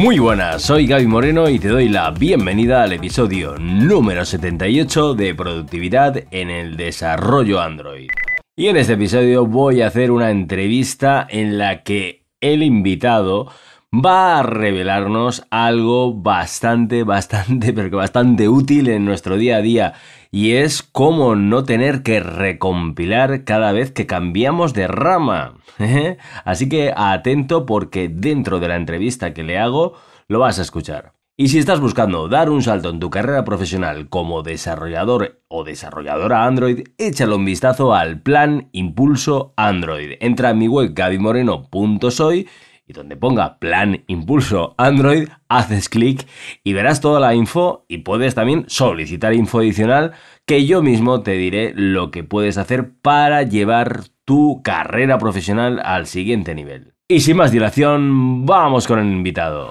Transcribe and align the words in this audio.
Muy 0.00 0.18
buenas, 0.18 0.62
soy 0.62 0.86
Gaby 0.86 1.06
Moreno 1.06 1.50
y 1.50 1.58
te 1.58 1.68
doy 1.68 1.90
la 1.90 2.10
bienvenida 2.10 2.82
al 2.84 2.94
episodio 2.94 3.58
número 3.58 4.24
78 4.24 5.12
de 5.12 5.34
Productividad 5.34 6.24
en 6.30 6.48
el 6.48 6.78
Desarrollo 6.78 7.60
Android. 7.60 8.08
Y 8.56 8.68
en 8.68 8.78
este 8.78 8.94
episodio 8.94 9.44
voy 9.44 9.82
a 9.82 9.88
hacer 9.88 10.10
una 10.10 10.30
entrevista 10.30 11.26
en 11.28 11.58
la 11.58 11.82
que 11.82 12.24
el 12.40 12.62
invitado 12.62 13.52
va 13.92 14.38
a 14.38 14.42
revelarnos 14.42 15.46
algo 15.50 16.14
bastante, 16.14 17.02
bastante, 17.02 17.72
pero 17.74 17.90
que 17.90 17.96
bastante 17.96 18.48
útil 18.48 18.88
en 18.88 19.04
nuestro 19.04 19.36
día 19.36 19.56
a 19.56 19.62
día 19.62 19.94
y 20.30 20.52
es 20.52 20.82
cómo 20.82 21.34
no 21.34 21.64
tener 21.64 22.02
que 22.02 22.20
recompilar 22.20 23.44
cada 23.44 23.72
vez 23.72 23.90
que 23.90 24.06
cambiamos 24.06 24.74
de 24.74 24.86
rama. 24.86 25.54
Así 26.44 26.68
que 26.68 26.92
atento 26.96 27.66
porque 27.66 28.08
dentro 28.08 28.60
de 28.60 28.68
la 28.68 28.76
entrevista 28.76 29.34
que 29.34 29.42
le 29.42 29.58
hago 29.58 29.94
lo 30.28 30.38
vas 30.38 30.58
a 30.58 30.62
escuchar. 30.62 31.12
Y 31.36 31.48
si 31.48 31.58
estás 31.58 31.80
buscando 31.80 32.28
dar 32.28 32.50
un 32.50 32.62
salto 32.62 32.90
en 32.90 33.00
tu 33.00 33.08
carrera 33.08 33.44
profesional 33.44 34.10
como 34.10 34.42
desarrollador 34.42 35.40
o 35.48 35.64
desarrolladora 35.64 36.44
Android, 36.44 36.88
échale 36.98 37.34
un 37.34 37.46
vistazo 37.46 37.94
al 37.94 38.20
plan 38.20 38.68
Impulso 38.72 39.54
Android. 39.56 40.18
Entra 40.20 40.50
en 40.50 40.58
mi 40.58 40.68
web 40.68 40.92
gabimoreno.soy 40.92 42.46
y 42.90 42.92
donde 42.92 43.16
ponga 43.16 43.60
plan 43.60 44.02
impulso 44.08 44.74
Android, 44.76 45.28
haces 45.48 45.88
clic 45.88 46.26
y 46.64 46.72
verás 46.72 47.00
toda 47.00 47.20
la 47.20 47.36
info 47.36 47.84
y 47.86 47.98
puedes 47.98 48.34
también 48.34 48.64
solicitar 48.66 49.32
info 49.32 49.60
adicional 49.60 50.12
que 50.44 50.66
yo 50.66 50.82
mismo 50.82 51.22
te 51.22 51.32
diré 51.32 51.72
lo 51.76 52.10
que 52.10 52.24
puedes 52.24 52.58
hacer 52.58 52.90
para 53.00 53.44
llevar 53.44 54.00
tu 54.24 54.60
carrera 54.64 55.18
profesional 55.18 55.80
al 55.84 56.06
siguiente 56.06 56.56
nivel. 56.56 56.94
Y 57.06 57.20
sin 57.20 57.36
más 57.36 57.52
dilación, 57.52 58.44
vamos 58.44 58.88
con 58.88 58.98
el 58.98 59.06
invitado. 59.06 59.70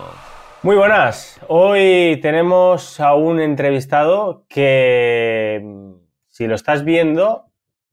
Muy 0.64 0.78
buenas, 0.78 1.42
hoy 1.50 2.20
tenemos 2.22 3.02
a 3.02 3.16
un 3.16 3.42
entrevistado 3.42 4.46
que 4.48 5.62
si 6.28 6.48
lo 6.48 6.56
estás 6.56 6.86
viendo 6.86 7.49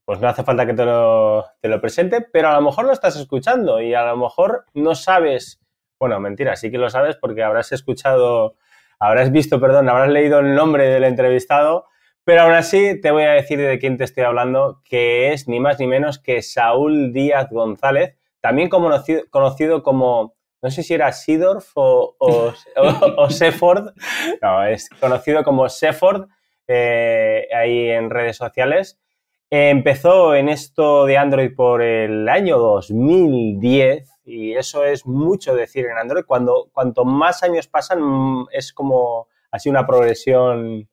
pues 0.06 0.20
no 0.20 0.28
hace 0.28 0.44
falta 0.44 0.64
que 0.64 0.72
te 0.72 0.84
lo, 0.84 1.44
presente, 1.80 2.20
pero 2.20 2.48
a 2.48 2.54
lo 2.54 2.62
mejor 2.62 2.84
lo 2.86 2.92
estás 2.92 3.16
escuchando 3.16 3.82
y 3.82 3.92
a 3.92 4.06
lo 4.06 4.16
mejor 4.16 4.64
no 4.72 4.94
sabes, 4.94 5.60
bueno, 5.98 6.20
mentira, 6.20 6.54
sí 6.54 6.70
que 6.70 6.78
lo 6.78 6.88
sabes 6.88 7.16
porque 7.16 7.42
habrás 7.42 7.72
escuchado, 7.72 8.54
habrás 9.00 9.32
visto, 9.32 9.60
perdón, 9.60 9.88
habrás 9.88 10.10
leído 10.10 10.38
el 10.38 10.54
nombre 10.54 10.86
del 10.88 11.02
entrevistado, 11.02 11.86
pero 12.22 12.42
aún 12.42 12.52
así 12.52 13.00
te 13.00 13.10
voy 13.10 13.24
a 13.24 13.32
decir 13.32 13.58
de 13.58 13.80
quién 13.80 13.96
te 13.96 14.04
estoy 14.04 14.22
hablando, 14.22 14.80
que 14.84 15.32
es 15.32 15.48
ni 15.48 15.58
más 15.58 15.80
ni 15.80 15.88
menos 15.88 16.20
que 16.20 16.40
Saúl 16.40 17.12
Díaz 17.12 17.50
González, 17.50 18.16
también 18.40 18.68
conocido, 18.68 19.82
como, 19.82 20.36
no 20.62 20.70
sé 20.70 20.84
si 20.84 20.94
era 20.94 21.10
Sidorf 21.10 21.72
o, 21.74 22.14
o, 22.20 23.30
Seford, 23.30 23.92
no, 24.40 24.64
es 24.64 24.88
conocido 25.00 25.42
como 25.42 25.68
Seford 25.68 26.28
eh, 26.68 27.48
ahí 27.52 27.90
en 27.90 28.08
redes 28.08 28.36
sociales. 28.36 29.00
Empezó 29.48 30.34
en 30.34 30.48
esto 30.48 31.06
de 31.06 31.16
Android 31.16 31.54
por 31.54 31.80
el 31.80 32.28
año 32.28 32.58
2010 32.58 34.10
y 34.24 34.54
eso 34.54 34.84
es 34.84 35.06
mucho 35.06 35.54
decir 35.54 35.86
en 35.86 35.96
Android. 35.98 36.24
Cuando, 36.26 36.68
cuanto 36.72 37.04
más 37.04 37.44
años 37.44 37.68
pasan 37.68 38.00
mm, 38.02 38.46
es 38.50 38.72
como 38.72 39.28
así 39.52 39.68
una 39.70 39.86
progresión 39.86 40.88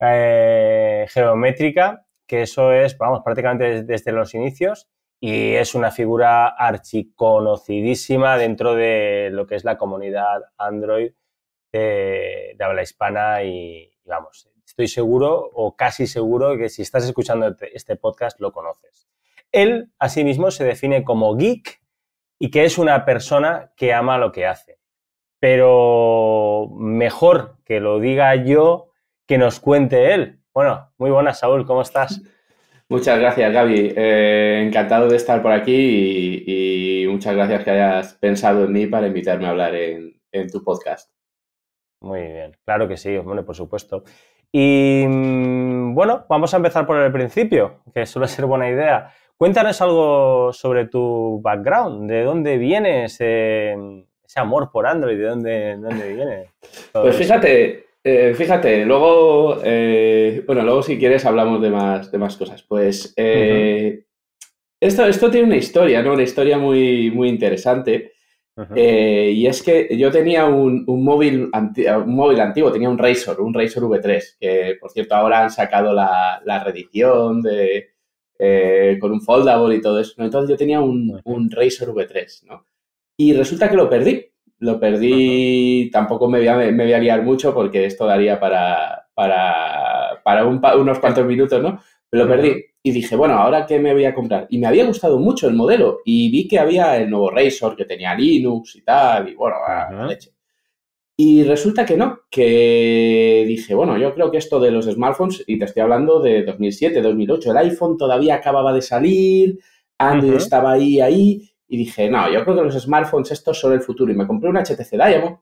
eh, 0.00 1.06
geométrica, 1.08 2.06
que 2.26 2.42
eso 2.42 2.72
es, 2.72 2.96
vamos, 2.96 3.22
prácticamente 3.24 3.82
desde, 3.82 4.12
los 4.12 4.34
inicios 4.34 4.88
y 5.20 5.54
es 5.54 5.74
una 5.74 5.90
figura 5.90 6.48
archiconocidísima 6.48 8.36
dentro 8.36 8.74
de 8.74 9.30
lo 9.32 9.46
que 9.46 9.56
es 9.56 9.64
la 9.64 9.78
comunidad 9.78 10.42
Android 10.58 11.12
de, 11.72 12.56
habla 12.60 12.82
hispana 12.82 13.42
y 13.42 13.90
vamos, 14.04 14.48
estoy 14.66 14.88
seguro 14.88 15.50
o 15.52 15.76
casi 15.76 16.06
seguro 16.06 16.56
que 16.56 16.68
si 16.68 16.82
estás 16.82 17.04
escuchando 17.04 17.48
este, 17.48 17.76
este 17.76 17.96
podcast 17.96 18.40
lo 18.40 18.52
conoces. 18.52 19.08
Él, 19.52 19.92
asimismo, 19.98 20.50
se 20.50 20.64
define 20.64 21.04
como 21.04 21.36
geek 21.36 21.80
y 22.38 22.50
que 22.50 22.64
es 22.64 22.76
una 22.78 23.04
persona 23.04 23.72
que 23.76 23.92
ama 23.92 24.18
lo 24.18 24.32
que 24.32 24.46
hace. 24.46 24.80
Pero 25.38 26.70
mejor 26.76 27.58
que 27.64 27.80
lo 27.80 28.00
diga 28.00 28.34
yo 28.34 28.90
que 29.26 29.38
nos 29.38 29.60
cuente 29.60 30.12
él. 30.12 30.40
Bueno, 30.52 30.92
muy 30.98 31.10
buenas, 31.10 31.38
Saúl, 31.38 31.66
¿cómo 31.66 31.82
estás? 31.82 32.20
Muchas 32.88 33.18
gracias, 33.18 33.52
Gaby. 33.52 33.94
Eh, 33.96 34.64
encantado 34.66 35.08
de 35.08 35.16
estar 35.16 35.40
por 35.42 35.52
aquí 35.52 36.44
y, 36.46 37.06
muchas 37.08 37.36
gracias 37.36 37.62
que 37.64 37.70
hayas 37.70 38.14
pensado 38.14 38.64
en 38.64 38.72
mí 38.72 38.86
para 38.86 39.06
invitarme 39.06 39.46
a 39.46 39.50
hablar 39.50 39.74
en, 39.74 40.20
en 40.32 40.50
tu 40.50 40.62
podcast. 40.64 41.12
Muy 42.00 42.22
bien, 42.22 42.56
claro 42.64 42.88
que 42.88 42.96
sí, 42.96 43.16
bueno, 43.18 43.44
por 43.44 43.54
supuesto. 43.54 44.04
Y 44.56 45.04
mm, 45.08 45.94
bueno, 45.96 46.26
vamos 46.28 46.54
a 46.54 46.58
empezar 46.58 46.86
por 46.86 46.96
el 46.98 47.10
principio, 47.10 47.80
que 47.92 48.06
suele 48.06 48.28
ser 48.28 48.46
buena 48.46 48.70
idea. 48.70 49.12
Cuéntanos 49.36 49.82
algo 49.82 50.52
sobre 50.52 50.86
tu 50.86 51.40
background, 51.42 52.08
de 52.08 52.22
dónde 52.22 52.56
viene 52.56 53.06
ese, 53.06 53.74
amor 54.36 54.70
por 54.70 54.86
Android, 54.86 55.18
de 55.18 55.24
dónde, 55.24 55.76
dónde 55.76 56.14
viene. 56.14 56.50
Pues 56.92 57.16
fíjate, 57.16 57.86
eh, 58.04 58.32
fíjate, 58.36 58.84
luego, 58.84 59.58
eh, 59.64 60.44
bueno, 60.46 60.62
luego 60.62 60.84
si 60.84 61.00
quieres 61.00 61.26
hablamos 61.26 61.60
de 61.60 61.70
más, 61.70 62.12
de 62.12 62.18
más 62.18 62.36
cosas. 62.36 62.62
Pues 62.62 63.12
eh, 63.16 64.04
esto, 64.78 65.04
esto 65.04 65.32
tiene 65.32 65.48
una 65.48 65.56
historia, 65.56 66.00
¿no? 66.00 66.12
Una 66.12 66.22
historia 66.22 66.58
muy, 66.58 67.10
muy 67.10 67.28
interesante. 67.28 68.12
Eh, 68.76 69.32
y 69.34 69.46
es 69.46 69.62
que 69.62 69.96
yo 69.98 70.12
tenía 70.12 70.46
un, 70.46 70.84
móvil 70.86 71.50
un 71.52 72.14
móvil 72.14 72.40
antiguo, 72.40 72.70
tenía 72.70 72.88
un 72.88 72.98
Razor, 72.98 73.40
un 73.40 73.52
Razor 73.52 73.84
V3, 73.84 74.36
que 74.38 74.76
por 74.80 74.90
cierto 74.90 75.16
ahora 75.16 75.42
han 75.42 75.50
sacado 75.50 75.92
la, 75.92 76.40
la 76.44 76.62
reedición 76.62 77.42
de, 77.42 77.94
eh, 78.38 78.96
con 79.00 79.10
un 79.10 79.20
foldable 79.20 79.76
y 79.76 79.80
todo 79.80 79.98
eso. 79.98 80.14
Entonces 80.22 80.50
yo 80.50 80.56
tenía 80.56 80.80
un, 80.80 81.20
un, 81.24 81.50
Razor 81.50 81.94
V3, 81.94 82.44
¿no? 82.44 82.66
Y 83.16 83.32
resulta 83.32 83.68
que 83.68 83.76
lo 83.76 83.88
perdí. 83.88 84.30
Lo 84.58 84.78
perdí, 84.78 85.90
tampoco 85.92 86.28
me 86.28 86.38
voy, 86.38 86.48
a, 86.48 86.56
me 86.56 86.84
voy 86.84 86.92
a 86.92 86.98
liar 86.98 87.22
mucho 87.22 87.52
porque 87.52 87.84
esto 87.86 88.06
daría 88.06 88.38
para, 88.38 89.08
para, 89.14 90.20
para 90.24 90.46
unos 90.46 90.98
cuantos 91.00 91.26
minutos, 91.26 91.60
¿no? 91.60 91.80
Pero 92.14 92.26
lo 92.26 92.30
perdí 92.30 92.64
y 92.80 92.92
dije, 92.92 93.16
bueno, 93.16 93.34
¿ahora 93.34 93.66
qué 93.66 93.80
me 93.80 93.92
voy 93.92 94.04
a 94.04 94.14
comprar? 94.14 94.46
Y 94.48 94.58
me 94.58 94.68
había 94.68 94.86
gustado 94.86 95.18
mucho 95.18 95.48
el 95.48 95.54
modelo 95.54 95.98
y 96.04 96.30
vi 96.30 96.46
que 96.46 96.60
había 96.60 96.96
el 96.96 97.10
nuevo 97.10 97.28
Razor 97.28 97.74
que 97.74 97.86
tenía 97.86 98.14
Linux 98.14 98.76
y 98.76 98.84
tal, 98.84 99.30
y 99.30 99.34
bueno, 99.34 99.56
la 99.66 100.06
leche. 100.06 100.30
Y 101.16 101.42
resulta 101.42 101.84
que 101.84 101.96
no, 101.96 102.20
que 102.30 103.44
dije, 103.48 103.74
bueno, 103.74 103.98
yo 103.98 104.14
creo 104.14 104.30
que 104.30 104.36
esto 104.36 104.60
de 104.60 104.70
los 104.70 104.84
smartphones, 104.84 105.42
y 105.44 105.58
te 105.58 105.64
estoy 105.64 105.82
hablando 105.82 106.20
de 106.20 106.44
2007, 106.44 107.02
2008, 107.02 107.50
el 107.50 107.56
iPhone 107.56 107.96
todavía 107.96 108.36
acababa 108.36 108.72
de 108.72 108.82
salir, 108.82 109.58
Android 109.98 110.34
estaba 110.34 110.70
ahí, 110.70 111.00
ahí, 111.00 111.50
y 111.66 111.76
dije, 111.76 112.08
no, 112.08 112.30
yo 112.30 112.44
creo 112.44 112.54
que 112.54 112.62
los 112.62 112.80
smartphones 112.80 113.32
estos 113.32 113.58
son 113.58 113.72
el 113.72 113.80
futuro. 113.80 114.12
Y 114.12 114.14
me 114.14 114.28
compré 114.28 114.50
un 114.50 114.56
HTC 114.56 114.90
Diamond, 114.92 115.38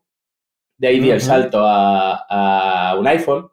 de 0.79 0.89
ahí 0.89 1.01
di 1.01 1.11
el 1.11 1.21
salto 1.21 1.59
a 1.63 2.97
un 2.99 3.07
iPhone, 3.07 3.52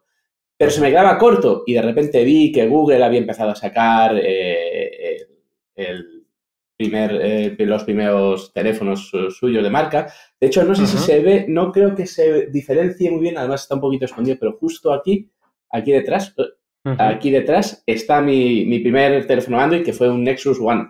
pero 0.60 0.70
se 0.70 0.82
me 0.82 0.90
quedaba 0.90 1.16
corto 1.16 1.62
y 1.66 1.72
de 1.72 1.80
repente 1.80 2.22
vi 2.22 2.52
que 2.52 2.66
Google 2.66 3.02
había 3.02 3.20
empezado 3.20 3.52
a 3.52 3.56
sacar 3.56 4.14
eh, 4.22 5.26
el 5.74 6.26
primer, 6.76 7.12
eh, 7.14 7.56
los 7.60 7.84
primeros 7.84 8.52
teléfonos 8.52 9.10
suyos 9.30 9.62
de 9.62 9.70
marca. 9.70 10.12
De 10.38 10.48
hecho, 10.48 10.62
no 10.64 10.74
sé 10.74 10.86
si 10.86 10.98
se 10.98 11.20
ve, 11.20 11.46
no 11.48 11.72
creo 11.72 11.94
que 11.94 12.06
se 12.06 12.48
diferencie 12.48 13.10
muy 13.10 13.22
bien, 13.22 13.38
además 13.38 13.62
está 13.62 13.76
un 13.76 13.80
poquito 13.80 14.04
escondido, 14.04 14.36
pero 14.38 14.58
justo 14.58 14.92
aquí, 14.92 15.30
aquí 15.70 15.92
detrás, 15.92 16.34
eh, 16.36 16.94
aquí 16.98 17.30
detrás 17.30 17.82
está 17.86 18.20
mi, 18.20 18.80
primer 18.80 19.26
teléfono 19.26 19.58
Android 19.58 19.82
que 19.82 19.94
fue 19.94 20.10
un 20.10 20.24
Nexus 20.24 20.60
One. 20.60 20.82
el, 20.82 20.88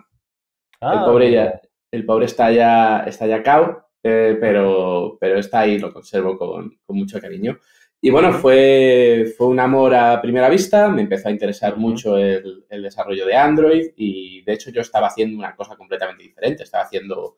ah, 0.81 1.05
pobre 1.05 1.31
ya, 1.31 1.61
el 1.91 2.05
pobre 2.05 2.25
está 2.25 2.51
ya, 2.51 3.05
está 3.07 3.25
ya 3.25 3.41
cao, 3.41 3.87
pero, 4.01 5.17
pero 5.17 5.39
está 5.39 5.61
ahí, 5.61 5.79
lo 5.79 5.93
conservo 5.93 6.37
con, 6.37 6.77
con 6.85 6.97
mucho 6.97 7.21
cariño. 7.21 7.57
Y 8.03 8.09
bueno, 8.09 8.33
fue, 8.33 9.31
fue 9.37 9.45
un 9.45 9.59
amor 9.59 9.93
a 9.93 10.19
primera 10.19 10.49
vista, 10.49 10.89
me 10.89 11.03
empezó 11.03 11.27
a 11.27 11.31
interesar 11.31 11.77
mucho 11.77 12.17
el, 12.17 12.65
desarrollo 12.67 13.27
de 13.27 13.35
Android 13.35 13.91
y 13.95 14.41
de 14.41 14.53
hecho 14.53 14.71
yo 14.71 14.81
estaba 14.81 15.05
haciendo 15.07 15.37
una 15.37 15.55
cosa 15.55 15.75
completamente 15.75 16.23
diferente, 16.23 16.63
estaba 16.63 16.85
haciendo 16.85 17.37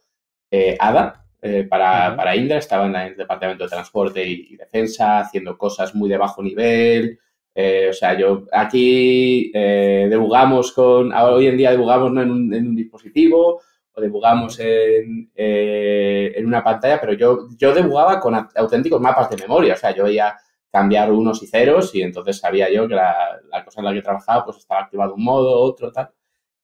eh, 0.49 0.77
ADA 0.79 1.25
eh, 1.41 1.63
para, 1.65 2.15
para, 2.15 2.37
Indra, 2.37 2.59
estaba 2.59 2.85
en, 2.85 2.95
el 2.95 3.17
Departamento 3.17 3.65
de 3.65 3.71
Transporte 3.71 4.25
y, 4.25 4.55
Defensa, 4.55 5.19
haciendo 5.19 5.57
cosas 5.57 5.93
muy 5.95 6.07
de 6.09 6.17
bajo 6.17 6.41
nivel. 6.41 7.19
Eh, 7.53 7.87
o 7.89 7.93
sea, 7.93 8.17
yo 8.17 8.45
aquí 8.53 9.51
debugamos 9.51 10.71
con, 10.71 11.11
hoy 11.13 11.47
en 11.47 11.57
día 11.57 11.71
debugamos 11.71 12.09
en, 12.11 12.31
un, 12.31 12.53
en 12.53 12.67
un 12.69 12.75
dispositivo 12.75 13.59
o 13.95 14.01
debugamos 14.01 14.57
en, 14.61 15.29
en, 15.35 16.45
una 16.45 16.63
pantalla, 16.63 17.01
pero 17.01 17.13
yo, 17.13 17.49
yo 17.57 17.73
debugaba 17.73 18.21
con 18.21 18.33
auténticos 18.55 19.01
mapas 19.01 19.29
de 19.29 19.37
memoria, 19.37 19.73
o 19.73 19.77
sea, 19.77 19.93
yo 19.93 20.05
veía 20.05 20.37
cambiar 20.73 21.11
unos 21.11 21.43
y 21.43 21.47
ceros 21.47 21.93
y 21.93 22.01
entonces 22.01 22.39
sabía 22.39 22.71
yo 22.71 22.87
que 22.87 22.95
la, 22.95 23.39
cosa 23.63 23.81
en 23.81 23.85
la 23.85 23.93
que 23.93 24.01
trabajaba 24.01 24.45
pues 24.45 24.57
estaba 24.57 24.81
activado 24.81 25.13
un 25.13 25.23
modo, 25.23 25.59
otro, 25.61 25.91
tal. 25.91 26.09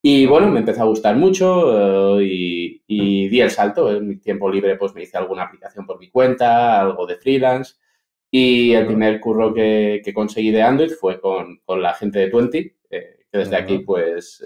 Y 0.02 0.26
bueno, 0.26 0.48
me 0.50 0.60
empezó 0.62 0.82
a 0.84 0.86
gustar 0.86 1.16
mucho 1.16 2.20
y, 2.22 2.82
di 2.88 3.42
el 3.42 3.52
salto. 3.52 3.92
En 3.96 4.08
mi 4.08 4.18
tiempo 4.18 4.50
libre 4.50 4.78
pues 4.78 4.94
me 4.96 5.04
hice 5.04 5.18
alguna 5.18 5.44
aplicación 5.44 5.86
por 5.86 6.00
mi 6.00 6.10
cuenta, 6.10 6.82
algo 6.82 7.06
de 7.06 7.18
freelance. 7.18 7.76
Y 8.32 8.74
el 8.74 8.88
primer 8.88 9.20
curro 9.20 9.54
que, 9.54 10.02
conseguí 10.14 10.52
de 10.52 10.62
Android 10.64 10.92
fue 10.92 11.20
con, 11.22 11.62
la 11.68 11.94
gente 11.94 12.20
de 12.20 12.30
Twenty, 12.30 12.72
que 12.90 13.26
desde 13.32 13.56
aquí 13.56 13.80
pues 13.80 14.44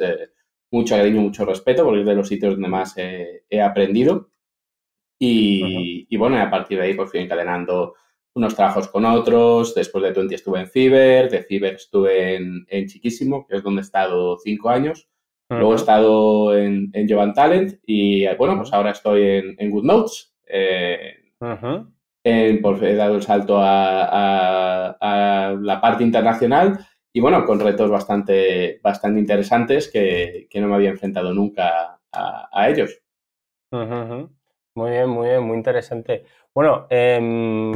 mucho 0.72 0.96
cariño, 0.96 1.22
mucho 1.22 1.46
respeto, 1.46 1.86
porque 1.86 2.02
es 2.02 2.06
de 2.06 2.16
los 2.16 2.28
sitios 2.28 2.54
donde 2.54 2.68
más 2.68 2.96
he 2.98 3.62
aprendido. 3.62 4.30
Y, 5.26 6.18
bueno, 6.18 6.38
a 6.38 6.50
partir 6.50 6.78
de 6.78 6.86
ahí 6.86 6.94
pues 6.96 7.10
fui 7.10 7.22
encadenando 7.22 7.96
unos 8.36 8.56
trabajos 8.56 8.88
con 8.88 9.06
otros. 9.06 9.76
Después 9.76 10.04
de 10.04 10.14
Twenty 10.14 10.36
estuve 10.36 10.62
en 10.62 10.68
Fiverr, 10.68 11.30
de 11.30 11.44
Fiverr 11.44 11.76
estuve 11.76 12.36
en, 12.36 12.88
Chiquísimo, 12.88 13.46
que 13.48 13.58
es 13.58 13.64
donde 13.64 13.82
he 13.82 13.84
estado 13.84 14.38
cinco 14.38 14.70
años. 14.70 15.08
Luego 15.50 15.74
he 15.74 15.76
estado 15.76 16.58
en, 16.58 16.90
en 16.94 17.08
Jovan 17.08 17.34
Talent 17.34 17.80
y 17.86 18.26
bueno, 18.38 18.58
pues 18.58 18.74
ahora 18.74 18.90
estoy 18.90 19.22
en, 19.22 19.56
en 19.60 19.70
Good 19.70 19.84
Notes. 19.84 20.34
Eh, 20.48 21.14
he 22.24 22.96
dado 22.96 23.16
el 23.16 23.22
salto 23.22 23.58
a, 23.60 24.98
la 25.62 25.82
parte 25.82 26.04
internacional 26.04 26.80
y 27.12 27.20
bueno, 27.20 27.46
con 27.46 27.60
retos 27.60 27.90
bastante, 27.90 28.80
bastante 28.82 29.20
interesantes 29.20 29.92
que, 29.92 30.48
no 30.56 30.68
me 30.68 30.76
había 30.76 30.90
enfrentado 30.90 31.34
nunca 31.34 32.00
a, 32.12 32.70
ellos. 32.70 33.00
Muy 33.72 34.90
bien, 34.90 35.10
muy 35.10 35.28
bien, 35.28 35.44
muy 35.44 35.58
interesante. 35.58 36.24
Bueno, 36.54 36.88
em, 36.90 37.74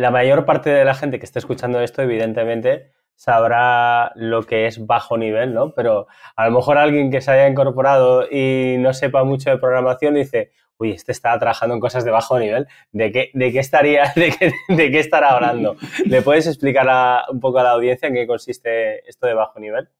la 0.00 0.10
mayor 0.10 0.46
parte 0.46 0.70
de 0.70 0.84
la 0.84 0.94
gente 0.94 1.18
que 1.18 1.26
esté 1.26 1.38
escuchando 1.40 1.80
esto, 1.80 2.00
evidentemente, 2.00 2.92
sabrá 3.16 4.12
lo 4.14 4.44
que 4.44 4.64
es 4.64 4.86
bajo 4.86 5.18
nivel, 5.18 5.52
¿no? 5.52 5.74
Pero 5.74 6.06
a 6.36 6.46
lo 6.46 6.52
mejor 6.56 6.78
alguien 6.78 7.10
que 7.10 7.20
se 7.20 7.30
haya 7.30 7.46
incorporado 7.46 8.26
y 8.30 8.76
no 8.78 8.94
sepa 8.94 9.24
mucho 9.24 9.50
de 9.50 9.58
programación 9.58 10.14
dice, 10.14 10.52
uy, 10.78 10.92
este 10.92 11.12
está 11.12 11.38
trabajando 11.38 11.74
en 11.74 11.80
cosas 11.82 12.02
de 12.06 12.10
bajo 12.10 12.38
nivel, 12.38 12.66
¿de 12.92 13.12
qué, 13.12 13.30
de 13.34 13.52
qué 13.52 13.58
estaría, 13.58 14.10
de 14.16 14.32
qué, 14.32 14.52
de 14.70 14.90
qué 14.90 14.98
estará 15.00 15.34
hablando? 15.34 15.76
¿Le 16.06 16.22
puedes 16.22 16.46
explicar 16.46 16.88
un 17.30 17.38
poco 17.38 17.58
a 17.58 17.62
la 17.62 17.72
audiencia 17.72 18.08
en 18.08 18.14
qué 18.14 18.26
consiste 18.26 19.06
esto 19.06 19.26
de 19.26 19.34
bajo 19.34 19.60
nivel? 19.60 19.90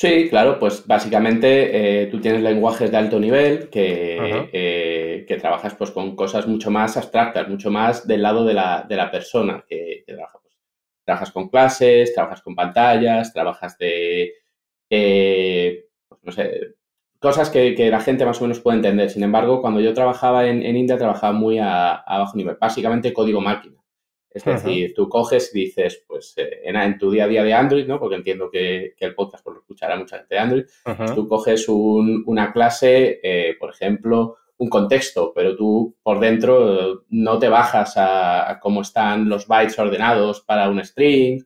Sí, 0.00 0.28
claro, 0.30 0.60
pues 0.60 0.86
básicamente 0.86 2.02
eh, 2.02 2.06
tú 2.06 2.20
tienes 2.20 2.40
lenguajes 2.40 2.88
de 2.88 2.96
alto 2.96 3.18
nivel 3.18 3.68
que, 3.68 4.48
eh, 4.52 5.24
que, 5.26 5.36
trabajas 5.38 5.74
pues 5.74 5.90
con 5.90 6.14
cosas 6.14 6.46
mucho 6.46 6.70
más 6.70 6.96
abstractas, 6.96 7.48
mucho 7.48 7.68
más 7.72 8.06
del 8.06 8.22
lado 8.22 8.44
de 8.44 8.54
la, 8.54 8.86
de 8.88 8.94
la 8.94 9.10
persona 9.10 9.64
que, 9.68 10.04
trabaja. 10.06 10.38
Pues, 10.40 10.56
trabajas 11.04 11.32
con 11.32 11.48
clases, 11.48 12.14
trabajas 12.14 12.42
con 12.42 12.54
pantallas, 12.54 13.32
trabajas 13.32 13.76
de, 13.78 14.34
eh, 14.88 15.86
pues, 16.08 16.20
no 16.22 16.30
sé, 16.30 16.76
cosas 17.18 17.50
que, 17.50 17.74
la 17.90 18.00
gente 18.00 18.24
más 18.24 18.38
o 18.40 18.42
menos 18.42 18.60
puede 18.60 18.76
entender. 18.76 19.10
Sin 19.10 19.24
embargo, 19.24 19.60
cuando 19.60 19.80
yo 19.80 19.94
trabajaba 19.94 20.46
en, 20.46 20.62
India, 20.76 20.96
trabajaba 20.96 21.32
muy 21.32 21.58
a 21.58 22.04
bajo 22.06 22.36
nivel, 22.36 22.56
básicamente 22.60 23.12
código 23.12 23.40
máquina. 23.40 23.78
Es 24.30 24.44
decir, 24.44 24.92
tú 24.94 25.08
coges 25.08 25.54
y 25.54 25.60
dices, 25.60 26.04
pues 26.06 26.34
eh, 26.36 26.60
en, 26.64 26.98
tu 26.98 27.10
día 27.10 27.24
a 27.24 27.28
día 27.28 27.42
de 27.42 27.54
Android, 27.54 27.86
¿no? 27.86 27.98
Porque 27.98 28.16
entiendo 28.16 28.50
que, 28.50 28.94
el 28.98 29.14
podcast 29.14 29.42
por 29.42 29.54
lo 29.54 29.60
escuchará 29.60 29.96
mucha 29.96 30.18
gente 30.18 30.34
de 30.34 30.40
Android. 30.40 30.64
Pues 30.84 31.14
tú 31.14 31.26
coges 31.26 31.66
una 31.68 32.52
clase, 32.52 33.20
eh, 33.22 33.56
por 33.58 33.70
ejemplo, 33.70 34.36
un 34.58 34.68
contexto, 34.68 35.32
pero 35.34 35.56
tú 35.56 35.96
por 36.02 36.20
dentro 36.20 37.04
no 37.08 37.38
te 37.38 37.48
bajas 37.48 37.94
a, 37.96 38.58
cómo 38.60 38.82
están 38.82 39.28
los 39.28 39.46
bytes 39.46 39.78
ordenados 39.78 40.40
para 40.42 40.68
un 40.68 40.84
string 40.84 41.44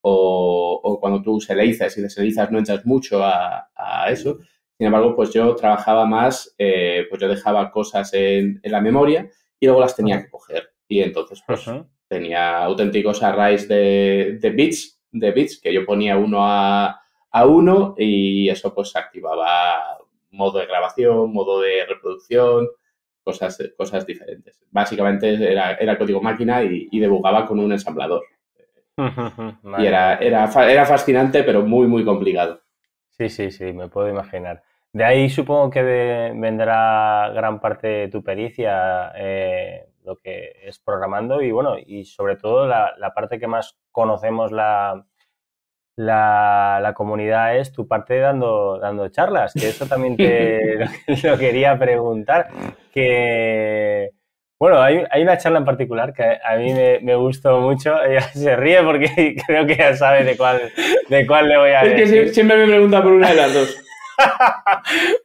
o, 0.00 0.98
cuando 1.00 1.22
tú 1.22 1.40
serializas 1.40 1.96
y 1.98 2.02
deserializas 2.02 2.50
no 2.50 2.58
entras 2.58 2.86
mucho 2.86 3.22
a, 3.24 3.68
eso. 4.08 4.38
Sin 4.78 4.86
embargo, 4.86 5.14
pues 5.14 5.32
yo 5.32 5.54
trabajaba 5.54 6.06
más, 6.06 6.54
eh, 6.58 7.06
pues 7.08 7.20
yo 7.20 7.28
dejaba 7.28 7.70
cosas 7.70 8.12
en, 8.14 8.60
la 8.64 8.80
memoria 8.80 9.28
y 9.60 9.66
luego 9.66 9.80
las 9.80 9.94
tenía 9.94 10.22
que 10.22 10.30
coger. 10.30 10.72
Y 10.88 11.00
entonces, 11.00 11.42
pues, 11.46 11.68
tenía 12.12 12.62
auténticos 12.62 13.22
arrays 13.22 13.66
de, 13.66 14.52
bits, 14.54 15.00
de 15.12 15.32
bits, 15.32 15.58
que 15.58 15.72
yo 15.72 15.86
ponía 15.86 16.18
uno 16.18 16.40
a, 16.42 17.00
uno 17.46 17.94
y 17.96 18.50
eso 18.50 18.74
pues 18.74 18.94
activaba 18.94 19.96
modo 20.30 20.58
de 20.58 20.66
grabación, 20.66 21.32
modo 21.32 21.62
de 21.62 21.86
reproducción, 21.86 22.68
cosas, 23.24 23.58
cosas 23.78 24.06
diferentes. 24.06 24.60
Básicamente 24.70 25.52
era, 25.52 25.72
era 25.76 25.96
código 25.96 26.20
máquina 26.20 26.62
y, 26.62 27.00
debugaba 27.00 27.46
con 27.46 27.58
un 27.58 27.72
ensamblador. 27.72 28.24
Y 29.78 29.86
era, 29.86 30.16
era, 30.16 30.50
era 30.70 30.84
fascinante, 30.84 31.42
pero 31.44 31.62
muy, 31.62 31.86
muy 31.86 32.04
complicado. 32.04 32.60
Sí, 33.08 33.30
sí, 33.30 33.50
sí, 33.50 33.72
me 33.72 33.88
puedo 33.88 34.10
imaginar. 34.10 34.62
De 34.92 35.04
ahí 35.04 35.30
supongo 35.30 35.70
que 35.70 35.82
vendrá 35.82 37.30
gran 37.34 37.58
parte 37.58 37.86
de 37.88 38.08
tu 38.08 38.22
pericia, 38.22 39.12
eh, 39.16 39.86
lo 40.04 40.18
que 40.18 40.52
es 40.62 40.78
programando 40.78 41.42
y 41.42 41.52
bueno, 41.52 41.76
y 41.78 42.04
sobre 42.04 42.36
todo 42.36 42.66
la, 42.66 43.12
parte 43.14 43.38
que 43.38 43.46
más 43.46 43.78
conocemos 43.90 44.52
la, 44.52 45.04
la, 45.96 46.92
comunidad 46.94 47.56
es 47.56 47.72
tu 47.72 47.86
parte 47.86 48.18
dando, 48.18 48.78
dando 48.78 49.08
charlas, 49.08 49.52
que 49.52 49.68
eso 49.68 49.86
también 49.86 50.16
te 50.16 50.78
lo, 51.24 51.38
quería 51.38 51.78
preguntar, 51.78 52.48
que... 52.92 54.10
Bueno, 54.58 54.80
hay, 54.80 55.02
hay, 55.10 55.22
una 55.24 55.38
charla 55.38 55.58
en 55.58 55.64
particular 55.64 56.12
que 56.12 56.22
a 56.22 56.54
mí 56.56 56.72
me, 56.72 57.16
gustó 57.16 57.58
mucho. 57.58 58.00
Ella 58.00 58.20
se 58.32 58.54
ríe 58.54 58.80
porque 58.84 59.34
creo 59.44 59.66
que 59.66 59.74
ya 59.74 59.96
sabe 59.96 60.22
de 60.22 60.36
cuál, 60.36 60.70
de 61.08 61.26
cuál 61.26 61.48
le 61.48 61.58
voy 61.58 61.70
a 61.70 61.82
decir. 61.82 62.00
Es 62.00 62.10
que 62.12 62.28
siempre 62.28 62.58
me 62.58 62.66
pregunta 62.66 63.02
por 63.02 63.10
una 63.10 63.30
de 63.30 63.34
las 63.34 63.52
dos. 63.52 63.76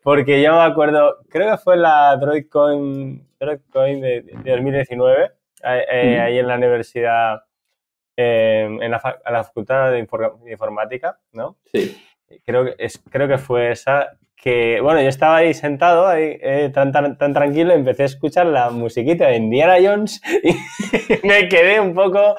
Porque 0.02 0.42
yo 0.42 0.54
me 0.56 0.64
acuerdo, 0.64 1.18
creo 1.30 1.52
que 1.52 1.58
fue 1.58 1.78
la 1.78 2.16
DroidCoin, 2.18 3.27
DroidCoin 3.40 4.02
de, 4.02 4.22
2019, 4.44 5.24
eh, 5.24 5.86
eh, 5.92 6.20
ahí 6.20 6.40
en 6.40 6.48
la 6.48 6.56
universidad, 6.56 7.44
em, 8.16 8.82
en 8.82 8.92
la, 8.92 9.00
Facultad 9.00 9.92
de 9.92 10.00
Informática, 10.00 11.20
¿no? 11.32 11.58
Sí. 11.66 11.98
Creo 12.46 12.66
que, 12.66 12.76
es, 12.78 13.02
creo 13.10 13.28
que 13.28 13.38
fue 13.38 13.72
esa 13.72 14.18
que, 14.40 14.80
bueno, 14.82 15.02
yo 15.02 15.10
estaba 15.10 15.38
ahí 15.38 15.54
sentado, 15.56 16.08
ahí, 16.08 16.38
eh, 16.42 16.70
tan, 16.72 16.92
tan, 16.92 17.18
tan, 17.18 17.34
tranquilo, 17.34 17.74
empecé 17.74 18.04
a 18.04 18.06
escuchar 18.06 18.46
la 18.46 18.70
musiquita 18.70 19.28
de 19.28 19.38
Indiana 19.38 19.78
Jones 19.82 20.22
y 20.44 20.54
me 21.28 21.50
quedé 21.50 21.80
un 21.80 21.96
poco, 21.96 22.36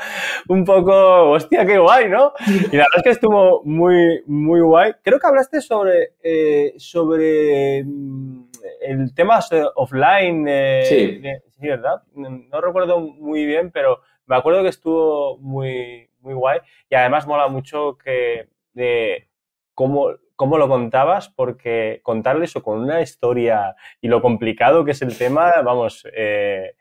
un 0.48 0.64
poco, 0.64 1.30
hostia, 1.30 1.66
qué 1.66 1.76
guay, 1.76 2.08
¿no? 2.08 2.32
Y 2.46 2.76
la 2.76 2.84
verdad 2.84 2.98
es 2.98 3.02
que 3.02 3.10
estuvo 3.10 3.62
muy, 3.64 4.22
muy 4.26 4.60
guay. 4.60 4.92
Creo 5.02 5.18
que 5.18 5.26
hablaste 5.26 5.60
sobre, 5.60 6.14
eh, 6.22 6.74
sobre 6.76 7.82
mm, 7.84 8.44
el 8.82 9.12
tema 9.12 9.40
offline. 9.75 10.46
sí. 10.84 11.20
sí, 11.20 11.66
¿verdad? 11.66 12.02
No 12.14 12.61
recuerdo 12.61 13.00
muy 13.00 13.44
bien, 13.44 13.73
pero 13.73 14.02
me 14.26 14.37
acuerdo 14.37 14.62
que 14.62 14.68
estuvo 14.68 15.37
muy, 15.38 16.08
muy 16.20 16.34
guay 16.34 16.61
y 16.88 16.94
además 16.94 17.26
mola 17.26 17.49
mucho 17.49 17.99
que 17.99 18.49
de 18.73 19.26
cómo 19.75 20.12
cómo 20.38 20.57
lo 20.57 20.68
contabas, 20.68 21.28
porque 21.28 22.00
contarle 22.04 22.45
eso 22.45 22.62
con 22.62 22.78
una 22.78 23.02
historia 23.02 23.75
y 24.00 24.07
lo 24.07 24.23
complicado 24.23 24.85
que 24.85 24.92
es 24.92 25.02
el 25.02 25.18
tema, 25.18 25.52
vamos, 25.64 26.07
eh, 26.14 26.76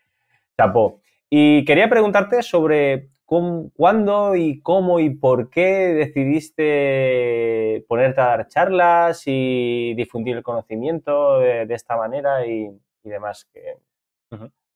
chapó. 0.56 1.02
Y 1.28 1.66
quería 1.66 1.90
preguntarte 1.90 2.44
sobre 2.44 3.10
cuándo 3.26 4.36
y 4.36 4.62
cómo 4.62 5.00
y 5.00 5.10
por 5.10 5.50
qué 5.50 5.66
decidiste 5.96 7.84
ponerte 7.88 8.22
a 8.22 8.26
dar 8.26 8.48
charlas 8.48 9.24
y 9.26 9.96
difundir 9.96 10.38
el 10.38 10.44
conocimiento 10.44 11.40
de, 11.40 11.74
esta 11.74 11.98
manera 11.98 12.46
y, 12.46 12.70
demás. 13.02 13.50
Que... 13.52 13.74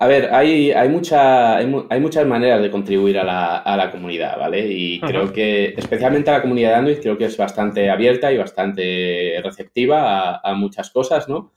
A 0.01 0.08
ver, 0.08 0.34
hay, 0.34 0.72
hay, 0.72 0.89
mucha, 0.89 1.58
hay, 1.58 2.00
muchas 2.00 2.25
maneras 2.25 2.60
de 2.60 2.72
contribuir 2.72 3.20
a 3.20 3.24
la, 3.24 3.58
a 3.58 3.77
la 3.77 3.91
comunidad, 3.91 4.36
¿vale? 4.36 4.65
Y 4.67 5.00
creo 5.00 5.31
que, 5.31 5.75
especialmente 5.77 6.31
a 6.31 6.38
la 6.38 6.41
comunidad 6.41 6.70
de 6.70 6.75
Android, 6.75 7.00
creo 7.00 7.20
que 7.20 7.25
es 7.25 7.38
bastante 7.38 7.88
abierta 7.88 8.31
y 8.31 8.38
bastante 8.39 9.39
receptiva 9.43 10.38
a, 10.38 10.55
muchas 10.55 10.89
cosas, 10.89 11.29
¿no? 11.29 11.53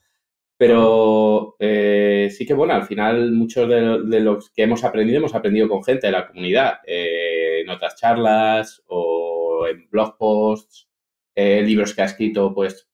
Pero 0.58 1.56
eh, 1.58 2.28
sí 2.36 2.44
que, 2.44 2.52
bueno, 2.52 2.74
al 2.74 2.84
final 2.84 3.32
muchos 3.32 3.66
de, 3.66 4.02
de, 4.04 4.20
los 4.20 4.50
que 4.50 4.64
hemos 4.64 4.84
aprendido, 4.84 5.20
hemos 5.20 5.34
aprendido 5.34 5.66
con 5.66 5.82
gente 5.82 6.08
de 6.08 6.12
la 6.12 6.26
comunidad, 6.26 6.80
eh, 6.86 7.62
en 7.62 7.70
otras 7.70 7.96
charlas 7.96 8.82
o 8.88 9.66
en 9.66 9.88
blog 9.88 10.18
posts, 10.18 10.86
eh, 11.34 11.62
libros 11.62 11.94
que 11.94 12.02
ha 12.02 12.06
escrito, 12.06 12.52
pues, 12.52 12.90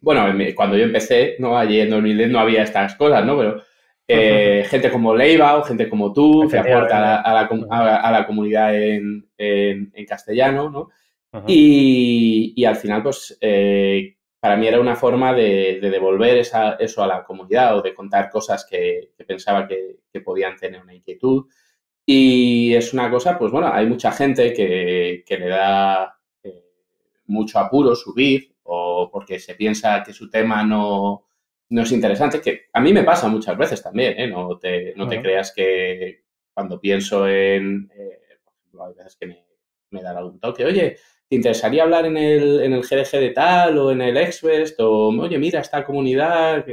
bueno, 0.00 0.24
cuando 0.54 0.76
yo 0.76 0.84
empecé, 0.84 1.34
¿no? 1.40 1.58
Allí 1.58 1.80
en 1.80 1.90
2010 1.90 2.30
no 2.30 2.38
había 2.38 2.62
estas 2.62 2.94
cosas, 2.94 3.26
¿no? 3.26 3.36
Pero 3.36 3.62
eh, 4.10 4.64
gente 4.66 4.90
como 4.90 5.14
Leiva 5.14 5.58
o 5.58 5.62
gente 5.62 5.88
como 5.88 6.14
tú, 6.14 6.48
que 6.50 6.58
aporta 6.58 7.20
a 7.20 7.32
la, 7.32 7.46
a 8.00 8.10
la, 8.10 8.26
comunidad 8.26 8.74
en, 8.74 9.28
en, 9.36 10.06
castellano, 10.06 10.70
¿no? 10.70 10.88
y, 11.46 12.64
al 12.64 12.76
final, 12.76 13.02
pues, 13.02 13.36
eh, 13.42 14.16
para 14.40 14.56
mí 14.56 14.66
era 14.66 14.80
una 14.80 14.96
forma 14.96 15.34
de, 15.34 15.78
devolver 15.80 16.38
esa, 16.38 16.72
eso 16.74 17.02
a 17.02 17.06
la 17.06 17.22
comunidad 17.22 17.76
o 17.76 17.82
de 17.82 17.94
contar 17.94 18.30
cosas 18.30 18.66
que, 18.68 19.10
pensaba 19.26 19.68
que, 19.68 19.98
podían 20.24 20.56
tener 20.56 20.82
una 20.82 20.94
inquietud. 20.94 21.46
Y 22.04 22.74
es 22.74 22.94
una 22.94 23.10
cosa, 23.10 23.38
pues 23.38 23.52
bueno, 23.52 23.70
hay 23.72 23.86
mucha 23.86 24.10
gente 24.10 24.52
que, 24.54 25.22
le 25.28 25.48
da 25.48 26.18
eh, 26.42 26.64
mucho 27.26 27.58
apuro 27.58 27.94
subir 27.94 28.54
o 28.62 29.10
porque 29.12 29.38
se 29.38 29.54
piensa 29.54 30.02
que 30.02 30.12
su 30.12 30.28
tema 30.30 30.64
no, 30.64 31.27
no 31.70 31.82
es 31.82 31.92
interesante, 31.92 32.40
que 32.40 32.62
a 32.72 32.80
mí 32.80 32.92
me 32.92 33.04
pasa 33.04 33.28
muchas 33.28 33.56
veces 33.56 33.82
también, 33.82 34.18
¿eh? 34.18 34.26
No 34.26 34.58
te, 34.58 34.94
no 34.96 35.06
te 35.06 35.20
creas 35.20 35.52
que 35.54 36.22
cuando 36.54 36.80
pienso 36.80 37.28
en, 37.28 37.90
eh, 37.94 38.18
por 38.44 38.54
ejemplo, 38.54 38.84
hay 38.86 38.94
veces 38.94 39.16
que 39.16 39.26
me, 39.26 39.44
me 39.90 40.02
dan 40.02 40.16
algún 40.16 40.40
toque, 40.40 40.64
oye, 40.64 40.96
¿te 41.28 41.36
interesaría 41.36 41.82
hablar 41.82 42.06
en 42.06 42.16
el, 42.16 42.60
en 42.62 42.72
el 42.72 42.82
GDG 42.82 43.20
de 43.20 43.30
tal 43.30 43.78
o 43.78 43.92
en 43.92 44.00
el 44.00 44.16
Exvest? 44.16 44.80
O, 44.80 45.08
oye, 45.08 45.38
mira, 45.38 45.60
esta 45.60 45.84
comunidad... 45.84 46.64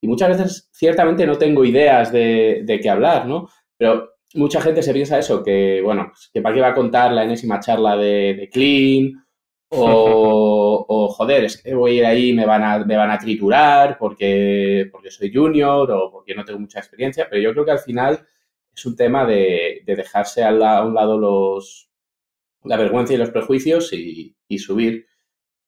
Y 0.00 0.06
muchas 0.06 0.28
veces, 0.36 0.68
ciertamente, 0.70 1.26
no 1.26 1.38
tengo 1.38 1.64
ideas 1.64 2.12
de, 2.12 2.60
de 2.64 2.78
qué 2.78 2.90
hablar, 2.90 3.26
¿no? 3.26 3.48
Pero 3.78 4.10
mucha 4.34 4.60
gente 4.60 4.82
se 4.82 4.92
piensa 4.92 5.18
eso, 5.18 5.42
que, 5.42 5.80
bueno, 5.82 6.08
pues, 6.10 6.28
que 6.30 6.42
para 6.42 6.54
qué 6.54 6.60
va 6.60 6.68
a 6.68 6.74
contar 6.74 7.10
la 7.12 7.24
enésima 7.24 7.58
charla 7.60 7.96
de, 7.96 8.34
de 8.34 8.50
Clean 8.50 9.23
o, 9.76 10.84
o, 10.88 11.08
joder, 11.08 11.44
es 11.44 11.62
que 11.62 11.74
voy 11.74 11.92
a 11.92 11.94
ir 11.94 12.06
ahí 12.06 12.28
y 12.30 12.32
me 12.32 12.46
van 12.46 12.62
a, 12.62 12.78
me 12.84 12.96
van 12.96 13.10
a 13.10 13.18
triturar 13.18 13.96
porque, 13.98 14.88
porque 14.92 15.10
soy 15.10 15.32
junior 15.32 15.90
o 15.90 16.10
porque 16.10 16.34
no 16.34 16.44
tengo 16.44 16.58
mucha 16.60 16.78
experiencia, 16.78 17.26
pero 17.28 17.42
yo 17.42 17.52
creo 17.52 17.64
que 17.64 17.70
al 17.72 17.78
final 17.78 18.26
es 18.74 18.86
un 18.86 18.96
tema 18.96 19.24
de, 19.24 19.82
de 19.84 19.96
dejarse 19.96 20.42
a, 20.42 20.50
la, 20.50 20.78
a, 20.78 20.84
un 20.84 20.94
lado 20.94 21.18
los, 21.18 21.90
la 22.64 22.76
vergüenza 22.76 23.14
y 23.14 23.18
los 23.18 23.30
prejuicios 23.30 23.92
y, 23.92 24.36
y 24.48 24.58
subir. 24.58 25.06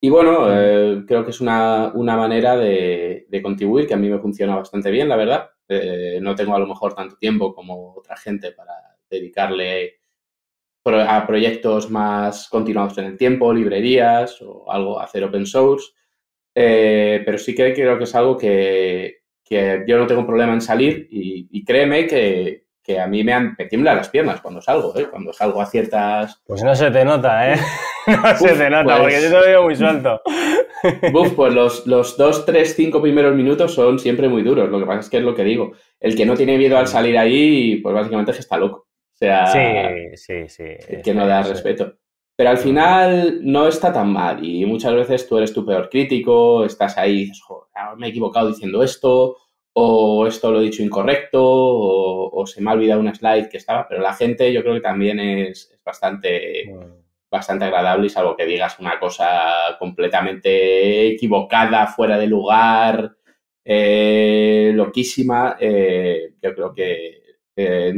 Y 0.01 0.11
bueno, 0.11 0.47
eh, 0.51 1.05
creo 1.07 1.25
que 1.25 1.31
es 1.31 1.41
una, 1.41 1.93
una 1.95 2.17
manera 2.17 2.57
de, 2.57 3.27
de, 3.29 3.43
contribuir 3.43 3.87
que 3.87 3.95
a 3.95 3.97
mí 3.97 4.09
me 4.09 4.19
funciona 4.19 4.57
bastante 4.57 4.91
bien, 4.91 5.09
la 5.09 5.17
verdad. 5.17 5.51
Eh, 5.69 6.19
no 6.23 6.35
tengo 6.35 6.55
a 6.55 6.59
lo 6.59 6.67
mejor 6.67 6.95
tanto 6.95 7.17
tiempo 7.17 7.55
como 7.55 7.95
otra 7.95 8.17
gente 8.17 8.53
para 8.53 8.73
dedicarle 9.11 10.01
a 10.95 11.27
proyectos 11.27 11.91
más 11.91 12.49
continuados 12.49 12.97
en 12.99 13.07
el 13.07 13.17
tiempo, 13.17 13.53
librerías 13.53 14.41
o 14.43 14.71
algo, 14.71 15.01
hacer 15.01 15.25
open 15.25 15.47
source. 15.47 15.93
Eh, 16.55 17.23
pero 17.25 17.37
sí 17.39 17.55
que 17.55 17.75
creo 17.75 17.99
que 17.99 18.05
es 18.05 18.15
algo 18.15 18.37
que, 18.37 19.19
que 19.45 19.85
yo 19.87 19.99
no 19.99 20.07
tengo 20.07 20.27
problema 20.27 20.55
en 20.55 20.61
salir 20.61 21.07
y, 21.11 21.49
y 21.51 21.65
créeme 21.65 22.07
que, 22.07 22.65
que, 22.83 22.99
a 22.99 23.07
mí 23.07 23.23
me, 23.23 23.33
han, 23.33 23.55
me 23.59 23.67
tiemblan 23.67 23.97
las 23.97 24.09
piernas 24.09 24.41
cuando 24.41 24.63
salgo, 24.63 24.97
¿eh? 24.99 25.09
cuando 25.11 25.33
salgo 25.33 25.61
a 25.61 25.67
ciertas... 25.67 26.41
Pues 26.47 26.63
no 26.63 26.75
se 26.75 26.91
te 26.91 27.05
nota, 27.05 27.53
¿eh? 27.53 27.57
No 28.07 28.31
Uf, 28.31 28.39
se 28.39 28.55
te 28.55 28.71
nota, 28.71 28.85
pues... 28.85 28.99
porque 29.01 29.15
yo 29.15 29.29
te 29.29 29.31
lo 29.31 29.41
veo 29.41 29.63
muy 29.65 29.77
suelto. 29.77 30.23
Buf, 31.13 31.33
pues 31.35 31.53
los, 31.53 31.87
los 31.87 32.17
dos, 32.17 32.47
tres, 32.47 32.75
cinco 32.77 33.03
primeros 33.03 33.35
minutos 33.35 33.75
son 33.75 33.99
siempre 33.99 34.29
muy 34.29 34.43
duros. 34.43 34.69
Lo 34.69 34.79
que 34.79 34.87
pasa 34.87 35.01
es 35.01 35.11
que 35.11 35.17
es 35.19 35.25
lo 35.25 35.35
que 35.35 35.43
digo. 35.43 35.73
El 35.99 36.15
que 36.15 36.25
no 36.25 36.37
tiene 36.37 36.57
miedo 36.57 36.79
al 36.79 36.87
salir 36.87 37.19
ahí, 37.19 37.81
pues 37.83 37.95
básicamente 37.95 38.31
es 38.31 38.37
que 38.37 38.43
está 38.43 38.59
loco. 38.59 38.86
O 39.17 39.19
sea, 39.19 39.47
sí, 39.47 40.17
sí, 40.17 40.49
sí. 40.49 40.65
Que 41.03 41.15
no 41.15 41.27
da 41.27 41.43
respeto. 41.43 41.97
Pero 42.37 42.51
al 42.51 42.59
final 42.59 43.41
no 43.43 43.67
está 43.67 43.91
tan 43.91 44.13
mal 44.13 44.45
y 44.45 44.67
muchas 44.67 44.95
veces 44.95 45.27
tú 45.27 45.39
eres 45.39 45.55
tu 45.55 45.65
peor 45.65 45.89
crítico, 45.89 46.67
estás 46.67 46.99
ahí 46.99 47.13
y 47.13 47.21
dices, 47.21 47.41
joder, 47.41 47.67
me 47.97 48.07
he 48.07 48.11
equivocado 48.11 48.49
diciendo 48.49 48.83
esto, 48.83 49.39
o 49.73 50.27
esto 50.27 50.53
lo 50.53 50.61
he 50.61 50.65
dicho 50.65 50.83
incorrecto, 50.83 51.43
o, 51.43 52.31
o, 52.31 52.47
se 52.47 52.61
me 52.61 52.71
ha 52.71 52.75
olvidado 52.75 53.01
una 53.01 53.15
slide 53.15 53.49
que 53.49 53.57
estaba, 53.57 53.89
pero 53.89 54.03
la 54.03 54.13
gente 54.13 54.53
yo 54.53 54.63
creo 54.63 54.75
que 54.75 54.81
también 54.83 55.19
es, 55.19 55.71
es 55.73 55.83
bastante, 55.83 56.67
bueno. 56.69 56.97
bastante 57.31 57.65
agradable 57.65 58.07
y 58.07 58.11
salvo 58.11 58.37
que 58.37 58.45
digas 58.45 58.79
una 58.79 58.99
cosa 58.99 59.77
completamente 59.79 61.07
equivocada, 61.09 61.87
fuera 61.87 62.19
de 62.19 62.27
lugar, 62.27 63.17
eh, 63.65 64.73
loquísima, 64.75 65.57
eh, 65.59 66.35
yo 66.43 66.55
creo 66.55 66.75
que 66.75 67.23
eh, 67.57 67.95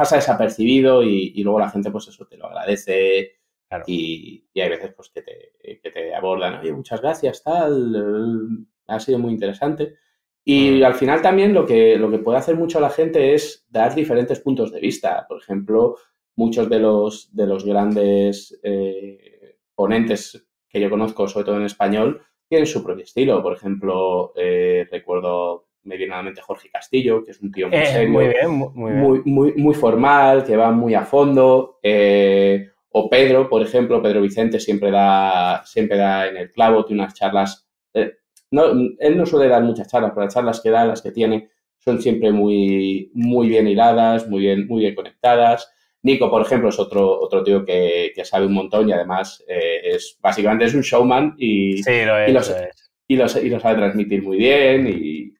pasa 0.00 0.16
desapercibido 0.16 1.02
y, 1.02 1.32
y, 1.34 1.42
luego 1.42 1.60
la 1.60 1.68
gente 1.68 1.90
pues 1.90 2.08
eso 2.08 2.24
te 2.24 2.38
lo 2.38 2.46
agradece 2.46 3.32
claro. 3.68 3.84
y, 3.86 4.48
y, 4.50 4.60
hay 4.62 4.70
veces 4.70 4.94
pues 4.96 5.10
que 5.10 5.20
te, 5.20 5.78
que 5.82 5.90
te 5.90 6.14
abordan, 6.14 6.60
oye, 6.60 6.72
muchas 6.72 7.02
gracias, 7.02 7.42
tal, 7.42 8.66
ha 8.86 8.98
sido 8.98 9.18
muy 9.18 9.32
interesante. 9.34 9.98
Y 10.42 10.82
al 10.82 10.94
final 10.94 11.20
también 11.20 11.52
lo 11.52 11.66
que, 11.66 11.98
lo 11.98 12.10
que 12.10 12.18
puede 12.18 12.38
hacer 12.38 12.56
mucho 12.56 12.80
la 12.80 12.88
gente 12.88 13.34
es 13.34 13.66
dar 13.68 13.94
diferentes 13.94 14.40
puntos 14.40 14.72
de 14.72 14.80
vista. 14.80 15.26
Por 15.28 15.36
ejemplo, 15.36 15.98
muchos 16.34 16.70
de 16.70 16.78
los, 16.78 17.36
de 17.36 17.46
los 17.46 17.66
grandes 17.66 18.58
eh, 18.62 19.58
ponentes 19.74 20.48
que 20.66 20.80
yo 20.80 20.88
conozco, 20.88 21.28
sobre 21.28 21.44
todo 21.44 21.58
en 21.58 21.66
español, 21.66 22.22
tienen 22.48 22.66
su 22.66 22.82
propio 22.82 23.04
estilo. 23.04 23.42
Por 23.42 23.52
ejemplo, 23.52 24.32
eh, 24.34 24.88
recuerdo, 24.90 25.68
me 25.82 25.96
viene 25.96 26.14
a 26.14 26.18
la 26.18 26.22
mente 26.22 26.40
Jorge 26.40 26.70
Castillo, 26.70 27.24
que 27.24 27.30
es 27.30 27.40
un 27.40 27.50
tío 27.52 27.68
muy 27.68 27.78
eh, 27.78 27.86
serio, 27.86 28.10
muy, 28.10 28.28
bien, 28.28 28.50
muy, 28.50 28.92
bien. 28.92 29.02
muy, 29.02 29.22
muy, 29.24 29.52
muy, 29.54 29.74
formal, 29.74 30.44
que 30.44 30.56
va 30.56 30.70
muy 30.70 30.94
a 30.94 31.04
fondo. 31.04 31.78
Eh, 31.82 32.68
o 32.92 33.08
Pedro, 33.08 33.48
por 33.48 33.62
ejemplo, 33.62 34.02
Pedro 34.02 34.20
Vicente 34.20 34.60
siempre 34.60 34.90
da, 34.90 35.62
siempre 35.64 35.96
da 35.96 36.28
en 36.28 36.36
el 36.36 36.50
clavo, 36.50 36.84
tiene 36.84 37.02
unas 37.02 37.14
charlas 37.14 37.70
eh, 37.94 38.14
no, 38.50 38.64
él 38.98 39.16
no 39.16 39.26
suele 39.26 39.48
dar 39.48 39.62
muchas 39.62 39.88
charlas, 39.88 40.12
pero 40.12 40.24
las 40.24 40.34
charlas 40.34 40.60
que 40.60 40.70
da, 40.70 40.84
las 40.84 41.02
que 41.02 41.12
tiene, 41.12 41.50
son 41.78 42.00
siempre 42.00 42.32
muy, 42.32 43.10
muy 43.14 43.48
bien 43.48 43.68
hiladas, 43.68 44.28
muy 44.28 44.40
bien, 44.40 44.66
muy 44.66 44.80
bien 44.80 44.94
conectadas. 44.94 45.70
Nico, 46.02 46.30
por 46.30 46.42
ejemplo, 46.42 46.70
es 46.70 46.78
otro, 46.78 47.20
otro 47.20 47.42
tío 47.44 47.64
que, 47.64 48.12
que 48.14 48.24
sabe 48.24 48.46
un 48.46 48.54
montón 48.54 48.88
y 48.88 48.92
además 48.92 49.44
eh, 49.46 49.80
es 49.84 50.18
básicamente 50.20 50.64
es 50.64 50.74
un 50.74 50.80
showman 50.80 51.34
y, 51.38 51.82
sí, 51.82 52.04
lo 52.04 52.18
es, 52.18 52.28
y, 52.28 52.32
lo, 52.32 52.40
lo 52.40 52.40
es. 52.40 52.92
y, 53.06 53.16
lo, 53.16 53.26
y, 53.46 53.50
lo, 53.50 53.60
sabe 53.60 53.76
transmitir 53.76 54.22
muy 54.22 54.38
bien 54.38 54.86
y 54.88 55.34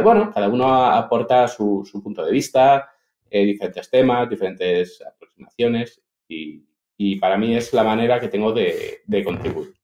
bueno, 0.00 0.30
cada 0.32 0.48
uno 0.48 0.86
aporta 0.86 1.46
su, 1.48 1.84
su 1.84 2.02
punto 2.02 2.24
de 2.24 2.32
vista, 2.32 2.90
eh, 3.30 3.44
diferentes 3.44 3.90
temas, 3.90 4.28
diferentes 4.28 5.02
aproximaciones 5.02 6.02
y, 6.28 6.64
y, 6.96 7.18
para 7.18 7.36
mí 7.36 7.54
es 7.56 7.72
la 7.72 7.84
manera 7.84 8.20
que 8.20 8.28
tengo 8.28 8.52
de, 8.52 9.00
de 9.06 9.24
contribuir. 9.24 9.74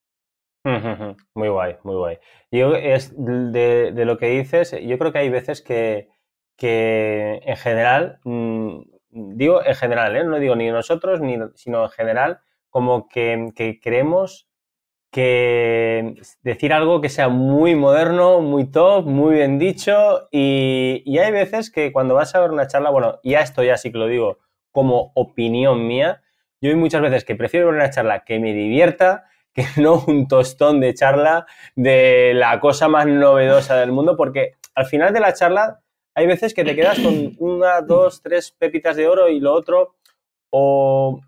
Muy 1.35 1.49
guay, 1.49 1.77
muy 1.83 1.97
guay. 1.97 2.19
Yo 2.51 2.75
es 2.75 3.15
de, 3.17 3.93
de, 3.93 4.05
lo 4.05 4.19
que 4.19 4.29
dices, 4.29 4.77
yo 4.83 4.99
creo 4.99 5.13
que 5.13 5.19
hay 5.19 5.31
veces 5.31 5.63
que, 5.63 6.09
que 6.57 7.41
en 7.45 7.57
general, 7.57 8.19
mmm, 8.25 8.81
digo 9.11 9.65
en 9.65 9.75
general, 9.75 10.17
¿eh? 10.17 10.25
no 10.25 10.39
digo 10.39 10.57
ni 10.57 10.71
nosotros, 10.71 11.21
ni, 11.21 11.39
sino 11.55 11.85
en 11.85 11.91
general, 11.91 12.41
como 12.71 13.09
que, 13.09 13.51
que, 13.55 13.81
creemos 13.81 14.48
que 15.11 16.21
decir 16.43 16.73
algo 16.73 17.01
que 17.01 17.09
sea 17.09 17.29
muy 17.29 17.75
moderno, 17.75 18.41
muy 18.41 18.71
top, 18.71 19.07
muy 19.07 19.37
bien 19.37 19.59
dicho, 19.59 20.29
y, 20.31 21.19
hay 21.19 21.33
veces 21.33 21.71
que 21.71 21.93
cuando 21.93 22.15
vas 22.15 22.35
a 22.35 22.41
ver 22.41 22.51
una 22.51 22.67
charla, 22.67 22.91
bueno, 22.91 23.19
ya 23.25 23.41
esto 23.41 23.63
ya 23.63 23.77
sí 23.77 23.91
que 23.91 23.99
lo 23.99 24.07
digo 24.07 24.39
como 24.71 25.13
opinión 25.15 25.87
mía, 25.87 26.23
yo 26.61 26.71
hay 26.71 26.77
muchas 26.77 27.01
veces 27.01 27.25
que 27.25 27.37
prefiero 27.37 27.67
ver 27.67 27.77
una 27.77 27.91
charla 27.91 28.25
que 28.25 28.39
me 28.39 28.53
divierta, 28.53 29.25
que 29.55 29.65
no 29.81 30.05
un 30.07 30.29
tostón 30.29 30.81
de 30.81 30.95
charla 30.95 31.47
de 31.75 32.33
la 32.35 32.61
cosa 32.61 32.89
más 32.89 33.07
novedosa 33.07 33.77
del 33.77 33.93
mundo, 33.93 34.17
porque 34.17 34.57
al 34.75 34.87
final 34.87 35.13
de 35.13 35.21
la 35.21 35.33
charla 35.33 35.81
hay 36.15 36.27
veces 36.27 36.53
que 36.53 36.65
te 36.65 36.75
quedas 36.75 36.99
con 36.99 37.35
una, 37.39 37.81
dos, 37.81 38.23
tres 38.23 38.53
pepitas 38.53 38.97
de 38.97 39.09
oro 39.09 39.29
y 39.29 39.41
lo 39.41 39.55
otro 39.55 39.95
o, 40.51 41.21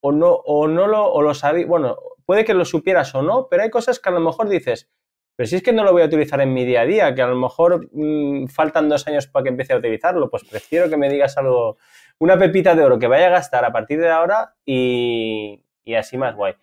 o 0.00 0.12
no, 0.12 0.30
o 0.30 0.68
no 0.68 0.86
lo, 0.86 1.10
o 1.10 1.22
lo 1.22 1.34
sabéis, 1.34 1.66
bueno, 1.66 1.96
puede 2.30 2.44
que 2.44 2.54
lo 2.54 2.64
supieras 2.64 3.12
o 3.16 3.22
no, 3.22 3.48
pero 3.50 3.64
hay 3.64 3.70
cosas 3.70 3.98
que 3.98 4.08
a 4.08 4.12
lo 4.12 4.20
mejor 4.20 4.48
dices, 4.48 4.88
pero 5.34 5.48
si 5.48 5.56
es 5.56 5.64
que 5.64 5.72
no 5.72 5.82
lo 5.82 5.90
voy 5.90 6.02
a 6.02 6.04
utilizar 6.04 6.40
en 6.40 6.54
mi 6.54 6.64
día 6.64 6.82
a 6.82 6.84
día, 6.84 7.12
que 7.12 7.22
a 7.22 7.26
lo 7.26 7.34
mejor 7.34 7.88
mmm, 7.90 8.46
faltan 8.46 8.88
dos 8.88 9.04
años 9.08 9.26
para 9.26 9.42
que 9.42 9.48
empiece 9.48 9.72
a 9.72 9.78
utilizarlo, 9.78 10.30
pues 10.30 10.44
prefiero 10.44 10.88
que 10.88 10.96
me 10.96 11.08
digas 11.08 11.36
algo, 11.38 11.78
una 12.20 12.38
pepita 12.38 12.76
de 12.76 12.84
oro 12.84 13.00
que 13.00 13.08
vaya 13.08 13.26
a 13.26 13.30
gastar 13.30 13.64
a 13.64 13.72
partir 13.72 13.98
de 13.98 14.10
ahora 14.10 14.54
y, 14.64 15.64
y 15.82 15.94
así 15.96 16.16
más 16.16 16.36
guay. 16.36 16.54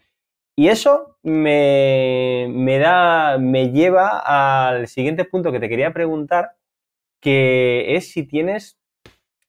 Y 0.55 0.69
eso 0.69 1.17
me, 1.21 2.47
me, 2.49 2.79
da, 2.79 3.37
me 3.37 3.71
lleva 3.71 4.69
al 4.69 4.87
siguiente 4.87 5.25
punto 5.25 5.51
que 5.51 5.59
te 5.59 5.67
quería 5.67 5.91
preguntar, 5.91 6.51
que 7.19 7.97
es 7.97 8.09
si 8.13 8.25
tienes, 8.25 8.79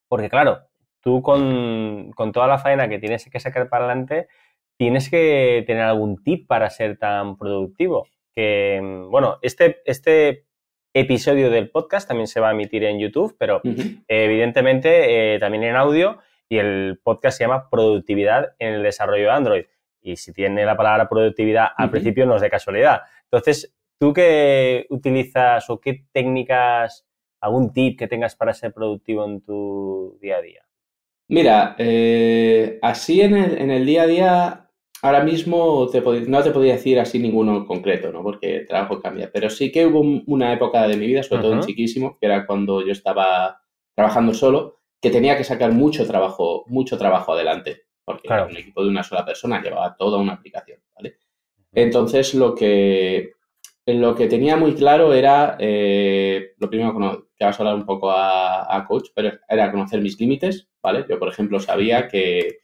porque 0.09 0.29
claro, 0.29 0.67
tú 1.01 1.23
con, 1.23 2.11
con 2.17 2.33
toda 2.33 2.49
la 2.49 2.59
faena 2.59 2.89
que 2.89 2.99
tienes 2.99 3.25
que 3.31 3.39
sacar 3.39 3.69
para 3.69 3.85
adelante, 3.85 4.27
tienes 4.79 5.11
que 5.11 5.65
tener 5.67 5.83
algún 5.83 6.23
tip 6.23 6.47
para 6.47 6.71
ser 6.71 6.97
tan 6.97 7.37
productivo. 7.37 8.07
Que, 8.35 8.81
bueno, 9.11 9.39
este, 9.43 9.83
este 9.85 10.47
episodio 10.95 11.51
del 11.51 11.71
podcast 11.71 12.09
también 12.09 12.29
se 12.29 12.41
va 12.41 12.49
a 12.49 12.53
emitir 12.53 12.85
en 12.85 12.99
YouTube, 12.99 13.37
pero 13.39 13.61
uh 13.65 13.69
-huh. 13.69 14.05
evidentemente 14.07 15.35
eh, 15.35 15.39
también 15.39 15.65
en 15.65 15.77
audio 15.77 16.19
y 16.49 16.59
el 16.59 17.01
podcast 17.03 17.37
se 17.37 17.45
llama 17.45 17.69
Productividad 17.69 18.55
en 18.59 18.75
el 18.75 18.83
desarrollo 18.83 19.25
de 19.25 19.31
Android 19.31 19.65
y 20.01 20.17
si 20.17 20.33
tiene 20.33 20.65
la 20.65 20.77
palabra 20.77 21.09
productividad 21.09 21.69
al 21.77 21.87
uh 21.87 21.89
-huh. 21.89 21.91
principio 21.91 22.27
no 22.27 22.37
es 22.37 22.43
de 22.43 22.51
casualidad. 22.51 23.03
Entonces, 23.25 23.75
¿tú 23.99 24.13
qué 24.13 24.87
utilizas 24.91 25.69
o 25.69 25.81
qué 25.81 26.05
técnicas, 26.13 27.07
algún 27.41 27.73
tip 27.73 27.99
que 27.99 28.09
tengas 28.09 28.37
para 28.37 28.55
ser 28.55 28.73
productivo 28.73 29.25
en 29.25 29.41
tu 29.43 30.19
día 30.21 30.37
a 30.37 30.43
día? 30.43 30.63
Mira, 31.29 31.75
eh, 31.79 32.79
así 32.81 33.21
en 33.21 33.37
el, 33.37 33.59
en 33.59 33.71
el, 33.71 33.85
día 33.85 34.03
a 34.03 34.07
día, 34.07 34.68
ahora 35.03 35.23
mismo 35.23 35.89
te 35.89 36.01
no 36.01 36.43
te 36.43 36.51
podría 36.51 36.75
decir 36.75 36.99
así 36.99 37.19
ninguno 37.19 37.57
en 37.57 37.67
concreto, 37.67 38.13
¿no? 38.13 38.23
Porque 38.23 38.57
el 38.57 38.67
trabajo 38.67 39.01
cambia, 39.01 39.31
pero 39.33 39.51
sí 39.51 39.71
que 39.73 39.87
hubo 39.87 40.01
una 40.27 40.53
época 40.53 40.87
de 40.87 40.97
mi 40.97 41.07
vida, 41.07 41.23
sobre 41.23 41.41
uh 41.41 41.45
-huh. 41.45 41.49
todo 41.49 41.55
en 41.55 41.67
chiquísimo, 41.67 42.19
que 42.19 42.27
era 42.27 42.47
cuando 42.47 42.85
yo 42.85 42.93
estaba 42.93 43.61
trabajando 43.95 44.35
solo, 44.35 44.81
que 45.01 45.11
tenía 45.11 45.37
que 45.37 45.45
sacar 45.45 45.73
mucho 45.73 46.07
trabajo, 46.07 46.65
mucho 46.69 46.99
trabajo 46.99 47.33
adelante 47.33 47.89
porque 48.09 48.27
claro. 48.27 48.47
un 48.47 48.57
equipo 48.57 48.83
de 48.83 48.89
una 48.89 49.03
sola 49.03 49.23
persona 49.23 49.61
llevaba 49.61 49.95
toda 49.95 50.17
una 50.17 50.33
aplicación, 50.33 50.81
¿vale? 50.97 51.19
Entonces, 51.75 52.33
lo 52.33 52.55
que, 52.55 53.33
lo 53.85 54.15
que 54.15 54.29
tenía 54.29 54.57
muy 54.57 54.75
claro 54.75 55.13
era, 55.13 55.59
eh, 55.61 56.55
lo 56.57 56.71
primero 56.71 57.27
que 57.37 57.45
vas 57.45 57.61
a 57.61 57.63
hablar 57.63 57.75
un 57.75 57.85
poco 57.85 58.11
a, 58.11 58.83
coach, 58.89 59.09
pero 59.15 59.33
era 59.47 59.71
conocer 59.71 60.01
mis 60.01 60.19
límites, 60.19 60.71
¿vale? 60.83 61.05
Yo, 61.07 61.19
por 61.19 61.29
ejemplo, 61.29 61.61
sabía 61.61 62.09
que 62.09 62.61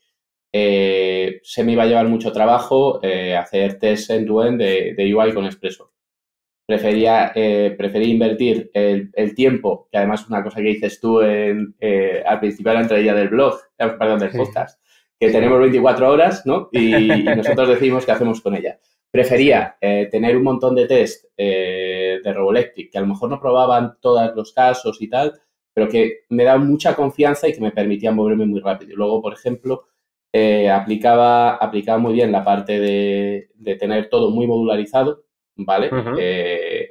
eh, 0.57 1.41
se 1.43 1.63
me 1.63 1.73
iba 1.73 1.83
a 1.83 1.85
llevar 1.85 2.07
mucho 2.07 2.31
trabajo 2.31 2.99
eh, 3.03 3.35
hacer 3.35 3.77
test 3.77 4.09
end-to-end 4.09 4.61
de, 4.61 4.93
de, 4.95 5.13
UI 5.13 5.33
con 5.33 5.45
Expresso. 5.45 5.91
Prefería, 6.65 7.31
prefería 7.77 8.07
invertir 8.07 8.71
el, 8.73 9.35
tiempo, 9.35 9.87
que 9.91 9.99
además 9.99 10.21
es 10.21 10.29
una 10.29 10.43
cosa 10.43 10.61
que 10.61 10.69
dices 10.69 10.99
tú 10.99 11.21
en, 11.21 11.75
al 12.25 12.39
principio 12.39 12.71
de 12.71 12.75
la 12.75 12.81
entrevista 12.81 13.13
del 13.13 13.29
blog, 13.29 13.59
perdón, 13.77 14.17
del 14.17 14.31
podcast, 14.31 14.81
que 15.19 15.29
tenemos 15.29 15.59
24 15.59 16.09
horas, 16.09 16.43
¿no? 16.45 16.69
Y, 16.71 16.95
y 16.95 17.23
nosotros 17.35 17.69
decimos 17.69 18.03
qué 18.03 18.13
hacemos 18.13 18.41
con 18.41 18.55
ella. 18.55 18.79
Prefería 19.15 19.77
eh, 19.79 20.09
tener 20.11 20.35
un 20.35 20.43
montón 20.43 20.75
de 20.75 20.87
test 20.87 21.27
eh, 21.37 22.19
de 22.21 22.33
Roboelectric 22.33 22.91
que 22.91 22.97
a 22.97 23.01
lo 23.01 23.07
mejor 23.07 23.29
no 23.29 23.39
probaban 23.39 23.95
todos 24.01 24.35
los 24.35 24.51
casos 24.51 25.01
y 25.01 25.07
tal, 25.07 25.39
pero 25.73 25.87
que 25.87 26.25
me 26.31 26.43
daban 26.43 26.67
mucha 26.67 26.93
confianza 26.97 27.47
y 27.47 27.53
que 27.53 27.61
me 27.61 27.71
permitían 27.71 28.13
moverme 28.13 28.45
muy 28.45 28.59
rápido. 28.59 28.93
Luego, 28.97 29.21
por 29.21 29.31
ejemplo, 29.31 29.85
eh, 30.37 30.69
aplicaba, 30.69 31.55
aplicaba 31.55 31.97
muy 31.97 32.13
bien 32.13 32.31
la 32.31 32.43
parte 32.43 32.79
de, 32.79 33.49
tener 33.79 34.09
todo 34.09 34.31
muy 34.31 34.47
modularizado, 34.47 35.23
¿vale? 35.55 35.89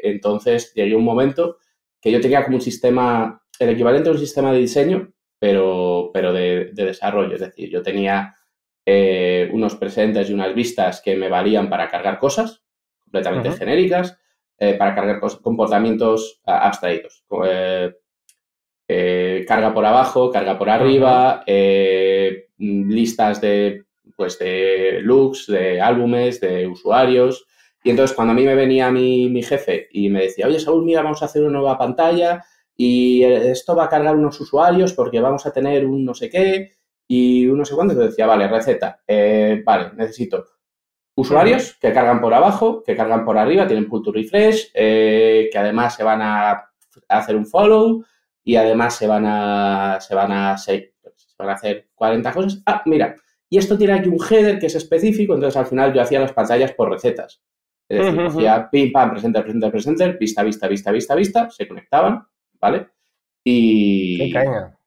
entonces 0.03 0.73
llegué 0.75 0.95
un 0.95 1.05
momento 1.05 1.59
que 2.01 2.11
yo 2.11 2.21
tenía 2.21 2.45
como 2.45 2.57
un 2.57 2.63
sistema, 2.63 3.43
el 3.59 3.71
equivalente 3.71 4.09
a 4.09 4.13
un 4.13 4.19
sistema 4.19 4.53
de 4.53 4.59
diseño, 4.59 5.13
pero, 5.39 6.11
pero 6.13 6.33
de 6.33 6.71
desarrollo. 6.75 7.35
Es 7.35 7.41
decir, 7.41 7.71
yo 7.71 7.83
tenía 7.83 8.35
eh, 8.87 9.49
unos 9.51 9.77
presentes 9.77 10.29
y 10.29 10.35
unas 10.35 10.55
vistas 10.55 11.01
que 11.01 11.17
me 11.17 11.31
valían 11.31 11.71
para 11.71 11.89
cargar 11.89 12.19
cosas 12.19 12.63
completamente 13.03 13.53
genéricas, 13.53 14.19
eh, 14.59 14.75
para 14.75 14.95
cargar 14.95 15.21
comportamientos 15.43 16.43
abstraídos. 16.45 17.25
Eh, 18.87 19.45
carga 19.49 19.73
por 19.73 19.87
abajo, 19.87 20.31
carga 20.31 20.59
por 20.59 20.69
arriba, 20.69 21.43
listas 22.59 23.41
de, 23.41 23.85
pues, 24.17 24.39
de 24.39 25.01
looks, 25.03 25.47
de 25.47 25.81
álbumes, 25.81 26.41
de 26.41 26.67
usuarios. 26.67 27.47
Y 27.83 27.91
entonces 27.91 28.17
cuando 28.17 28.33
a 28.33 28.35
mí 28.35 28.45
me 28.45 28.55
venía 28.55 28.91
mi, 28.91 29.29
mi 29.29 29.43
jefe 29.43 29.89
y 29.91 30.09
me 30.09 30.23
decía, 30.23 30.47
oye 30.47 30.59
Saúl, 30.59 30.85
mira, 30.85 31.03
vamos 31.03 31.23
a 31.23 31.27
hacer 31.27 31.43
una 31.43 31.59
nueva 31.59 31.77
pantalla 31.77 32.43
y 32.77 33.23
esto 33.23 33.77
va 33.77 33.85
a 33.85 33.89
cargar 33.89 34.17
unos 34.17 34.41
usuarios 34.41 34.95
porque 34.95 35.21
vamos 35.21 35.47
a 35.47 35.53
tener 35.53 35.87
un 35.87 36.05
no 36.05 36.15
sé 36.15 36.31
qué 36.31 36.73
y 37.07 37.47
uno 37.47 37.65
sé 37.65 37.75
cuánto, 37.75 37.95
te 37.95 38.05
decía, 38.05 38.27
vale, 38.27 38.49
receta, 38.49 39.03
eh, 39.07 39.63
vale, 39.65 39.91
necesito 39.97 40.45
usuarios 41.17 41.77
que 41.81 41.93
cargan 41.93 42.21
por 42.21 42.35
abajo, 42.35 42.83
que 42.83 42.97
cargan 42.97 43.25
por 43.25 43.39
arriba, 43.39 43.67
tienen 43.67 43.89
punto 43.89 44.13
refresh, 44.13 44.71
eh, 44.75 45.49
que 45.53 45.59
además 45.59 45.95
se 45.95 46.03
van 46.03 46.23
a 46.23 46.71
hacer 47.09 47.37
un 47.37 47.47
follow 47.47 48.05
y 48.43 48.57
además 48.57 48.97
se 48.97 49.07
van 49.07 49.25
a, 49.27 49.99
se 50.01 50.15
van 50.15 50.33
a, 50.33 50.57
van 51.39 51.51
a 51.51 51.55
hacer 51.55 51.89
40 51.95 52.33
cosas. 52.33 52.63
Ah, 52.67 52.83
mira, 52.87 53.17
y 53.49 53.59
esto 53.59 53.77
tiene 53.77 53.95
aquí 53.95 54.09
un 54.09 54.19
header 54.23 54.59
que 54.59 54.67
es 54.67 54.75
específico, 54.75 55.35
entonces 55.35 55.57
al 55.57 55.67
final 55.67 55.93
yo 55.93 56.03
hacía 56.03 56.21
las 56.21 56.33
pantallas 56.33 56.73
por 56.73 56.91
recetas. 56.91 57.43
Es 57.89 58.05
decir, 58.05 58.21
hacía 58.21 58.69
pim, 58.71 58.91
pam, 58.93 59.11
presenter, 59.11 59.43
presenter, 59.43 59.71
presenter, 59.71 60.19
vista, 60.19 60.43
vista, 60.43 60.69
vista, 60.69 60.91
vista, 60.91 61.15
vista, 61.15 61.51
se 61.51 61.69
conectaban, 61.69 62.27
¿vale? 62.61 62.89
Y... 63.45 64.19
Qué 64.19 64.31
caña 64.33 64.79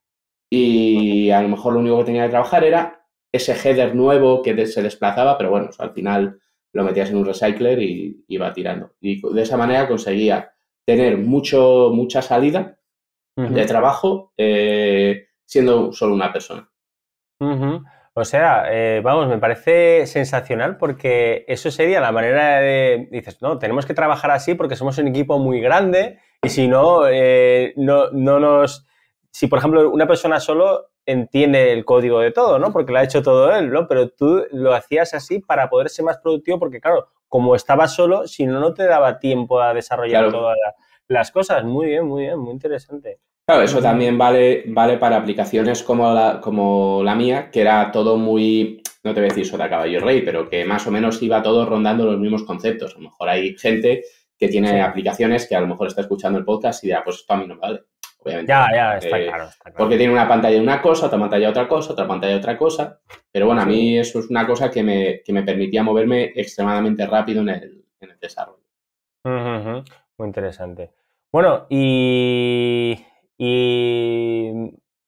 y 0.50 1.30
a 1.32 1.42
lo 1.42 1.50
mejor 1.50 1.74
lo 1.74 1.80
único 1.80 2.00
que 2.00 2.06
tenía 2.06 2.24
que 2.24 2.32
trabajar 2.32 2.64
era 2.64 3.06
ese 3.32 3.54
header 3.54 3.96
nuevo 3.96 4.42
que 4.42 4.66
se 4.66 4.82
desplazaba, 4.82 5.38
pero 5.38 5.50
bueno, 5.50 5.70
al 5.78 5.92
final 5.92 6.40
lo 6.74 6.84
metías 6.84 7.10
en 7.10 7.18
un 7.18 7.26
recycler 7.26 7.82
y 7.82 8.24
iba 8.28 8.54
tirando. 8.54 8.94
Y 9.02 9.22
de 9.34 9.42
esa 9.42 9.58
manera 9.58 9.88
conseguía 9.88 10.54
tener 10.86 11.18
mucho, 11.18 11.92
mucha 11.94 12.22
salida 12.22 12.78
de 13.36 13.66
trabajo 13.66 14.34
eh, 14.36 15.27
siendo 15.48 15.92
solo 15.92 16.14
una 16.14 16.32
persona. 16.32 16.70
O 18.14 18.26
sea, 18.26 18.66
eh, 18.70 19.02
vamos, 19.04 19.28
me 19.28 19.40
parece 19.40 20.06
sensacional 20.06 20.78
porque 20.78 21.46
eso 21.48 21.72
sería 21.72 22.00
la 22.00 22.12
manera 22.12 22.60
de, 22.60 23.08
dices, 23.12 23.42
no, 23.42 23.58
tenemos 23.58 23.88
que 23.88 23.96
trabajar 23.96 24.30
así 24.30 24.54
porque 24.54 24.76
somos 24.76 25.00
un 25.00 25.08
equipo 25.08 25.40
muy 25.40 25.60
grande 25.60 26.20
y 26.44 26.50
si 26.50 26.68
no, 26.68 27.08
eh, 27.08 27.74
no, 27.76 28.12
no 28.12 28.40
nos 28.40 28.88
si, 29.38 29.46
por 29.46 29.60
ejemplo, 29.60 29.92
una 29.92 30.08
persona 30.08 30.40
solo 30.40 30.90
entiende 31.06 31.72
el 31.72 31.86
código 31.86 32.20
de 32.22 32.32
todo, 32.32 32.58
¿no? 32.58 32.72
Porque 32.72 32.92
lo 32.92 32.98
ha 32.98 33.04
hecho 33.04 33.22
todo 33.22 33.56
él, 33.56 33.70
¿no? 33.70 33.88
Pero 33.88 34.10
tú 34.10 34.44
lo 34.52 34.74
hacías 34.74 35.14
así 35.14 35.38
para 35.38 35.70
poder 35.70 35.90
ser 35.90 36.06
más 36.06 36.18
productivo 36.18 36.58
porque, 36.58 36.82
claro, 36.82 37.10
como 37.28 37.54
estabas 37.54 37.94
solo, 37.94 38.26
si 38.26 38.48
no, 38.48 38.60
no 38.60 38.74
te 38.74 38.86
daba 38.86 39.20
tiempo 39.20 39.62
a 39.62 39.76
desarrollar 39.76 40.32
todas 40.32 40.58
las 41.08 41.30
cosas. 41.30 41.64
Muy 41.66 41.86
bien, 41.86 42.06
muy 42.08 42.24
bien, 42.24 42.40
muy 42.40 42.50
interesante. 42.50 43.20
Claro, 43.48 43.64
eso 43.64 43.82
también 43.82 44.18
vale, 44.18 44.66
vale 44.68 44.98
para 44.98 45.16
aplicaciones 45.16 45.82
como 45.82 46.14
la, 46.14 46.42
como 46.42 47.02
la 47.02 47.16
mía, 47.16 47.50
que 47.50 47.62
era 47.62 47.94
todo 47.94 48.18
muy, 48.18 48.84
no 49.04 49.14
te 49.14 49.22
voy 49.22 49.30
a 49.30 49.34
decir 49.34 49.50
de 49.50 49.70
caballo 49.70 50.02
rey, 50.02 50.22
pero 50.22 50.50
que 50.50 50.66
más 50.66 50.86
o 50.86 50.92
menos 50.92 51.24
iba 51.24 51.42
todo 51.42 51.66
rondando 51.66 52.04
los 52.04 52.20
mismos 52.20 52.44
conceptos. 52.44 52.92
A 52.92 52.98
lo 52.98 53.06
mejor 53.06 53.30
hay 53.30 53.58
gente 53.58 54.04
que 54.38 54.50
tiene 54.50 54.82
aplicaciones 54.82 55.48
que 55.48 55.56
a 55.56 55.62
lo 55.62 55.68
mejor 55.68 55.88
está 55.88 56.02
escuchando 56.02 56.38
el 56.38 56.44
podcast 56.44 56.84
y 56.84 56.88
dirá, 56.88 57.06
pues 57.06 57.18
esto 57.18 57.34
a 57.34 57.38
mí 57.38 57.48
no 57.48 57.58
vale. 57.58 57.84
Ya, 58.26 58.68
ya, 58.76 58.98
está, 58.98 59.18
claro, 59.18 59.46
está, 59.46 59.64
claro, 59.64 59.78
Porque 59.78 59.96
tiene 59.96 60.12
una 60.12 60.28
pantalla 60.28 60.58
de 60.58 60.62
una 60.62 60.82
cosa, 60.82 61.06
otra 61.06 61.18
pantalla 61.18 61.46
de 61.46 61.52
otra 61.52 61.68
cosa, 61.70 61.94
otra 61.94 62.06
pantalla 62.06 62.34
de 62.34 62.40
otra 62.40 62.58
cosa. 62.58 63.00
Pero 63.32 63.46
bueno, 63.46 63.62
a 63.62 63.66
mí 63.66 63.98
eso 63.98 64.20
es 64.20 64.30
una 64.30 64.46
cosa 64.46 64.70
que 64.70 64.84
me, 64.84 65.22
que 65.24 65.32
me 65.32 65.44
permitía 65.44 65.84
moverme 65.84 66.34
extremadamente 66.36 67.06
rápido 67.06 67.40
en 67.44 67.50
el, 67.50 67.86
en 68.02 68.10
el 68.10 68.20
desarrollo. 68.20 68.66
Muy 69.24 70.28
interesante. 70.28 70.92
Bueno, 71.32 71.66
y, 71.70 72.98
y 73.38 74.52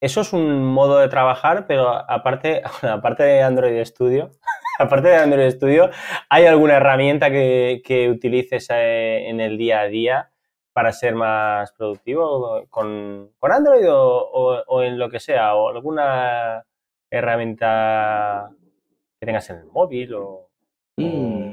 eso 0.02 0.22
es 0.22 0.34
un 0.34 0.63
modo 0.65 1.00
de 1.00 1.10
trabajar, 1.10 1.65
pero 1.68 1.89
aparte, 1.89 2.62
aparte 2.84 3.24
de 3.24 3.42
Android 3.42 3.84
Studio, 3.86 4.32
aparte 4.80 5.10
de 5.10 5.18
Android 5.18 5.52
Studio, 5.52 5.89
¿hay 6.30 6.46
alguna 6.46 6.78
herramienta 6.78 7.30
que, 7.32 7.82
que 7.84 8.10
utilices 8.10 8.68
eh, 8.72 9.30
en 9.30 9.39
el 9.39 9.58
día 9.58 9.82
a 9.82 9.88
día? 9.88 10.32
para 10.80 10.94
ser 10.94 11.13
más 11.13 11.74
productivo 11.74 12.65
con, 12.70 13.34
Android 13.42 13.86
o, 13.89 14.82
en 14.82 14.98
lo 14.98 15.10
que 15.10 15.20
sea, 15.20 15.54
o 15.56 15.68
alguna 15.68 16.63
herramienta 17.10 18.50
que 19.20 19.26
tengas 19.26 19.50
en 19.50 19.58
el 19.58 19.65
móvil 19.65 20.13
o... 20.13 20.50
Mm. 20.96 21.52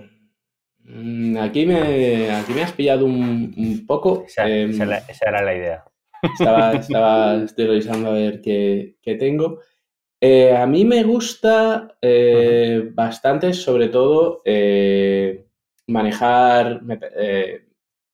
Mm, 0.85 1.39
aquí, 1.39 1.67
me, 1.67 2.31
aquí 2.31 2.53
me 2.53 2.63
has 2.63 2.71
pillado 2.71 3.05
un, 3.07 3.85
poco. 3.85 4.25
Em, 4.37 4.71
esa, 4.71 5.29
era 5.29 5.43
la 5.43 5.55
idea. 5.55 5.85
Estaba, 6.33 6.73
estaba, 6.73 7.43
estoy 7.43 7.67
revisando 7.67 8.11
a 8.11 8.13
ver 8.13 8.41
qué, 8.41 8.97
tengo. 9.19 9.61
Eh, 10.21 10.55
a 10.57 10.67
mí 10.67 10.85
me 10.85 11.03
gusta 11.03 11.97
eh, 12.01 12.91
bastante, 12.93 13.53
sobre 13.53 13.89
todo, 13.89 14.43
eh, 14.45 15.47
manejar, 15.89 16.81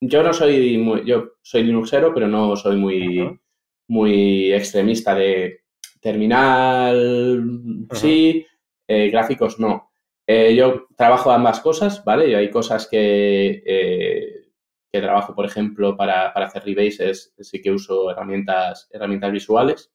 yo 0.01 0.22
no 0.22 0.33
soy 0.33 0.79
muy, 0.79 1.05
yo 1.05 1.35
soy 1.42 1.62
Linuxero, 1.62 2.12
pero 2.12 2.27
no 2.27 2.57
soy 2.57 2.77
muy, 2.77 3.40
muy 3.88 4.53
extremista 4.53 5.14
de 5.14 5.61
terminal, 6.01 7.87
sí, 7.92 8.44
gráficos 8.88 9.61
no. 9.61 9.92
Yo 10.27 10.87
trabajo 10.96 11.31
ambas 11.31 11.61
cosas, 11.61 12.05
¿vale? 12.05 12.31
Y 12.31 12.35
hay 12.35 12.51
cosas 12.51 12.88
que, 12.88 14.41
que 14.92 15.00
trabajo, 15.00 15.35
por 15.35 15.46
ejemplo, 15.46 15.96
para, 15.96 16.28
hacer 16.28 16.64
rebases, 16.64 17.35
sí 17.38 17.62
que 17.62 17.70
uso 17.70 18.11
herramientas, 18.11 18.88
herramientas 18.92 19.33
visuales. 19.33 19.92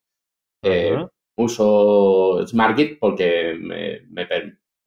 Uso 1.36 2.46
SmartGit 2.48 2.98
porque 3.00 3.56
me, 3.60 4.02
me, 4.10 4.28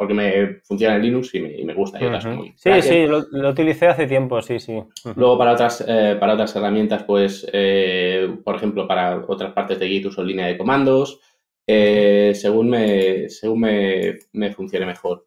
porque 0.01 0.14
me 0.14 0.55
funciona 0.64 0.96
en 0.96 1.03
Linux 1.03 1.35
y 1.35 1.40
me, 1.40 1.75
gusta. 1.75 1.99
Y 2.03 2.55
Sí, 2.57 2.70
sí, 2.81 3.07
lo, 3.07 3.51
utilicé 3.51 3.87
hace 3.87 4.07
tiempo, 4.07 4.40
sí, 4.40 4.59
sí. 4.59 4.83
Luego 5.14 5.37
para 5.37 5.53
otras, 5.53 5.85
eh, 5.87 6.16
para 6.18 6.33
otras 6.33 6.57
herramientas, 6.57 7.03
pues, 7.03 7.46
eh, 7.53 8.35
por 8.42 8.57
ejemplo, 8.57 8.88
para 8.88 9.23
otras 9.29 9.53
partes 9.53 9.79
de 9.79 9.88
Git 9.88 10.07
uso 10.07 10.25
línea 10.25 10.46
de 10.46 10.57
comandos, 10.57 11.20
eh, 11.66 12.33
según, 12.35 12.70
me, 12.70 13.29
según 13.29 13.61
me, 13.61 14.51
funcione 14.55 14.87
mejor. 14.87 15.27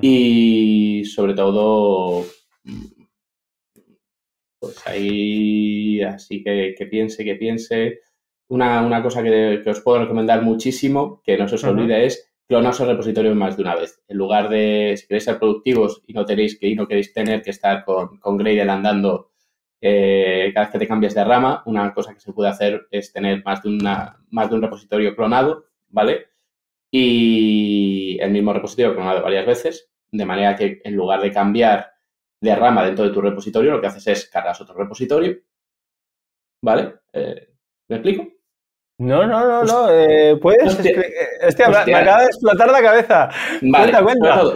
Y 0.00 1.04
sobre 1.04 1.34
todo, 1.34 2.24
pues 4.60 4.86
ahí, 4.86 6.02
así 6.02 6.44
que, 6.44 6.74
que 6.76 6.86
piense, 6.86 7.24
que 7.24 7.34
piense. 7.36 8.00
Una, 8.48 8.82
una 8.82 9.02
cosa 9.02 9.22
que, 9.22 9.62
os 9.66 9.80
puedo 9.80 10.00
recomendar 10.00 10.42
muchísimo, 10.42 11.22
que 11.24 11.38
no 11.38 11.48
se 11.48 11.54
os 11.56 11.64
olvide, 11.64 12.04
es 12.06 12.30
clonaos 12.46 12.80
el 12.80 12.88
repositorio 12.88 13.34
más 13.34 13.56
de 13.56 13.62
una 13.62 13.76
vez. 13.76 14.02
En 14.08 14.18
lugar 14.18 14.48
de, 14.48 14.94
si 14.96 15.06
queréis 15.06 15.24
ser 15.24 15.38
productivos 15.38 16.02
y 16.06 16.12
no 16.12 16.24
tenéis 16.26 16.58
que 16.58 16.68
y 16.68 16.74
no 16.74 16.86
queréis 16.86 17.12
tener 17.12 17.42
que 17.42 17.50
estar 17.50 17.84
con, 17.84 18.18
con 18.18 18.36
Gradle 18.36 18.70
andando 18.70 19.30
eh, 19.80 20.50
cada 20.52 20.66
vez 20.66 20.72
que 20.72 20.78
te 20.80 20.88
cambies 20.88 21.14
de 21.14 21.24
rama, 21.24 21.62
una 21.66 21.94
cosa 21.94 22.12
que 22.12 22.20
se 22.20 22.32
puede 22.32 22.50
hacer 22.50 22.86
es 22.90 23.12
tener 23.12 23.42
más 23.44 23.62
de, 23.62 23.70
una, 23.70 24.18
más 24.30 24.50
de 24.50 24.56
un 24.56 24.62
repositorio 24.62 25.16
clonado, 25.16 25.66
¿vale? 25.88 26.26
Y 26.90 28.18
el 28.20 28.30
mismo 28.32 28.52
repositorio 28.52 28.94
clonado 28.94 29.22
varias 29.22 29.46
veces, 29.46 29.90
De 30.12 30.26
manera 30.26 30.56
que 30.56 30.80
en 30.84 30.96
lugar 30.96 31.22
de 31.22 31.30
cambiar 31.32 31.92
de 32.40 32.56
rama 32.56 32.84
dentro 32.84 33.04
de 33.04 33.10
tu 33.10 33.20
repositorio, 33.20 33.72
lo 33.72 33.80
que 33.80 33.86
haces 33.86 34.06
es 34.06 34.30
cargas 34.30 34.60
otro 34.60 34.74
repositorio. 34.74 35.38
¿Vale? 36.62 36.94
Eh, 37.12 37.48
¿Me 37.88 37.96
explico? 37.96 38.26
No, 39.00 39.26
no, 39.26 39.46
no, 39.46 39.64
no. 39.64 39.90
Eh, 39.90 40.36
puedes. 40.36 40.74
Hostia, 40.74 41.68
me 41.86 41.94
acaba 41.94 42.20
de 42.20 42.26
explotar 42.26 42.70
la 42.70 42.82
cabeza. 42.82 43.30
Vale, 43.62 43.94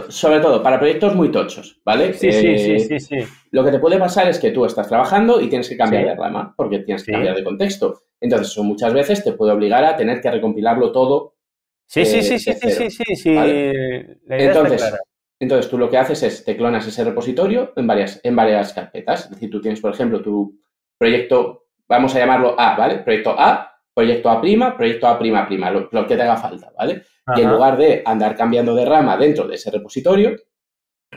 Sobre, 0.09 0.39
todo, 0.39 0.61
para 0.61 0.77
proyectos 0.77 1.15
muy 1.15 1.31
tochos, 1.31 1.81
¿vale? 1.83 2.13
Sí, 2.13 2.31
sí, 2.31 2.57
sí, 2.59 2.79
sí, 2.79 2.99
sí. 2.99 3.15
Lo 3.49 3.63
que 3.63 3.71
te 3.71 3.79
puede 3.79 3.97
pasar 3.97 4.27
es 4.27 4.37
que 4.37 4.51
tú 4.51 4.63
estás 4.63 4.87
trabajando 4.87 5.41
y 5.41 5.49
tienes 5.49 5.67
que 5.67 5.75
cambiar 5.75 6.05
de 6.05 6.15
rama 6.15 6.53
porque 6.55 6.79
tienes 6.79 7.03
que 7.03 7.11
cambiar 7.11 7.35
de 7.35 7.43
contexto. 7.43 8.03
Entonces, 8.21 8.49
eso 8.49 8.63
muchas 8.63 8.93
veces 8.93 9.23
te 9.23 9.33
puede 9.33 9.51
obligar 9.51 9.83
a 9.83 9.95
tener 9.95 10.21
que 10.21 10.29
recompilarlo 10.29 10.91
todo. 10.91 11.33
Sí, 11.87 12.05
sí, 12.05 12.21
sí, 12.21 12.37
sí, 12.37 12.53
sí, 12.53 12.89
sí, 12.91 13.15
sí, 13.15 13.35
Entonces, 14.29 14.93
entonces, 15.39 15.69
tú 15.69 15.77
lo 15.77 15.89
que 15.89 15.97
haces 15.97 16.23
es 16.23 16.45
te 16.45 16.55
clonas 16.55 16.87
ese 16.87 17.03
repositorio 17.03 17.73
en 17.75 17.87
varias, 17.87 18.21
en 18.23 18.35
varias 18.35 18.73
carpetas. 18.73 19.25
Es 19.25 19.31
decir, 19.31 19.49
tú 19.49 19.61
tienes, 19.61 19.81
por 19.81 19.93
ejemplo, 19.93 20.21
tu 20.21 20.59
proyecto, 20.97 21.65
vamos 21.87 22.15
a 22.15 22.19
llamarlo 22.19 22.55
A, 22.57 22.75
¿vale? 22.75 22.99
Proyecto 22.99 23.35
A, 23.37 23.71
proyecto 23.93 24.29
A', 24.29 24.41
proyecto 24.77 25.07
A', 25.07 25.19
prima, 25.19 25.71
lo, 25.71 25.89
lo 25.91 26.07
que 26.07 26.15
te 26.15 26.21
haga 26.21 26.37
falta, 26.37 26.71
¿vale? 26.77 27.03
Y 27.35 27.41
en 27.41 27.51
lugar 27.51 27.77
de 27.77 28.03
andar 28.05 28.35
cambiando 28.35 28.75
de 28.75 28.85
rama 28.85 29.17
dentro 29.17 29.47
de 29.47 29.55
ese 29.55 29.71
repositorio, 29.71 30.35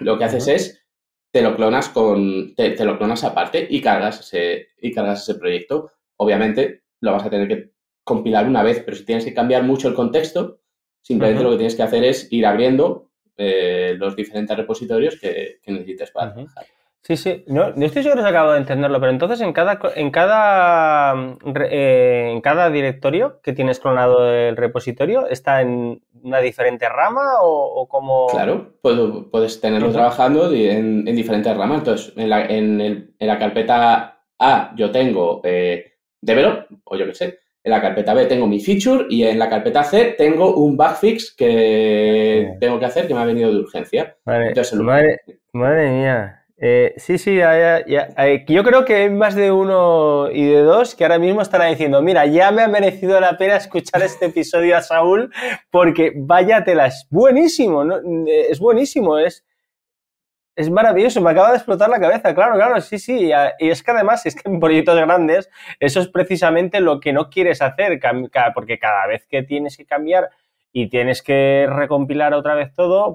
lo 0.01 0.17
que 0.17 0.25
haces 0.25 0.49
es 0.49 0.87
te 1.31 1.43
lo 1.43 1.55
clonas 1.55 1.91
con 1.91 2.55
te, 2.55 2.85
lo 2.85 2.97
clonas 2.97 3.25
aparte 3.25 3.67
y 3.69 3.81
cargas 3.83 4.21
ese 4.21 4.69
y 4.81 4.93
cargas 4.93 5.23
ese 5.23 5.39
proyecto. 5.39 5.91
Obviamente 6.17 6.85
lo 7.01 7.13
vas 7.13 7.25
a 7.25 7.31
tener 7.31 7.47
que 7.47 7.73
compilar 8.05 8.47
una 8.47 8.63
vez, 8.63 8.83
pero 8.83 8.97
si 8.97 9.05
tienes 9.05 9.25
que 9.25 9.35
cambiar 9.35 9.65
mucho 9.65 9.89
el 9.89 9.95
contexto, 9.95 10.61
simplemente 11.03 11.43
lo 11.43 11.51
que 11.51 11.59
tienes 11.59 11.77
que 11.77 11.83
hacer 11.83 12.05
es 12.05 12.33
ir 12.33 12.47
abriendo 12.47 13.08
eh, 13.39 13.95
los 13.97 14.17
diferentes 14.17 14.57
repositorios 14.57 15.19
que, 15.19 15.61
necesites 15.67 16.11
para 16.11 16.35
trabajar. 16.35 16.67
Sí, 17.03 17.17
sí, 17.17 17.45
no, 17.47 17.69
estoy 17.69 18.03
seguro 18.03 18.23
que 18.23 18.29
acabo 18.29 18.53
de 18.53 18.59
entenderlo, 18.59 19.01
pero 19.01 19.13
entonces 19.13 19.41
en 19.41 19.53
cada, 19.53 19.79
en 19.95 20.11
cada, 20.11 21.15
eh, 21.71 22.31
en 22.33 22.41
cada 22.43 22.69
directorio 22.69 23.41
que 23.41 23.53
tienes 23.53 23.81
clonado 23.81 24.29
el 24.29 24.57
repositorio, 24.57 25.27
¿está 25.29 25.63
en 25.63 26.03
una 26.23 26.41
diferente 26.41 26.89
rama 26.89 27.23
o, 27.41 27.89
como...? 27.89 28.27
Claro, 28.27 28.75
puedes 28.83 29.61
tenerlo 29.61 29.91
trabajando 29.91 30.53
en, 30.53 31.05
diferentes 31.05 31.57
ramas. 31.57 31.79
Entonces, 31.79 32.13
en 32.17 32.29
la, 32.29 32.45
en, 32.45 33.15
la 33.19 33.39
carpeta 33.39 34.21
A 34.39 34.75
yo 34.77 34.91
tengo 34.91 35.41
eh, 35.45 35.93
develop, 36.21 36.67
o 36.85 36.97
yo 36.97 37.07
qué 37.07 37.15
sé, 37.15 37.38
en 37.65 37.71
la 37.71 37.81
carpeta 37.81 38.15
B 38.15 38.27
tengo 38.27 38.47
mi 38.47 38.61
feature 38.61 39.07
y 39.09 39.25
en 39.25 39.39
la 39.39 39.49
carpeta 39.49 39.85
C 39.85 40.15
tengo 40.17 40.55
un 40.57 40.77
bug 40.77 40.97
fix 40.97 41.35
que 41.35 42.55
tengo 42.61 42.79
que 42.79 42.87
hacer 42.87 43.07
que 43.07 43.15
me 43.15 43.21
ha 43.21 43.25
venido 43.25 43.51
de 43.51 43.61
urgencia. 43.61 44.17
madre, 44.83 45.21
madre 45.53 45.91
mía. 45.91 46.39
Eh, 46.61 46.95
sí, 46.97 47.19
sí, 47.19 47.37
yo 47.37 48.65
creo 48.65 48.85
que 48.85 48.95
hay 48.95 49.11
más 49.11 49.37
de 49.37 49.53
uno 49.53 50.29
y 50.29 50.45
de 50.45 50.63
dos 50.63 50.97
que 50.97 51.05
ahora 51.05 51.21
mismo 51.21 51.41
estarán 51.41 51.71
diciendo, 51.71 52.03
mira, 52.03 52.27
ya 52.27 52.51
me 52.51 52.63
ha 52.63 52.69
merecido 52.69 53.21
la 53.21 53.39
pena 53.39 53.57
escuchar 53.57 54.03
este 54.03 54.27
episodio 54.27 54.77
a 54.77 54.83
Saúl 54.83 55.33
porque 55.71 56.13
váyatela, 56.17 56.87
es 56.87 57.07
buenísimo, 57.11 57.85
es 58.27 58.59
buenísimo, 58.59 59.19
es, 59.19 59.45
es 60.59 60.71
maravilloso, 60.71 61.21
me 61.21 61.31
acaba 61.31 61.51
de 61.51 61.59
explotar 61.59 61.89
la 61.89 62.01
cabeza, 62.01 62.35
claro, 62.35 62.57
claro, 62.57 62.81
sí, 62.81 62.99
sí, 62.99 63.31
y 63.61 63.69
es 63.69 63.81
que 63.81 63.91
además 63.93 64.27
es 64.27 64.35
que 64.35 64.51
en 64.51 64.59
proyectos 64.59 64.97
grandes 64.97 65.49
eso 65.79 66.01
es 66.01 66.09
precisamente 66.09 66.81
lo 66.81 66.99
que 66.99 67.13
no 67.13 67.31
quieres 67.31 67.63
hacer, 67.63 68.01
porque 68.53 68.81
cada 68.81 69.07
vez 69.07 69.25
que 69.29 69.45
tienes 69.45 69.77
que 69.77 69.87
cambiar 69.87 70.31
y 70.73 70.89
tienes 70.89 71.23
que 71.23 71.69
recompilar 71.71 72.35
otra 72.35 72.57
vez 72.57 72.75
todo, 72.75 73.15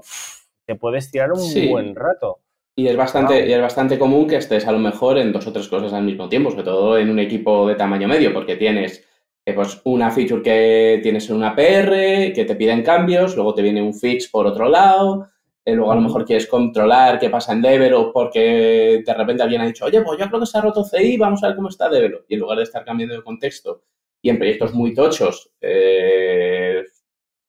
te 0.64 0.74
puedes 0.74 1.10
tirar 1.10 1.32
un 1.32 1.70
buen 1.70 1.94
rato. 1.94 2.38
Y 2.76 2.88
es 2.88 2.96
bastante, 2.96 3.46
y 3.46 3.52
es 3.52 3.60
bastante 3.60 3.98
común 3.98 4.26
que 4.26 4.36
estés 4.36 4.66
a 4.66 4.72
lo 4.72 4.78
mejor 4.78 5.18
en 5.18 5.30
dos 5.30 5.46
o 5.46 5.52
tres 5.52 5.68
cosas 5.68 5.92
al 5.92 6.02
mismo 6.02 6.30
tiempo, 6.30 6.50
sobre 6.50 6.64
todo 6.64 6.96
en 6.96 7.10
un 7.10 7.18
equipo 7.18 7.68
de 7.68 7.74
tamaño 7.74 8.08
medio, 8.08 8.32
porque 8.32 8.56
tienes 8.56 9.06
eh, 9.44 9.52
pues 9.52 9.82
una 9.84 10.10
feature 10.10 10.40
que 10.40 10.98
tienes 11.02 11.28
en 11.28 11.36
una 11.36 11.54
PR, 11.54 12.32
que 12.32 12.46
te 12.46 12.56
piden 12.56 12.82
cambios, 12.82 13.36
luego 13.36 13.52
te 13.52 13.60
viene 13.60 13.82
un 13.82 13.92
fix 13.92 14.28
por 14.28 14.46
otro 14.46 14.66
lado, 14.70 15.28
eh, 15.64 15.74
luego 15.74 15.92
a 15.92 15.94
lo 15.94 16.02
mejor 16.02 16.24
quieres 16.24 16.46
controlar 16.46 17.18
qué 17.18 17.30
pasa 17.30 17.52
en 17.52 17.62
Develop 17.62 18.12
porque 18.12 19.02
de 19.04 19.14
repente 19.14 19.42
alguien 19.42 19.62
ha 19.62 19.66
dicho, 19.66 19.86
oye, 19.86 20.02
pues 20.02 20.18
yo 20.18 20.28
creo 20.28 20.40
que 20.40 20.46
se 20.46 20.58
ha 20.58 20.60
roto 20.60 20.84
CI, 20.84 21.16
vamos 21.16 21.42
a 21.42 21.48
ver 21.48 21.56
cómo 21.56 21.68
está 21.68 21.88
Develop. 21.88 22.24
Y 22.28 22.34
en 22.34 22.40
lugar 22.40 22.58
de 22.58 22.64
estar 22.64 22.84
cambiando 22.84 23.14
de 23.14 23.22
contexto 23.22 23.82
y 24.20 24.30
en 24.30 24.38
proyectos 24.38 24.74
muy 24.74 24.94
tochos, 24.94 25.50
eh, 25.60 26.84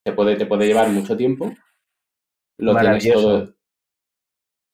te, 0.02 0.12
puede, 0.12 0.36
te 0.36 0.46
puede 0.46 0.66
llevar 0.66 0.88
mucho 0.88 1.16
tiempo. 1.16 1.52
Lo 2.58 2.74
tienes 2.76 3.12
todo, 3.12 3.56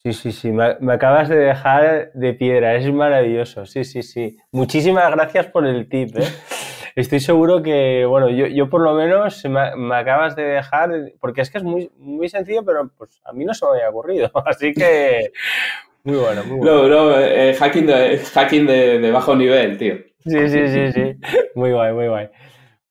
Sí, 0.04 0.12
sí, 0.14 0.32
sí, 0.32 0.50
me, 0.50 0.92
acabas 0.92 1.28
de 1.28 1.36
dejar 1.36 2.10
de 2.12 2.34
piedra, 2.34 2.74
es 2.74 2.92
maravilloso, 2.92 3.66
sí, 3.66 3.84
sí, 3.84 4.02
sí. 4.02 4.36
Muchísimas 4.50 5.08
gracias 5.12 5.46
por 5.46 5.64
el 5.64 5.88
tip, 5.88 6.16
¿eh? 6.16 6.24
Estoy 6.94 7.20
seguro 7.20 7.62
que, 7.62 8.04
bueno, 8.04 8.28
yo, 8.28 8.46
yo 8.46 8.68
por 8.68 8.82
lo 8.82 8.94
menos 8.94 9.44
me, 9.44 9.96
acabas 9.96 10.36
de 10.36 10.44
dejar, 10.44 10.90
porque 11.20 11.40
es 11.40 11.50
que 11.50 11.58
es 11.58 11.64
muy, 11.64 11.90
muy 11.96 12.28
sencillo, 12.28 12.64
pero 12.64 12.90
pues 12.96 13.20
a 13.24 13.32
mí 13.32 13.44
no 13.44 13.54
se 13.54 13.64
me 13.64 13.72
había 13.72 13.90
ocurrido, 13.90 14.30
así 14.46 14.72
que 14.72 15.32
muy 16.04 16.18
bueno, 16.18 16.44
muy 16.44 16.58
bueno. 16.58 16.88
No, 16.88 16.88
no, 16.88 17.20
eh, 17.20 17.54
hacking, 17.54 17.86
de, 17.86 18.18
hacking 18.18 18.66
de, 18.66 18.98
de 18.98 19.10
bajo 19.10 19.34
nivel, 19.34 19.78
tío. 19.78 19.96
Sí, 20.24 20.48
sí, 20.48 20.68
sí, 20.68 20.92
sí, 20.92 21.16
muy 21.54 21.72
guay, 21.72 21.92
muy 21.92 22.08
guay. 22.08 22.28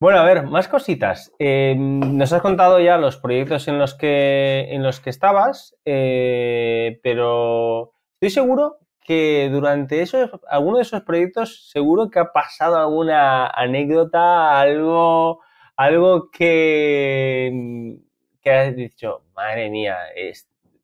Bueno, 0.01 0.17
a 0.17 0.25
ver, 0.25 0.47
más 0.47 0.67
cositas. 0.67 1.31
Eh, 1.37 1.75
nos 1.77 2.33
has 2.33 2.41
contado 2.41 2.79
ya 2.79 2.97
los 2.97 3.17
proyectos 3.17 3.67
en 3.67 3.77
los 3.77 3.93
que, 3.93 4.65
en 4.71 4.81
los 4.81 4.99
que 4.99 5.11
estabas, 5.11 5.75
eh, 5.85 6.99
pero 7.03 7.93
estoy 8.15 8.31
seguro 8.31 8.79
que 9.11 9.49
durante 9.51 10.01
esos, 10.01 10.29
alguno 10.47 10.77
de 10.77 10.83
esos 10.83 11.01
proyectos 11.01 11.69
seguro 11.69 12.09
que 12.09 12.19
ha 12.19 12.31
pasado 12.31 12.77
alguna 12.77 13.47
anécdota, 13.47 14.57
algo, 14.57 15.41
algo 15.75 16.31
que, 16.31 17.97
que 18.41 18.49
has 18.49 18.73
dicho, 18.73 19.23
madre 19.35 19.69
mía, 19.69 19.97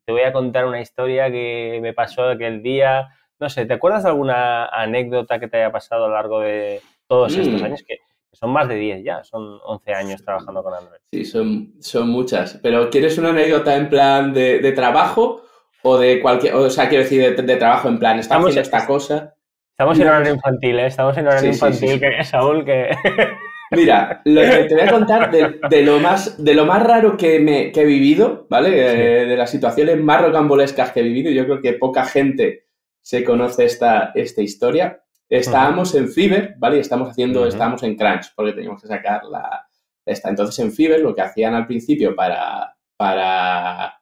te 0.04 0.12
voy 0.12 0.20
a 0.24 0.32
contar 0.34 0.66
una 0.66 0.82
historia 0.82 1.30
que 1.30 1.78
me 1.80 1.94
pasó 1.94 2.28
aquel 2.28 2.62
día. 2.62 3.08
No 3.40 3.48
sé, 3.48 3.64
¿te 3.64 3.72
acuerdas 3.72 4.02
de 4.02 4.10
alguna 4.10 4.66
anécdota 4.66 5.40
que 5.40 5.48
te 5.48 5.56
haya 5.56 5.72
pasado 5.72 6.04
a 6.04 6.08
lo 6.08 6.14
largo 6.14 6.40
de 6.40 6.82
todos 7.06 7.34
estos 7.34 7.62
mm. 7.62 7.64
años? 7.64 7.82
Que 7.82 7.96
son 8.34 8.50
más 8.50 8.68
de 8.68 8.74
10 8.74 9.04
ya, 9.04 9.24
son 9.24 9.58
11 9.64 9.94
años 9.94 10.22
trabajando 10.22 10.62
con 10.62 10.74
Android. 10.74 11.00
Sí, 11.12 11.24
son, 11.24 11.72
son 11.80 12.10
muchas. 12.10 12.60
Pero 12.62 12.90
¿quieres 12.90 13.16
una 13.16 13.30
anécdota 13.30 13.74
en 13.74 13.88
plan 13.88 14.34
de, 14.34 14.70
trabajo 14.72 15.44
o 15.82 15.98
de 15.98 16.20
cualquier, 16.20 16.54
o 16.54 16.68
sea, 16.70 16.88
quiero 16.88 17.04
decir, 17.04 17.36
de, 17.36 17.56
trabajo 17.56 17.88
en 17.88 17.98
plan, 17.98 18.18
estamos 18.18 18.48
haciendo 18.48 18.62
esta 18.62 18.86
cosa? 18.86 19.34
Estamos 19.70 19.98
en 20.00 20.08
horario 20.08 20.34
infantil, 20.34 20.78
¿eh? 20.80 20.86
Estamos 20.86 21.16
en 21.16 21.26
horario 21.26 21.50
infantil, 21.50 22.00
que 22.00 22.24
Saúl, 22.24 22.64
que... 22.64 22.90
Mira, 23.70 24.22
lo 24.24 24.40
que 24.40 24.64
te 24.64 24.74
voy 24.74 24.84
a 24.84 24.90
contar 24.90 25.30
de, 25.30 25.82
lo, 25.82 26.00
más, 26.00 26.42
de 26.42 26.54
lo 26.54 26.64
más 26.64 26.82
raro 26.82 27.16
que, 27.16 27.38
me, 27.38 27.70
he 27.70 27.84
vivido, 27.84 28.46
¿vale? 28.48 28.70
Eh, 28.70 29.26
de 29.26 29.36
las 29.36 29.50
situaciones 29.50 30.00
más 30.00 30.22
rocambolescas 30.22 30.90
que 30.92 31.00
he 31.00 31.02
vivido, 31.02 31.30
yo 31.30 31.44
creo 31.44 31.60
que 31.60 31.74
poca 31.74 32.04
gente 32.06 32.64
se 33.02 33.22
conoce 33.24 33.66
esta, 33.66 34.12
esta 34.14 34.40
historia. 34.40 35.02
Estábamos 35.28 35.94
en 35.94 36.08
Fiverr, 36.08 36.54
¿vale? 36.56 36.78
Y 36.78 36.80
estamos 36.80 37.10
haciendo, 37.10 37.46
estábamos 37.46 37.82
en 37.82 37.96
Crunch, 37.96 38.32
porque 38.34 38.52
teníamos 38.52 38.80
que 38.80 38.88
sacar 38.88 39.24
la 39.24 39.68
esta. 40.06 40.30
Entonces, 40.30 40.58
en 40.64 40.72
Fiverr 40.72 41.00
lo 41.00 41.14
que 41.14 41.20
hacían 41.20 41.54
al 41.54 41.66
principio 41.66 42.16
para, 42.16 42.74
para 42.96 43.97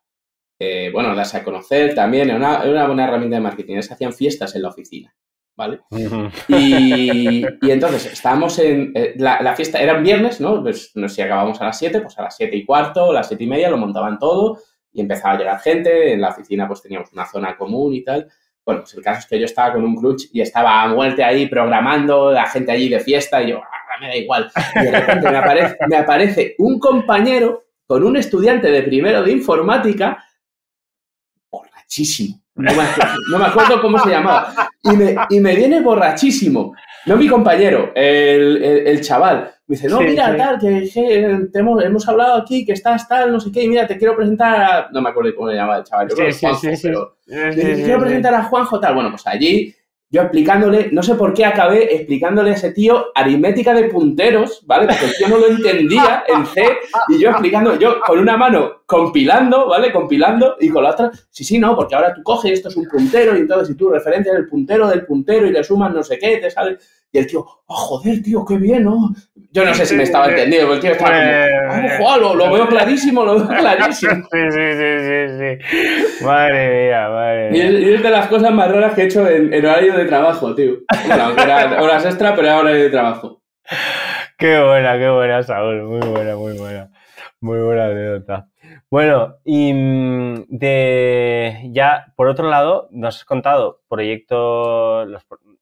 eh, 0.58 0.90
bueno, 0.92 1.14
darse 1.14 1.36
a 1.38 1.44
conocer 1.44 1.94
también, 1.94 2.30
era 2.30 2.36
una, 2.36 2.64
una, 2.64 2.86
buena 2.86 3.04
herramienta 3.04 3.36
de 3.36 3.42
marketing, 3.42 3.74
que 3.74 3.92
hacían 3.92 4.12
fiestas 4.12 4.54
en 4.54 4.62
la 4.62 4.68
oficina, 4.70 5.14
¿vale? 5.54 5.80
y, 6.48 7.44
entonces, 7.70 8.06
estábamos 8.06 8.58
en, 8.58 8.92
eh, 8.94 9.14
la, 9.16 9.54
fiesta, 9.54 9.80
era 9.80 9.96
un 9.96 10.02
viernes, 10.02 10.40
¿no? 10.40 10.62
Pues 10.62 10.92
no 10.94 11.08
sé 11.08 11.16
si 11.16 11.22
acabamos 11.22 11.60
a 11.60 11.66
las 11.66 11.78
7, 11.78 12.00
pues 12.00 12.18
a 12.18 12.22
las 12.22 12.36
7 12.36 12.56
y 12.56 12.64
cuarto, 12.64 13.10
a 13.10 13.14
las 13.14 13.28
7 13.28 13.44
y 13.44 13.46
media 13.46 13.70
lo 13.70 13.76
montaban 13.76 14.18
todo 14.18 14.58
y 14.92 15.02
empezaba 15.02 15.34
a 15.34 15.38
llegar 15.38 15.60
gente, 15.60 16.12
en 16.12 16.20
la 16.22 16.30
oficina 16.30 16.66
pues 16.66 16.82
teníamos 16.82 17.12
una 17.12 17.26
zona 17.26 17.56
común 17.56 17.92
y 17.94 18.02
tal. 18.02 18.26
Bueno, 18.64 18.80
pues 18.80 18.94
el 18.94 19.02
caso 19.02 19.20
es 19.20 19.26
que 19.26 19.38
yo 19.38 19.44
estaba 19.44 19.74
con 19.74 19.84
un 19.84 19.94
crunch 19.94 20.28
y 20.32 20.40
estaba 20.40 20.82
a 20.82 20.88
muerte 20.88 21.22
ahí 21.22 21.46
programando, 21.46 22.32
la 22.32 22.46
gente 22.46 22.72
allí 22.72 22.88
de 22.88 23.00
fiesta 23.00 23.42
y 23.42 23.50
yo, 23.50 23.58
ah, 23.58 24.00
me 24.00 24.08
da 24.08 24.16
igual. 24.16 24.50
Y 24.74 24.84
de 24.84 24.90
repente 24.90 25.30
me 25.86 25.96
aparece, 25.96 26.54
un 26.58 26.78
compañero 26.78 27.64
con 27.86 28.02
un 28.02 28.16
estudiante 28.16 28.70
de 28.70 28.82
primero 28.82 29.22
de 29.22 29.32
informática 29.32 30.24
borrachísimo. 31.86 32.40
No 32.54 33.38
me, 33.38 33.44
acuerdo, 33.44 33.80
cómo 33.82 33.98
se 33.98 34.10
llamaba. 34.10 34.70
Y 35.30 35.40
me, 35.40 35.56
viene 35.56 35.80
borrachísimo. 35.80 36.74
No 37.06 37.16
mi 37.16 37.28
compañero, 37.28 37.92
el 37.94 39.00
chaval. 39.00 39.52
Me 39.68 39.74
dice, 39.74 39.88
no, 39.88 40.00
mira, 40.00 40.36
tal, 40.36 40.60
que, 40.60 40.88
hemos, 41.54 42.08
hablado 42.08 42.36
aquí, 42.36 42.64
que 42.64 42.72
estás 42.72 43.08
tal, 43.08 43.32
no 43.32 43.40
sé 43.40 43.50
qué, 43.50 43.64
y 43.64 43.68
mira, 43.68 43.84
te 43.84 43.98
quiero 43.98 44.14
presentar 44.14 44.54
a... 44.54 44.88
No 44.92 45.02
me 45.02 45.10
acuerdo 45.10 45.34
cómo 45.34 45.48
le 45.48 45.56
llamaba 45.56 45.78
el 45.78 45.84
chaval, 45.84 46.08
yo 46.08 46.14
creo 46.14 46.28
que 46.28 46.34
Juanjo, 46.34 46.68
pero... 46.80 47.18
te 47.26 47.74
quiero 47.74 48.00
presentar 48.00 48.34
a 48.34 48.44
Juanjo, 48.44 48.78
tal. 48.78 48.94
Bueno, 48.94 49.10
pues 49.10 49.26
allí 49.26 49.74
yo 50.08 50.22
explicándole, 50.22 50.90
no 50.92 51.02
sé 51.02 51.16
por 51.16 51.34
qué 51.34 51.44
acabé 51.44 51.94
explicándole 51.94 52.50
a 52.50 52.54
ese 52.54 52.70
tío 52.70 53.06
aritmética 53.14 53.74
de 53.74 53.84
punteros, 53.84 54.64
¿vale? 54.64 54.86
Porque 54.86 55.14
tío 55.18 55.28
no 55.28 55.38
lo 55.38 55.48
entendía 55.48 56.24
en 56.28 56.46
C 56.46 56.64
y 57.08 57.18
yo 57.18 57.30
explicando, 57.30 57.76
yo 57.76 58.00
con 58.06 58.20
una 58.20 58.36
mano 58.36 58.82
compilando, 58.86 59.68
¿vale? 59.68 59.92
Compilando 59.92 60.56
y 60.60 60.68
con 60.68 60.84
la 60.84 60.90
otra, 60.90 61.10
sí, 61.30 61.42
sí, 61.42 61.58
no, 61.58 61.74
porque 61.74 61.96
ahora 61.96 62.14
tú 62.14 62.22
coges, 62.22 62.52
esto 62.52 62.68
es 62.68 62.76
un 62.76 62.86
puntero 62.86 63.36
y 63.36 63.40
entonces 63.40 63.68
si 63.68 63.74
tú 63.74 63.88
referencias 63.88 64.36
el 64.36 64.46
puntero 64.46 64.86
del 64.88 65.04
puntero 65.04 65.46
y 65.46 65.52
le 65.52 65.64
sumas 65.64 65.92
no 65.92 66.02
sé 66.02 66.18
qué, 66.18 66.36
te 66.36 66.50
sale... 66.50 66.78
Y 67.12 67.18
el 67.18 67.26
tío, 67.26 67.40
oh, 67.66 67.74
joder, 67.74 68.22
tío, 68.22 68.44
qué 68.44 68.56
bien, 68.56 68.84
¿no? 68.84 69.10
Yo 69.52 69.64
no 69.64 69.72
sé 69.74 69.86
si 69.86 69.94
me 69.94 70.02
estaba 70.02 70.28
entendiendo, 70.28 70.74
el 70.74 70.80
tío 70.80 70.92
estaba 70.92 71.14
como, 71.96 72.08
oh, 72.08 72.34
lo, 72.34 72.52
veo 72.52 72.68
clarísimo, 72.68 73.24
lo 73.24 73.36
veo 73.36 73.48
clarísimo. 73.58 74.28
Sí, 74.30 74.38
sí, 74.50 74.72
sí, 74.72 74.98
sí, 75.00 75.58
sí. 76.18 76.24
Madre 76.24 76.86
mía, 76.86 77.08
madre 77.08 77.50
mía. 77.50 77.70
Y 77.70 77.94
es, 77.94 78.02
de 78.02 78.10
las 78.10 78.26
cosas 78.26 78.52
más 78.52 78.70
raras 78.70 78.94
que 78.94 79.02
he 79.02 79.04
hecho 79.06 79.26
en, 79.28 79.52
horario 79.64 79.96
de 79.96 80.04
trabajo, 80.04 80.54
tío. 80.54 80.74
Bueno, 81.06 81.28
horas 81.82 82.04
extra, 82.04 82.34
pero 82.34 82.48
era 82.48 82.58
horario 82.58 82.82
de 82.82 82.90
trabajo. 82.90 83.42
Qué 84.36 84.62
buena, 84.62 84.98
qué 84.98 85.08
buena, 85.08 85.42
Saúl. 85.42 85.82
Muy 85.84 86.06
buena, 86.08 86.36
muy 86.36 86.58
buena. 86.58 86.90
Muy 87.40 87.58
buena 87.58 87.86
anécdota. 87.86 88.48
Bueno, 88.90 89.36
y 89.44 89.72
mm, 89.72 90.44
de 90.48 91.70
ya, 91.72 92.12
por 92.16 92.28
otro 92.28 92.48
lado, 92.48 92.88
nos 92.90 93.16
has 93.16 93.24
contado 93.24 93.82
proyectos, 93.88 95.08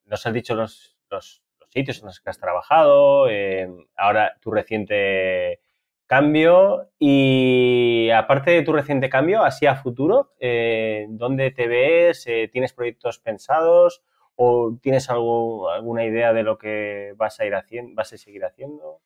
nos 0.06 0.26
has 0.26 0.32
dicho 0.32 0.54
los, 0.54 0.93
los, 1.14 1.44
sitios 1.74 1.98
en 2.00 2.06
los 2.06 2.20
que 2.20 2.30
has 2.30 2.38
trabajado, 2.38 3.28
eh, 3.28 3.68
ahora 3.96 4.36
tu 4.40 4.52
reciente 4.52 5.60
cambio 6.06 6.90
y 6.98 8.10
aparte 8.10 8.52
de 8.52 8.62
tu 8.62 8.72
reciente 8.72 9.08
cambio, 9.08 9.42
así 9.42 9.66
a 9.66 9.74
futuro, 9.74 10.32
eh, 10.38 11.06
¿dónde 11.08 11.50
te 11.50 11.66
ves? 11.66 12.26
Eh, 12.26 12.48
¿Tienes 12.52 12.72
proyectos 12.72 13.18
pensados 13.18 14.02
o 14.36 14.76
tienes 14.80 15.10
algo, 15.10 15.70
alguna 15.70 16.04
idea 16.04 16.32
de 16.32 16.42
lo 16.42 16.58
que 16.58 17.12
vas 17.16 17.40
a 17.40 17.46
ir 17.46 17.54
haciendo, 17.54 17.94
vas 17.94 18.12
a 18.12 18.18
seguir 18.18 18.44
haciendo? 18.44 19.00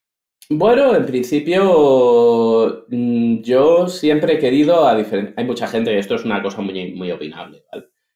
Bueno, 0.50 0.94
en 0.94 1.04
principio 1.04 2.84
mm, 2.88 3.40
yo 3.42 3.86
siempre 3.88 4.34
he 4.34 4.38
querido 4.38 4.86
a 4.86 4.94
diferentes... 4.94 5.34
Hay 5.36 5.44
mucha 5.44 5.66
gente, 5.66 5.98
esto 5.98 6.14
es 6.14 6.24
una 6.24 6.42
cosa 6.42 6.60
muy, 6.60 6.92
muy 6.94 7.10
opinable. 7.10 7.64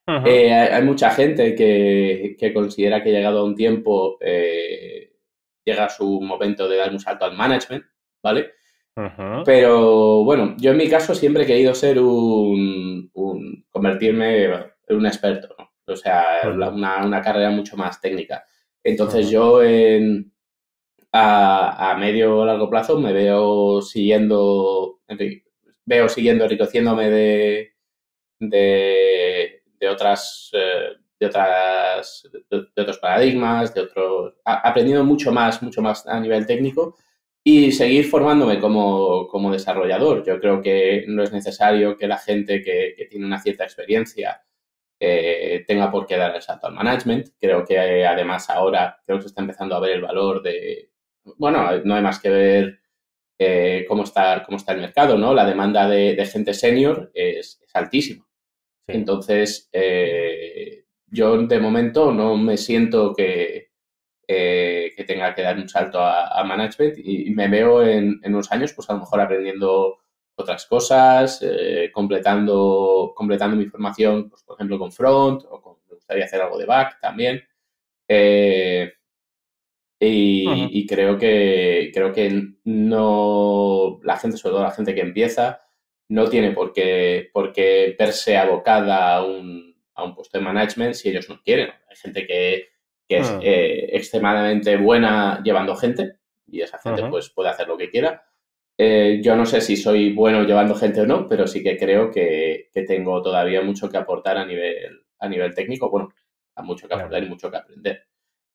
Eh, 0.06 0.52
hay, 0.52 0.82
mucha 0.82 1.10
gente 1.10 1.54
que, 1.54 2.52
considera 2.52 3.02
que 3.02 3.12
llegado 3.12 3.40
a 3.40 3.44
un 3.44 3.54
tiempo 3.54 4.18
eh, 4.20 5.12
llega 5.64 5.88
su 5.88 6.20
momento 6.20 6.68
de 6.68 6.76
dar 6.76 6.90
un 6.90 6.98
salto 6.98 7.24
al 7.24 7.36
management, 7.36 7.84
¿vale? 8.22 8.52
Pero 9.44 10.24
bueno, 10.24 10.54
yo 10.58 10.72
en 10.72 10.76
mi 10.76 10.88
caso 10.88 11.14
siempre 11.14 11.44
he 11.44 11.46
querido 11.46 11.74
ser 11.74 11.98
un, 11.98 13.10
convertirme 13.70 14.44
en 14.44 14.96
un 14.96 15.06
experto, 15.06 15.54
¿no? 15.58 15.70
O 15.86 15.96
sea, 15.96 16.24
una, 16.44 17.22
carrera 17.22 17.50
mucho 17.50 17.76
más 17.76 18.00
técnica. 18.00 18.44
Entonces 18.84 19.30
yo 19.30 19.62
en, 19.62 20.32
a, 21.12 21.96
medio 21.98 22.38
o 22.38 22.44
largo 22.44 22.68
plazo 22.68 22.98
me 22.98 23.12
veo 23.12 23.80
siguiendo, 23.82 25.00
veo 25.86 26.08
siguiendo 26.08 26.44
enriqueciéndome 26.44 27.08
de, 27.08 27.72
de 28.40 29.21
de 29.82 29.88
otras, 29.88 30.48
eh, 30.52 30.92
de 31.18 31.26
otras, 31.26 32.28
de, 32.50 32.82
otros 32.82 32.98
paradigmas, 32.98 33.74
de 33.74 33.80
otros, 33.80 34.34
aprendiendo 34.44 35.04
mucho 35.04 35.32
más, 35.32 35.60
mucho 35.60 35.82
más 35.82 36.06
a 36.06 36.20
nivel 36.20 36.46
técnico 36.46 36.96
y 37.42 37.72
seguir 37.72 38.04
formándome 38.08 38.60
como, 38.60 39.50
desarrollador. 39.50 40.24
Yo 40.24 40.38
creo 40.38 40.62
que 40.62 41.04
no 41.08 41.24
es 41.24 41.32
necesario 41.32 41.96
que 41.96 42.06
la 42.06 42.18
gente 42.18 42.62
que, 42.62 42.94
tiene 43.10 43.26
una 43.26 43.40
cierta 43.40 43.64
experiencia 43.64 44.42
eh, 45.00 45.64
tenga 45.66 45.90
por 45.90 46.06
qué 46.06 46.16
dar 46.16 46.36
el 46.36 46.42
salto 46.42 46.68
al 46.68 46.74
management. 46.74 47.30
Creo 47.40 47.64
que 47.64 48.06
además 48.06 48.48
ahora 48.50 49.02
creo 49.04 49.18
que 49.18 49.22
se 49.22 49.28
está 49.28 49.42
empezando 49.42 49.74
a 49.74 49.80
ver 49.80 49.96
el 49.96 50.02
valor 50.02 50.42
de, 50.44 50.92
bueno, 51.38 51.68
no 51.84 51.96
hay 51.96 52.02
más 52.02 52.20
que 52.20 52.30
ver 52.30 52.80
eh, 53.36 53.84
cómo, 53.88 54.04
está, 54.04 54.44
cómo 54.44 54.58
está 54.58 54.74
el 54.74 54.80
mercado, 54.80 55.18
¿no? 55.18 55.34
La 55.34 55.44
demanda 55.44 55.88
de, 55.88 56.24
gente 56.26 56.54
senior 56.54 57.10
es, 57.14 57.60
es 57.60 57.74
altísima. 57.74 58.24
Entonces, 58.86 59.68
eh, 59.72 60.84
yo 61.06 61.36
de 61.46 61.60
momento 61.60 62.12
no 62.12 62.36
me 62.36 62.56
siento 62.56 63.14
que, 63.14 63.70
eh, 64.26 64.92
que 64.96 65.04
tenga 65.04 65.34
que 65.34 65.42
dar 65.42 65.58
un 65.58 65.68
salto 65.68 66.00
a, 66.00 66.42
management 66.44 66.98
y 66.98 67.30
me 67.30 67.48
veo 67.48 67.84
en, 67.84 68.20
unos 68.24 68.50
años, 68.52 68.72
pues 68.72 68.88
a 68.90 68.94
lo 68.94 69.00
mejor 69.00 69.20
aprendiendo 69.20 69.98
otras 70.34 70.66
cosas, 70.66 71.40
eh, 71.42 71.90
completando, 71.92 73.12
completando 73.14 73.56
mi 73.56 73.66
formación, 73.66 74.30
pues, 74.30 74.42
por 74.42 74.56
ejemplo, 74.56 74.78
con 74.78 74.92
front 74.92 75.44
o 75.50 75.78
me 75.88 75.96
gustaría 75.96 76.24
hacer 76.24 76.40
algo 76.40 76.58
de 76.58 76.66
back 76.66 77.00
también. 77.00 77.42
y, 80.00 80.78
y, 80.80 80.86
creo 80.86 81.16
que 81.16 81.90
creo 81.94 82.12
que 82.12 82.54
no 82.64 84.00
la 84.02 84.16
gente, 84.16 84.36
sobre 84.36 84.54
todo 84.54 84.64
la 84.64 84.72
gente 84.72 84.94
que 84.94 85.00
empieza, 85.00 85.62
no 86.12 86.28
tiene 86.28 86.50
por 86.52 86.74
qué, 86.74 87.30
por 87.32 87.52
qué 87.52 87.96
verse 87.98 88.36
abocada 88.36 89.16
a 89.16 89.24
un, 89.24 89.74
a 89.94 90.04
un 90.04 90.14
puesto 90.14 90.36
de 90.36 90.44
management 90.44 90.92
si 90.92 91.08
ellos 91.08 91.26
no 91.30 91.40
quieren. 91.42 91.70
Hay 91.88 91.96
gente 91.96 92.26
que, 92.26 92.68
es 93.08 93.30
hmm. 93.30 93.40
eh, 93.42 93.96
extremadamente 93.96 94.76
buena 94.76 95.42
llevando 95.42 95.74
gente 95.74 96.16
y 96.46 96.60
esa 96.60 96.78
gente 96.78 97.02
pues 97.08 97.30
puede 97.30 97.48
hacer 97.48 97.66
lo 97.66 97.78
que 97.78 97.88
quiera. 97.88 98.26
Eh, 98.76 99.20
yo 99.22 99.36
no 99.36 99.46
sé 99.46 99.62
si 99.62 99.74
soy 99.74 100.12
bueno 100.12 100.44
llevando 100.44 100.74
gente 100.74 101.00
o 101.00 101.06
no, 101.06 101.26
pero 101.26 101.46
sí 101.46 101.62
que 101.62 101.78
creo 101.78 102.10
que, 102.10 102.68
tengo 102.86 103.22
todavía 103.22 103.62
mucho 103.62 103.88
que 103.88 103.96
aportar 103.96 104.36
a 104.36 104.44
nivel, 104.44 105.06
a 105.18 105.28
nivel 105.28 105.54
técnico. 105.54 105.90
Bueno, 105.90 106.10
mucho 106.62 106.88
que 106.88 106.94
aportar 106.94 107.22
y 107.24 107.28
mucho 107.28 107.50
que 107.50 107.56
aprender. 107.56 108.02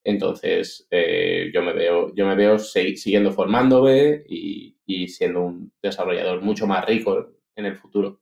Entonces, 0.04 0.86
eh, 0.92 1.50
yo 1.52 1.62
me 1.62 1.72
veo, 1.72 2.14
yo 2.14 2.24
me 2.24 2.36
veo 2.36 2.58
siguiendo 2.60 3.32
formándome 3.32 4.22
y, 4.28 4.76
y, 4.86 5.08
siendo 5.08 5.42
un 5.42 5.72
desarrollador 5.82 6.40
mucho 6.40 6.66
más 6.68 6.84
rico 6.84 7.37
en 7.58 7.66
el 7.66 7.76
futuro. 7.76 8.20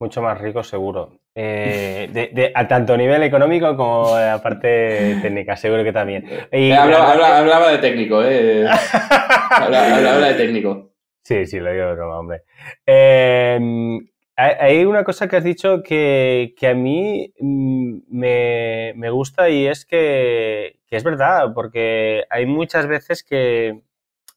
Mucho 0.00 0.22
más 0.22 0.40
rico, 0.40 0.64
seguro. 0.64 1.20
Eh, 1.34 2.08
de, 2.12 2.52
a 2.54 2.66
tanto 2.66 2.96
nivel 2.96 3.22
económico 3.22 3.74
como 3.76 4.14
a 4.14 4.42
parte 4.42 5.18
técnica, 5.22 5.56
seguro 5.56 5.84
que 5.84 5.92
también. 5.92 6.26
Y, 6.52 6.72
hablaba, 6.72 7.70
de 7.70 7.78
técnico, 7.78 8.22
¿eh? 8.24 8.66
hablaba, 9.50 10.28
de 10.28 10.34
técnico. 10.34 10.90
Sí, 11.22 11.46
sí, 11.46 11.60
lo 11.60 11.70
digo 11.70 11.86
de 11.86 11.94
broma, 11.94 12.18
hombre. 12.18 12.42
Em, 12.84 14.00
hay 14.34 14.84
una 14.84 15.04
cosa 15.04 15.28
que 15.28 15.36
has 15.36 15.44
dicho 15.44 15.82
que, 15.82 16.54
a 16.62 16.74
mí 16.74 17.32
mm, 17.38 17.98
me, 18.08 18.92
me, 18.96 19.10
gusta 19.10 19.48
y 19.50 19.66
es 19.66 19.86
que, 19.86 20.80
que, 20.86 20.96
es 20.96 21.04
verdad, 21.04 21.52
porque 21.54 22.24
hay 22.28 22.46
muchas 22.46 22.88
veces 22.88 23.22
que, 23.22 23.82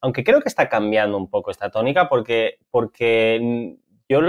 aunque 0.00 0.24
creo 0.24 0.40
que 0.40 0.48
está 0.48 0.68
cambiando 0.68 1.16
un 1.16 1.28
poco 1.28 1.50
esta 1.50 1.70
tónica 1.70 2.08
porque, 2.08 2.58
porque 2.70 3.76
yo 4.08 4.20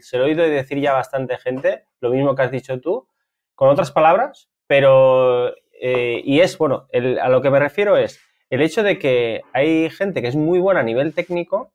se 0.00 0.18
lo 0.18 0.24
he 0.24 0.28
oído 0.28 0.42
decir 0.44 0.80
ya 0.80 0.92
bastante 0.92 1.38
gente, 1.38 1.84
lo 2.00 2.10
mismo 2.10 2.34
que 2.34 2.42
has 2.42 2.50
dicho 2.50 2.80
tú, 2.80 3.06
con 3.54 3.68
otras 3.68 3.92
palabras, 3.92 4.48
pero, 4.66 5.54
eh, 5.80 6.22
y 6.24 6.40
es, 6.40 6.56
bueno, 6.56 6.86
a 7.20 7.28
lo 7.28 7.42
que 7.42 7.50
me 7.50 7.58
refiero 7.58 7.96
es 7.96 8.20
el 8.48 8.62
hecho 8.62 8.82
de 8.82 8.98
que 8.98 9.42
hay 9.52 9.90
gente 9.90 10.22
que 10.22 10.28
es 10.28 10.36
muy 10.36 10.58
buena 10.58 10.80
a 10.80 10.84
nivel 10.84 11.14
técnico 11.14 11.72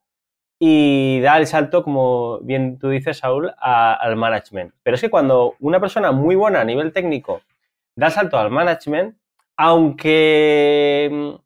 y 0.59 1.19
da 1.21 1.37
el 1.37 1.47
salto, 1.47 1.83
como 1.83 2.39
bien 2.39 2.79
tú 2.79 2.89
dices, 2.89 3.17
Saúl, 3.17 3.51
al 3.59 4.15
management. 4.15 4.73
Pero 4.83 4.95
es 4.95 5.01
que 5.01 5.09
cuando 5.09 5.55
una 5.59 5.79
persona 5.79 6.11
muy 6.11 6.35
buena 6.35 6.61
a 6.61 6.65
nivel 6.65 6.93
técnico 6.93 7.41
da 7.95 8.07
el 8.07 8.13
salto 8.13 8.37
al 8.37 8.51
management, 8.51 9.15
aunque 9.57 11.37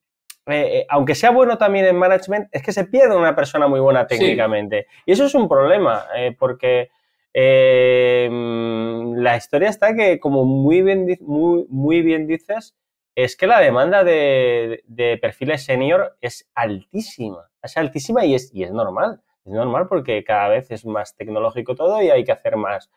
eh, 0.45 0.80
eh, 0.80 0.86
aunque 0.89 1.15
sea 1.15 1.32
bueno 1.32 1.58
también 1.58 1.86
en 1.86 1.95
management, 1.95 2.47
es 2.52 2.63
que 2.63 2.73
se 2.73 2.86
pierde 2.86 3.15
una 3.15 3.36
persona 3.36 3.67
muy 3.67 3.80
buena 3.80 4.08
técnicamente. 4.08 4.88
Y 5.06 5.12
eso 5.12 5.25
es 5.25 5.36
un 5.36 5.47
problema, 5.47 6.06
eh, 6.15 6.36
porque 6.38 6.89
la 7.34 9.38
historia 9.38 9.69
está 9.69 9.95
que, 9.95 10.19
como 10.19 10.45
muy 10.45 10.82
bien, 10.82 11.08
muy, 11.21 11.65
muy 11.69 12.02
bien 12.02 12.28
dices, 12.28 12.75
es 13.15 13.36
que 13.36 13.47
la 13.47 13.60
demanda 13.60 14.04
de, 14.04 14.84
perfiles 15.21 15.63
senior 15.63 16.17
es 16.21 16.49
altísima. 16.56 17.49
Es 17.62 17.78
altísima 17.78 18.25
y 18.25 18.36
es, 18.36 18.54
y 18.54 18.63
es 18.63 18.71
normal. 18.71 19.21
Es 19.45 19.54
normal 19.54 19.88
porque 19.88 20.23
cada 20.23 20.49
vez 20.49 20.71
es 20.71 20.86
más 20.86 21.15
tecnológico 21.15 21.75
todo 21.75 22.02
y 22.02 22.10
hay 22.10 22.23
que 22.23 22.32
hacer 22.32 22.56
más, 22.56 22.89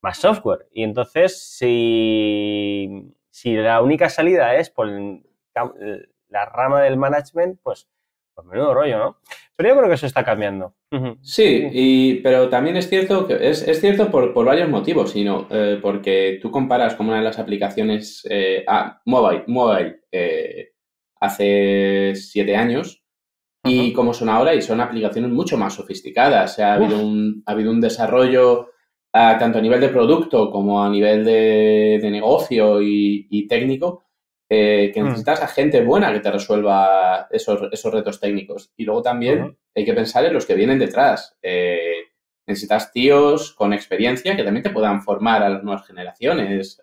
más 0.00 0.18
software. 0.18 0.66
Y 0.72 0.82
entonces, 0.82 1.40
si, 1.40 3.14
si 3.30 3.54
la 3.54 3.82
única 3.82 4.08
salida 4.08 4.56
es 4.56 4.70
por 4.70 4.88
la 6.28 6.44
rama 6.44 6.82
del 6.82 6.96
management, 6.96 7.60
pues, 7.62 7.88
pues 8.34 8.46
menudo 8.46 8.74
rollo, 8.74 8.98
¿no? 8.98 9.16
Pero 9.56 9.70
yo 9.70 9.76
creo 9.76 9.88
que 9.88 9.94
eso 9.94 10.06
está 10.06 10.24
cambiando. 10.24 10.74
Sí, 11.22 11.68
y, 11.72 12.14
pero 12.16 12.48
también 12.48 12.76
es 12.76 12.88
cierto 12.88 13.26
que 13.26 13.48
es, 13.48 13.64
cierto 13.80 14.10
por, 14.10 14.32
varios 14.44 14.68
motivos, 14.68 15.12
sino 15.12 15.46
eh, 15.50 15.78
porque 15.80 16.38
tú 16.40 16.50
comparas 16.50 16.94
con 16.94 17.08
una 17.08 17.18
de 17.18 17.24
las 17.24 17.38
aplicaciones 17.38 18.26
eh, 18.30 18.64
ah, 18.68 19.00
mobile, 19.06 19.44
mobile 19.46 20.00
eh, 20.12 20.72
hace 21.20 22.12
siete 22.14 22.54
años 22.54 23.02
y 23.64 23.92
cómo 23.92 24.14
son 24.14 24.28
ahora 24.28 24.54
y 24.54 24.62
son 24.62 24.80
aplicaciones 24.80 25.30
mucho 25.30 25.56
más 25.56 25.74
sofisticadas. 25.74 26.58
ha, 26.58 26.74
habido 26.74 27.00
un, 27.00 27.42
ha 27.46 27.52
habido 27.52 27.70
un 27.70 27.80
desarrollo 27.80 28.68
tanto 29.38 29.58
a 29.58 29.62
nivel 29.62 29.80
de 29.80 29.88
producto 29.88 30.50
como 30.50 30.82
a 30.82 30.90
nivel 30.90 31.24
de, 31.24 31.98
negocio 32.10 32.82
y, 32.82 33.46
técnico, 33.48 34.04
eh, 34.48 34.92
que 34.94 35.02
mm. 35.02 35.06
necesitas 35.06 35.42
a 35.42 35.48
gente 35.48 35.82
buena 35.82 36.12
que 36.12 36.20
te 36.20 36.30
resuelva 36.30 37.26
esos, 37.30 37.68
esos 37.72 37.92
retos 37.92 38.20
técnicos. 38.20 38.72
Y 38.76 38.84
luego 38.84 39.02
también 39.02 39.58
hay 39.74 39.84
que 39.84 39.94
pensar 39.94 40.24
en 40.24 40.34
los 40.34 40.46
que 40.46 40.54
vienen 40.54 40.78
detrás. 40.78 41.36
Eh, 41.42 42.04
necesitas 42.46 42.92
tíos 42.92 43.52
con 43.52 43.72
experiencia 43.72 44.36
que 44.36 44.44
también 44.44 44.62
te 44.62 44.70
puedan 44.70 45.02
formar 45.02 45.42
a 45.42 45.48
las 45.48 45.64
nuevas 45.64 45.86
generaciones. 45.86 46.80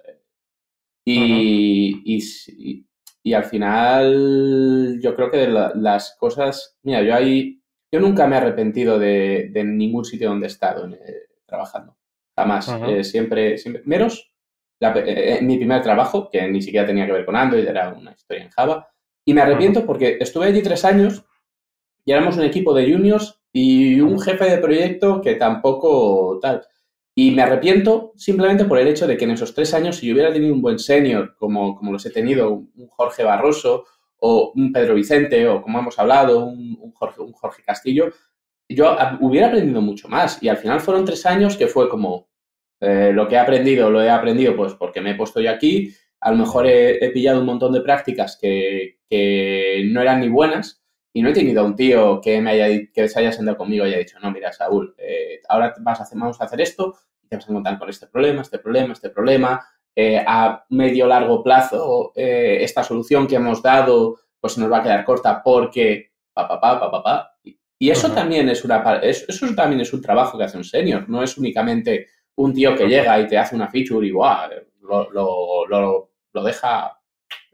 Y, 1.06 2.02
y, 2.06 3.34
al 3.34 3.46
final 3.46 5.00
yo 5.02 5.16
creo 5.16 5.32
que 5.32 5.48
las 5.48 6.16
cosas, 6.18 6.78
mira, 6.84 7.02
yo 7.02 7.16
ahí, 7.16 7.62
yo 7.92 8.00
nunca 8.00 8.28
me 8.28 8.36
he 8.36 8.40
arrepentido 8.40 9.00
de, 9.00 9.52
ningún 9.66 10.04
sitio 10.04 10.30
donde 10.30 10.48
he 10.48 10.50
estado 10.50 10.88
eh, 10.90 11.28
trabajando. 11.46 11.98
Jamás. 12.36 12.68
Eh, 12.88 13.04
siempre, 13.04 13.58
siempre, 13.58 13.84
menos 13.86 14.33
eh, 15.06 15.40
mi 15.42 15.58
primer 15.58 15.82
trabajo, 15.82 16.30
que 16.32 16.48
ni 16.48 16.62
siquiera 16.62 16.86
tenía 16.86 17.06
que 17.06 17.12
ver 17.12 17.26
con 17.26 17.36
Android, 17.36 17.68
era 17.68 17.90
una 17.90 18.12
historia 18.12 18.44
en 18.44 18.50
Java. 18.50 18.88
Y 19.26 19.34
me 19.34 19.42
arrepiento 19.42 19.86
porque 19.86 20.18
estuve 20.20 20.48
allí 20.48 20.62
tres 20.62 20.84
años 20.84 21.26
y 22.06 22.12
éramos 22.12 22.38
un 22.38 22.44
equipo 22.44 22.74
de 22.74 22.92
juniors 22.92 23.42
y 23.54 24.02
un 24.02 24.20
jefe 24.20 24.50
de 24.50 24.58
proyecto 24.58 25.22
que 25.22 25.36
tampoco 25.36 26.40
tal. 26.42 26.64
Y 27.16 27.32
me 27.32 27.44
arrepiento 27.44 28.12
simplemente 28.16 28.66
por 28.66 28.80
el 28.80 28.88
hecho 28.88 29.06
de 29.06 29.18
que 29.18 29.26
en 29.26 29.32
esos 29.32 29.54
tres 29.54 29.74
años, 29.74 29.98
si 29.98 30.08
yo 30.08 30.14
hubiera 30.14 30.34
tenido 30.34 30.54
un 30.54 30.62
buen 30.62 30.80
senior, 30.80 31.36
como, 31.38 31.76
como 31.76 31.92
los 31.92 32.06
he 32.06 32.10
tenido, 32.10 32.52
un 32.52 32.88
Jorge 32.90 33.24
Barroso 33.24 33.86
o 34.18 34.52
un 34.56 34.72
Pedro 34.74 34.96
Vicente, 34.96 35.48
o 35.48 35.62
como 35.62 35.80
hemos 35.80 36.00
hablado, 36.00 36.46
un, 36.46 36.92
Jorge, 36.94 37.22
un 37.22 37.34
Jorge 37.34 37.62
Castillo, 37.62 38.10
yo 38.68 38.96
hubiera 39.20 39.48
aprendido 39.48 39.82
mucho 39.82 40.08
más. 40.08 40.42
Y 40.42 40.50
al 40.50 40.58
final 40.58 40.80
fueron 40.80 41.06
tres 41.06 41.26
años 41.28 41.56
que 41.56 41.68
fue 41.68 41.88
como, 41.88 42.30
eh, 42.84 43.12
lo 43.14 43.28
que 43.28 43.36
he 43.36 43.40
aprendido, 43.40 43.90
lo 43.90 44.02
he 44.02 44.10
aprendido 44.10 44.56
pues 44.56 44.74
porque 44.74 45.02
me 45.02 45.12
he 45.12 45.16
puesto 45.16 45.40
yo 45.40 45.50
aquí, 45.50 45.94
a 46.20 46.32
lo 46.32 46.38
mejor 46.38 46.68
he, 46.68 47.10
pillado 47.12 47.40
un 47.40 47.46
montón 47.46 47.74
de 47.74 47.82
prácticas 47.82 48.38
que, 48.40 49.00
que, 49.10 49.84
no 49.92 50.02
eran 50.02 50.22
ni 50.22 50.30
buenas 50.30 50.84
y 51.14 51.22
no 51.22 51.30
he 51.30 51.34
tenido 51.34 51.62
a 51.62 51.66
un 51.66 51.76
tío 51.76 52.20
que, 52.22 52.42
me 52.42 52.52
haya, 52.52 52.88
que 52.94 53.08
se 53.08 53.20
haya 53.20 53.32
sentado 53.32 53.58
conmigo 53.58 53.86
y 53.86 53.90
haya 53.90 54.00
dicho, 54.00 54.20
no, 54.20 54.32
mira, 54.32 54.52
Saúl, 54.52 54.96
eh, 54.98 55.42
ahora 55.50 55.74
vas 55.80 56.00
a 56.00 56.04
hacer, 56.04 56.18
vamos 56.18 56.40
a 56.42 56.46
hacer 56.46 56.62
esto 56.62 56.96
y 57.22 57.28
te 57.28 57.36
vas 57.36 57.48
a 57.48 57.52
encontrar 57.52 57.80
con 57.80 57.90
este 57.90 58.08
problema, 58.08 58.42
este 58.42 58.60
problema, 58.60 58.94
este 58.94 59.10
problema. 59.10 59.66
Eh, 59.96 60.24
a 60.26 60.66
medio 60.70 61.06
largo 61.06 61.44
plazo, 61.44 62.14
esta 62.16 62.84
solución 62.84 63.28
que 63.28 63.36
hemos 63.36 63.62
dado 63.62 64.18
pues 64.40 64.58
nos 64.58 64.70
va 64.70 64.80
a 64.80 64.84
quedar 64.84 65.06
corta 65.06 65.42
porque 65.42 66.12
pa, 66.34 66.48
pa, 66.48 66.60
pa, 66.60 66.80
pa, 66.80 66.92
pa, 66.92 67.04
pa. 67.04 67.38
Y 67.80 67.90
eso 67.90 68.12
también 68.12 68.50
es 68.50 68.66
una 68.66 69.00
eso, 69.04 69.26
eso, 69.28 69.56
también 69.56 69.82
es 69.82 69.94
un 69.94 70.02
trabajo 70.02 70.38
que 70.38 70.44
hace 70.44 70.58
un 70.58 70.64
senior, 70.64 71.08
no 71.08 71.24
es 71.24 71.38
únicamente 71.38 72.08
un 72.36 72.54
tío 72.54 72.76
que 72.76 72.88
llega 72.88 73.20
y 73.20 73.28
te 73.28 73.38
hace 73.38 73.56
una 73.56 73.70
feature 73.70 74.08
y 74.08 74.12
lo, 74.12 75.12
lo, 75.12 75.68
lo, 75.68 76.10
lo, 76.32 76.44
deja 76.44 77.00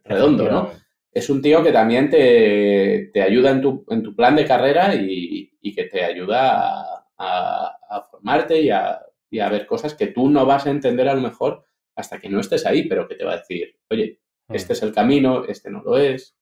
redondo, 0.04 0.50
¿no? 0.50 0.72
Es 1.12 1.30
un 1.30 1.42
tío 1.42 1.64
que 1.64 1.72
también 1.72 2.10
te, 2.10 3.10
te 3.14 3.22
ayuda 3.22 3.52
en 3.52 3.62
tu, 3.62 3.86
en 3.90 4.04
tu, 4.04 4.16
plan 4.16 4.36
de 4.36 4.46
carrera 4.46 4.94
y, 4.96 5.52
y 5.60 5.74
que 5.74 5.86
te 5.86 6.04
ayuda 6.04 7.02
a, 7.18 7.78
a, 7.90 8.02
formarte 8.10 8.62
y 8.62 8.70
a, 8.70 9.00
y 9.30 9.40
a, 9.40 9.50
ver 9.50 9.66
cosas 9.66 9.94
que 9.96 10.08
tú 10.08 10.30
no 10.30 10.46
vas 10.46 10.66
a 10.66 10.72
entender 10.72 11.10
a 11.10 11.16
lo 11.16 11.22
mejor 11.22 11.66
hasta 11.96 12.20
que 12.20 12.30
no 12.30 12.40
estés 12.40 12.66
ahí, 12.66 12.88
pero 12.88 13.08
que 13.08 13.16
te 13.16 13.26
va 13.26 13.34
a 13.34 13.38
decir, 13.38 13.78
oye, 13.90 14.22
este 14.48 14.74
es 14.74 14.84
el 14.84 14.94
camino, 14.94 15.44
este 15.46 15.70
no 15.70 15.82
lo 15.82 15.98
es. 15.98 16.36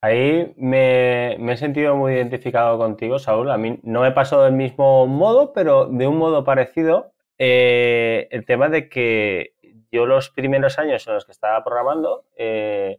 Ahí 0.00 0.54
me, 0.56 1.34
he 1.34 1.56
sentido 1.56 1.96
muy 1.96 2.12
identificado 2.14 2.78
contigo, 2.78 3.18
Saúl. 3.18 3.50
A 3.50 3.58
mí 3.58 3.80
no 3.82 4.02
me 4.02 4.12
pasó 4.12 4.42
del 4.42 4.52
mismo 4.52 5.06
modo, 5.08 5.52
pero 5.52 5.86
de 5.86 6.06
un 6.06 6.18
modo 6.18 6.44
parecido. 6.44 7.12
Eh, 7.38 8.28
el 8.30 8.44
tema 8.46 8.68
de 8.68 8.88
que 8.88 9.54
yo 9.90 10.06
los 10.06 10.30
primeros 10.30 10.78
años 10.78 11.06
en 11.06 11.14
los 11.14 11.24
que 11.24 11.32
estaba 11.32 11.64
programando, 11.64 12.26
eh, 12.36 12.98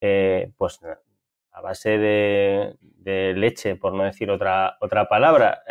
eh, 0.00 0.52
pues 0.56 0.80
a 1.52 1.60
base 1.60 1.98
de, 1.98 2.76
leche, 3.34 3.74
por 3.74 3.92
no 3.94 4.04
decir 4.04 4.30
otra, 4.30 4.76
otra 4.80 5.08
palabra. 5.08 5.62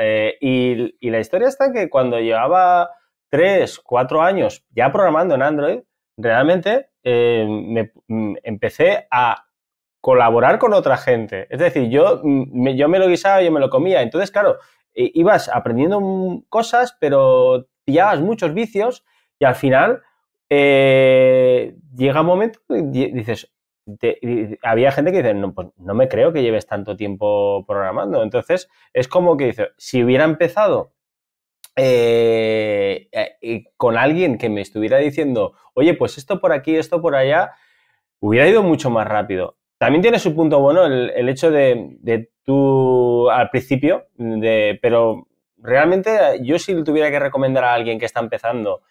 Y, 0.42 0.96
y, 1.00 1.10
la 1.12 1.20
historia 1.20 1.48
está 1.48 1.72
que 1.72 1.90
cuando 1.90 2.20
llevaba 2.20 2.90
tres, 3.30 3.80
cuatro 3.80 4.22
años 4.22 4.66
ya 4.72 4.92
programando 4.92 5.36
en 5.36 5.44
Android, 5.44 5.80
realmente 6.18 6.90
me, 7.04 7.92
mm, 8.08 8.36
empecé 8.44 9.08
a 9.12 9.47
colaborar 10.02 10.60
con 10.60 10.74
otra 10.74 10.98
gente. 10.98 11.48
Es 11.50 11.60
decir, 11.60 11.90
yo 11.90 12.22
mm, 12.24 12.50
me, 12.52 12.76
yo 12.78 12.90
me 12.90 13.00
lo 13.00 13.08
guisaba, 13.08 13.42
yo 13.42 13.52
me 13.52 13.60
lo 13.60 13.70
comía. 13.70 14.02
Entonces, 14.02 14.32
claro, 14.32 14.58
ibas 14.94 15.50
aprendiendo 15.50 16.44
cosas, 16.50 16.98
pero 17.00 17.68
pillabas 17.86 18.20
muchos 18.20 18.54
vicios 18.54 19.06
y 19.40 19.46
al 19.46 19.56
final 19.56 20.02
eh, 20.50 21.76
llega 21.96 22.22
un 22.22 22.28
momento 22.28 22.60
y 22.70 23.12
dices, 23.12 23.52
había 24.64 24.92
gente 24.92 25.12
que 25.12 25.18
dice, 25.18 25.34
no, 25.34 25.54
pues 25.54 25.70
no 25.78 25.94
me 25.94 26.08
creo 26.08 26.34
que 26.34 26.42
lleves 26.42 26.68
tanto 26.68 26.96
tiempo 26.96 27.66
programando. 27.66 28.24
Entonces, 28.24 28.70
es 28.94 29.08
como 29.08 29.38
que 29.38 29.46
dice, 29.46 29.70
si 29.78 30.04
hubiera 30.04 30.26
empezado 30.26 30.94
eh, 31.76 33.10
eh, 33.12 33.64
con 33.78 33.98
alguien 33.98 34.38
que 34.38 34.50
me 34.50 34.62
estuviera 34.62 34.98
diciendo, 34.98 35.54
oye, 35.74 35.94
pues 35.94 36.18
esto 36.18 36.42
por 36.42 36.52
aquí, 36.52 36.76
esto 36.76 37.02
por 37.02 37.16
allá, 37.16 37.54
hubiera 38.20 38.48
ido 38.48 38.64
mucho 38.64 38.90
más 38.90 39.08
rápido. 39.08 39.57
También 39.78 40.02
tiene 40.02 40.20
su 40.20 40.34
punto 40.34 40.60
bueno 40.60 40.86
el, 40.86 41.30
hecho 41.30 41.52
de, 41.52 41.98
de, 42.00 42.32
tú 42.44 43.30
al 43.30 43.50
principio, 43.50 44.08
de, 44.16 44.80
pero 44.82 45.28
realmente 45.58 46.12
yo 46.42 46.58
si 46.58 46.74
le 46.74 46.84
tuviera 46.84 47.12
que 47.12 47.20
recomendar 47.20 47.64
a 47.64 47.74
alguien 47.74 48.00
que 48.00 48.06
está 48.06 48.20
empezando 48.20 48.82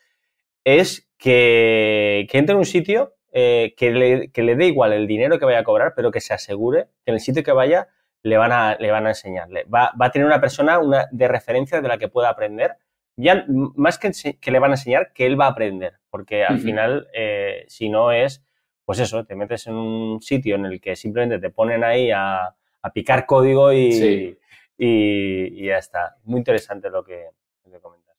es 0.64 1.09
que, 1.18 2.27
que 2.31 2.38
entre 2.38 2.53
en 2.53 2.59
un 2.59 2.64
sitio 2.64 3.14
eh, 3.33 3.75
que, 3.77 3.90
le, 3.90 4.31
que, 4.31 4.42
le, 4.42 4.57
dé 4.57 4.66
igual 4.66 4.92
el 4.92 5.07
dinero 5.07 5.38
que 5.38 5.44
vaya 5.44 5.59
a 5.59 5.64
cobrar, 5.64 5.92
pero 5.94 6.11
que 6.11 6.20
se 6.20 6.35
asegure 6.35 6.88
que 7.05 7.11
en 7.11 7.14
el 7.14 7.20
sitio 7.20 7.42
que 7.42 7.53
vaya 7.53 7.88
le 8.22 8.38
van 8.38 8.53
a, 8.53 8.77
le 8.77 8.90
van 8.90 9.07
a 9.07 9.11
enseñarle. 9.11 9.64
Va, 9.64 9.92
va 10.01 10.07
a 10.07 10.11
tener 10.11 10.27
una 10.27 10.40
persona 10.40 10.79
una, 10.79 11.07
de 11.12 11.29
referencia 11.29 11.81
de 11.81 11.88
la 11.88 11.99
que 11.99 12.09
pueda 12.09 12.31
aprender. 12.31 12.77
Ya 13.16 13.44
más 13.49 13.99
que, 13.99 14.12
que 14.40 14.51
le 14.51 14.59
van 14.59 14.70
a 14.70 14.75
enseñar, 14.75 15.12
que 15.12 15.27
él 15.27 15.40
va 15.40 15.46
a 15.46 15.51
aprender, 15.51 15.99
porque 16.11 16.44
al 16.44 16.59
final, 16.59 17.09
eh, 17.14 17.64
si 17.68 17.88
no 17.88 18.12
es 18.12 18.46
pues 18.87 19.01
eso, 19.01 19.25
te 19.25 19.35
metes 19.35 19.66
en 19.66 19.75
un 19.75 20.22
sitio 20.22 20.55
en 20.55 20.64
el 20.64 20.81
que 20.81 20.94
simplemente 20.94 21.40
te 21.40 21.51
ponen 21.51 21.83
ahí 21.85 22.11
a, 22.11 22.55
picar 22.94 23.27
código 23.27 23.72
y, 23.72 24.38
y, 24.79 25.66
ya 25.66 25.79
está. 25.79 26.16
Muy 26.22 26.38
interesante 26.38 26.88
lo 26.88 27.05
que, 27.05 27.31
comentas. 27.83 28.14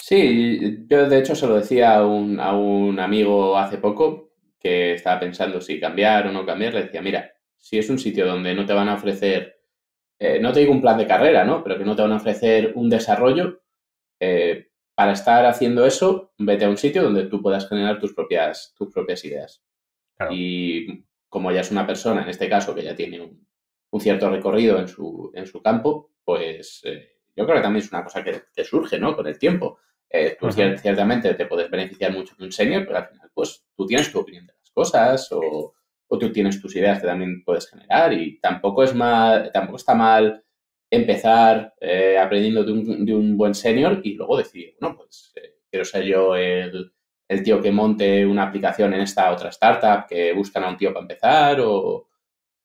Sí, 0.00 0.86
yo 0.88 1.06
de 1.06 1.18
hecho 1.18 1.34
se 1.34 1.46
lo 1.46 1.56
decía 1.56 1.96
a 1.96 2.06
un, 2.06 2.40
a 2.40 2.56
un 2.56 2.98
amigo 2.98 3.58
hace 3.58 3.76
poco 3.76 4.30
que 4.58 4.94
estaba 4.94 5.20
pensando 5.20 5.60
si 5.60 5.78
cambiar 5.78 6.26
o 6.26 6.32
no 6.32 6.46
cambiar, 6.46 6.72
le 6.72 6.84
decía, 6.84 7.02
mira, 7.02 7.30
si 7.58 7.78
es 7.78 7.90
un 7.90 7.98
sitio 7.98 8.26
donde 8.26 8.54
no 8.54 8.64
te 8.64 8.72
van 8.72 8.88
a 8.88 8.94
ofrecer, 8.94 9.60
eh, 10.18 10.40
no 10.40 10.50
te 10.50 10.60
digo 10.60 10.72
un 10.72 10.80
plan 10.80 10.96
de 10.96 11.06
carrera, 11.06 11.44
¿no? 11.44 11.62
Pero 11.62 11.76
que 11.76 11.84
no 11.84 11.94
te 11.94 12.00
van 12.00 12.12
a 12.12 12.16
ofrecer 12.16 12.72
un 12.74 12.88
desarrollo, 12.88 13.60
eh, 14.18 14.70
para 14.96 15.12
estar 15.12 15.44
haciendo 15.44 15.84
eso, 15.84 16.32
vete 16.38 16.64
a 16.64 16.70
un 16.70 16.78
sitio 16.78 17.02
donde 17.02 17.26
tú 17.26 17.42
puedas 17.42 17.68
generar 17.68 18.00
tus 18.00 18.14
propias, 18.14 18.74
tus 18.76 18.90
propias 18.90 19.22
ideas. 19.26 19.62
Y 20.30 21.04
como 21.28 21.52
ya 21.52 21.60
es 21.60 21.70
una 21.70 21.86
persona, 21.86 22.22
en 22.22 22.30
este 22.30 22.48
caso, 22.48 22.74
que 22.74 22.82
ya 22.82 22.96
tiene 22.96 23.20
un, 23.20 23.46
cierto 24.00 24.28
recorrido 24.28 24.78
en 24.78 24.88
su, 24.88 25.30
en 25.34 25.46
su 25.46 25.62
campo, 25.62 26.12
pues 26.22 26.82
eh, 26.84 27.16
yo 27.34 27.44
creo 27.44 27.56
que 27.56 27.62
también 27.62 27.84
es 27.84 27.92
una 27.92 28.04
cosa 28.04 28.24
que, 28.24 28.42
te 28.54 28.64
surge, 28.64 28.98
¿no? 28.98 29.14
Con 29.14 29.26
el 29.26 29.38
tiempo. 29.38 29.78
Eh, 30.08 30.36
tú 30.40 30.50
ciertamente 30.50 31.34
te 31.34 31.46
puedes 31.46 31.70
beneficiar 31.70 32.12
mucho 32.12 32.34
de 32.38 32.44
un 32.44 32.52
senior, 32.52 32.84
pero 32.86 32.98
al 32.98 33.08
final, 33.08 33.30
pues 33.34 33.66
tú 33.76 33.86
tienes 33.86 34.10
tu 34.10 34.20
opinión 34.20 34.46
de 34.46 34.54
las 34.58 34.70
cosas 34.70 35.30
o, 35.32 35.74
o 36.08 36.18
tú 36.18 36.32
tienes 36.32 36.60
tus 36.60 36.74
ideas 36.76 37.00
que 37.00 37.06
también 37.06 37.42
puedes 37.44 37.68
generar 37.68 38.12
y 38.14 38.38
tampoco 38.40 38.82
es 38.82 38.94
mal, 38.94 39.50
tampoco 39.52 39.76
está 39.76 39.94
mal 39.94 40.42
empezar 40.96 41.74
eh, 41.80 42.18
aprendiendo 42.18 42.64
de 42.64 42.72
un, 42.72 43.04
de 43.06 43.14
un 43.14 43.36
buen 43.36 43.54
senior 43.54 44.00
y 44.02 44.14
luego 44.14 44.36
decir, 44.36 44.76
no, 44.80 44.96
pues 44.96 45.32
eh, 45.36 45.56
quiero 45.70 45.84
ser 45.84 46.04
yo 46.04 46.34
el, 46.36 46.92
el, 47.28 47.42
tío 47.42 47.60
que 47.60 47.72
monte 47.72 48.26
una 48.26 48.44
aplicación 48.44 48.94
en 48.94 49.02
esta 49.02 49.32
otra 49.32 49.50
startup 49.50 50.06
que 50.08 50.32
buscan 50.32 50.64
a 50.64 50.68
un 50.70 50.76
tío 50.76 50.92
para 50.92 51.02
empezar 51.02 51.60
o, 51.60 52.08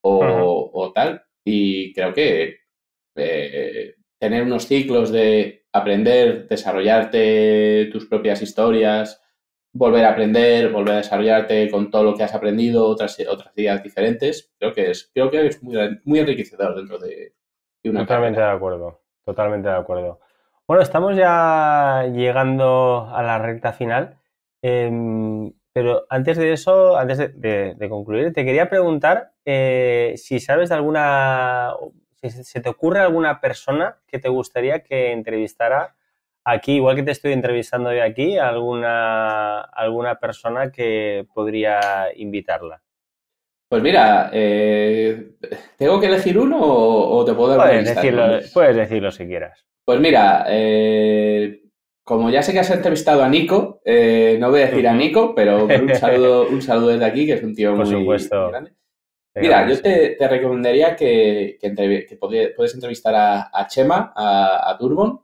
o, 0.01 0.91
tal. 0.93 1.23
Y 1.45 1.93
creo 1.93 2.13
que 2.13 2.59
eh, 3.15 3.95
tener 4.19 4.43
unos 4.43 4.67
ciclos 4.67 5.11
de 5.11 5.65
aprender, 5.73 6.47
desarrollarte 6.47 7.89
tus 7.91 8.07
propias 8.07 8.41
historias, 8.41 9.21
volver 9.73 10.05
a 10.05 10.11
aprender, 10.11 10.69
volver 10.69 10.95
a 10.95 10.97
desarrollarte 10.97 11.69
con 11.69 11.89
todo 11.89 12.03
lo 12.03 12.15
que 12.15 12.23
has 12.23 12.33
aprendido, 12.33 12.85
otras, 12.87 13.17
otras 13.29 13.57
ideas 13.57 13.83
diferentes, 13.83 14.51
creo 14.59 14.73
que 14.73 14.91
es, 14.91 15.09
creo 15.13 15.31
que 15.31 15.47
es 15.47 15.63
muy, 15.63 15.77
muy 16.03 16.19
enriquecedor 16.19 16.75
dentro 16.75 16.99
de, 16.99 17.33
totalmente 17.83 18.39
de 18.39 18.47
acuerdo, 18.47 19.01
totalmente 19.23 19.69
de 19.69 19.75
acuerdo. 19.75 20.19
Bueno, 20.67 20.83
estamos 20.83 21.15
ya 21.15 22.05
llegando 22.13 23.09
a 23.13 23.21
la 23.23 23.39
recta 23.39 23.73
final, 23.73 24.17
em, 24.61 25.51
pero 25.73 26.05
antes 26.09 26.37
de 26.37 26.53
eso, 26.53 26.97
antes 26.97 27.17
de, 27.17 27.87
concluir, 27.89 28.33
te 28.33 28.45
quería 28.45 28.69
preguntar 28.69 29.33
eh, 29.45 30.13
si 30.17 30.39
sabes 30.39 30.69
de 30.69 30.75
alguna, 30.75 31.73
si 32.21 32.29
se 32.29 32.61
te 32.61 32.69
ocurre 32.69 32.99
alguna 32.99 33.41
persona 33.41 33.97
que 34.07 34.19
te 34.19 34.29
gustaría 34.29 34.83
que 34.83 35.11
entrevistara 35.11 35.95
aquí, 36.43 36.73
igual 36.75 36.95
que 36.95 37.03
te 37.03 37.11
estoy 37.11 37.33
entrevistando 37.33 37.89
de 37.89 38.01
aquí, 38.01 38.37
alguna, 38.37 39.61
alguna 39.61 40.19
persona 40.19 40.71
que 40.71 41.27
podría 41.33 42.09
invitarla? 42.15 42.81
Pues 43.71 43.81
mira, 43.83 44.29
eh, 44.33 45.29
¿tengo 45.77 45.97
que 45.97 46.07
elegir 46.07 46.37
uno 46.37 46.59
o, 46.61 47.23
te 47.23 47.33
puedo 47.33 47.55
dar 47.55 47.69
puedes 47.69 47.95
decirlo, 47.95 48.39
puedes 48.53 48.75
decirlo 48.75 49.11
si 49.11 49.25
quieras. 49.25 49.65
Pues 49.85 49.97
mira, 50.01 50.43
eh, 50.49 51.61
como 52.03 52.29
ya 52.29 52.43
sé 52.43 52.51
que 52.51 52.59
has 52.59 52.69
entrevistado 52.69 53.23
a 53.23 53.29
Nico, 53.29 53.79
eh, 53.85 54.35
no 54.37 54.49
voy 54.49 54.59
a 54.59 54.65
decir 54.65 54.85
a 54.89 54.93
Nico, 54.93 55.33
pero 55.35 55.67
un 55.67 55.95
saludo, 55.95 56.49
un 56.49 56.61
saludo 56.61 56.89
desde 56.89 57.05
aquí, 57.05 57.25
que 57.25 57.35
es 57.35 57.43
un 57.43 57.55
tío 57.55 57.73
muy, 57.73 58.05
grande. 58.29 58.73
Mira, 59.35 59.65
yo 59.65 59.81
te, 59.81 60.17
recomendaría 60.19 60.93
que, 60.93 61.57
puedes 62.19 62.73
entrevistar 62.73 63.15
a, 63.53 63.67
Chema, 63.69 64.11
a, 64.13 64.69
a, 64.69 64.77
Turbon, 64.77 65.21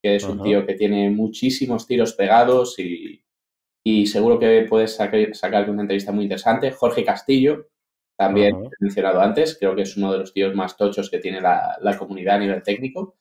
que 0.00 0.14
es 0.14 0.22
un 0.22 0.40
tío 0.40 0.64
que 0.64 0.74
tiene 0.74 1.10
muchísimos 1.10 1.88
tiros 1.88 2.14
pegados 2.14 2.78
y, 2.78 4.06
seguro 4.06 4.38
que 4.38 4.64
puedes 4.68 4.94
sacar, 4.94 5.68
una 5.68 5.82
entrevista 5.82 6.12
muy 6.12 6.22
interesante. 6.22 6.70
Jorge 6.70 7.04
Castillo, 7.04 7.66
también 8.20 8.56
he 8.66 8.84
mencionado 8.84 9.20
antes, 9.20 9.56
creo 9.58 9.74
que 9.74 9.82
es 9.82 9.96
uno 9.96 10.12
de 10.12 10.18
los 10.18 10.32
tíos 10.32 10.54
más 10.54 10.76
tochos 10.76 11.10
que 11.10 11.18
tiene 11.18 11.40
la, 11.40 11.96
comunidad 11.98 12.36
a 12.36 12.40
nivel 12.40 12.62
técnico. 12.62 13.16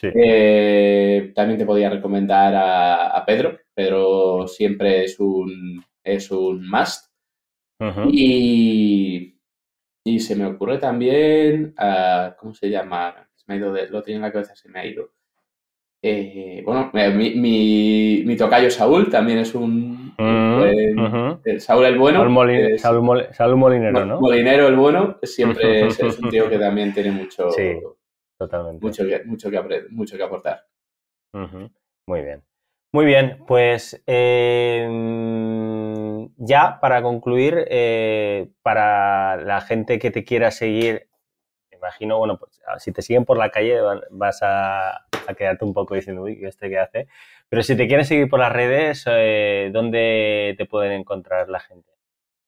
Eh, 0.00 1.32
también 1.34 1.58
te 1.58 1.66
podría 1.66 1.90
recomendar 1.90 2.54
a, 2.56 3.24
Pedro. 3.26 3.58
Pedro 3.74 4.46
siempre 4.46 5.04
es 5.04 5.18
un, 5.20 5.84
es 6.02 6.30
un 6.30 6.68
must. 6.68 7.12
Y 8.10 9.38
y 10.08 10.20
se 10.20 10.34
me 10.34 10.46
ocurre 10.46 10.78
también, 10.78 11.74
uh, 11.78 12.34
¿cómo 12.38 12.54
se 12.54 12.70
llama? 12.70 13.28
Se 13.34 13.44
me 13.46 13.54
ha 13.54 13.56
ido, 13.58 13.72
de, 13.74 13.88
lo 13.90 14.02
tenía 14.02 14.16
en 14.16 14.22
la 14.22 14.32
cabeza, 14.32 14.56
se 14.56 14.70
me 14.70 14.80
ha 14.80 14.86
ido. 14.86 15.12
Eh, 16.00 16.62
bueno, 16.64 16.90
eh, 16.94 17.10
mi, 17.10 17.34
mi, 17.34 18.22
mi, 18.24 18.36
tocayo 18.36 18.70
Saúl 18.70 19.10
también 19.10 19.38
es 19.38 19.54
un... 19.54 20.14
Eh, 20.18 21.58
Saúl 21.58 21.86
el 21.86 21.98
bueno. 21.98 22.20
Saúl, 22.78 23.02
Molinero, 23.56 24.06
¿no? 24.06 24.20
Molinero 24.20 24.68
el 24.68 24.76
bueno, 24.76 25.18
siempre 25.22 25.86
es, 25.88 26.18
un 26.18 26.30
tío 26.30 26.48
que 26.48 26.58
también 26.58 26.92
tiene 26.92 27.10
mucho... 27.10 27.50
Sí, 27.50 27.78
totalmente. 28.38 28.84
Mucho 28.84 29.04
que, 29.06 29.24
mucho 29.24 29.50
que, 29.50 29.86
mucho 29.90 30.16
que 30.16 30.22
aportar. 30.22 30.66
Muy 32.06 32.22
bien. 32.22 32.42
Muy 32.90 33.04
bien, 33.04 33.44
pues 33.46 34.02
eh, 34.06 34.88
ya 36.38 36.80
para 36.80 37.02
concluir, 37.02 37.66
eh, 37.68 38.48
para 38.62 39.36
la 39.36 39.60
gente 39.60 39.98
que 39.98 40.10
te 40.10 40.24
quiera 40.24 40.50
seguir, 40.50 41.10
imagino, 41.70 42.16
bueno, 42.16 42.38
pues 42.38 42.62
si 42.78 42.90
te 42.92 43.02
siguen 43.02 43.26
por 43.26 43.36
la 43.36 43.50
calle 43.50 43.78
vas 44.10 44.38
a, 44.42 45.06
quedarte 45.34 45.64
un 45.64 45.72
poco 45.72 45.94
diciendo, 45.94 46.22
uy, 46.22 46.38
¿este 46.42 46.68
qué 46.68 46.78
hace? 46.78 47.08
Pero 47.48 47.62
si 47.62 47.76
te 47.76 47.86
quieren 47.86 48.04
seguir 48.04 48.28
por 48.28 48.40
las 48.40 48.52
redes, 48.52 49.04
eh, 49.06 49.70
¿dónde 49.72 50.54
te 50.56 50.66
pueden 50.66 50.92
encontrar 50.92 51.48
la 51.48 51.60
gente? 51.60 51.90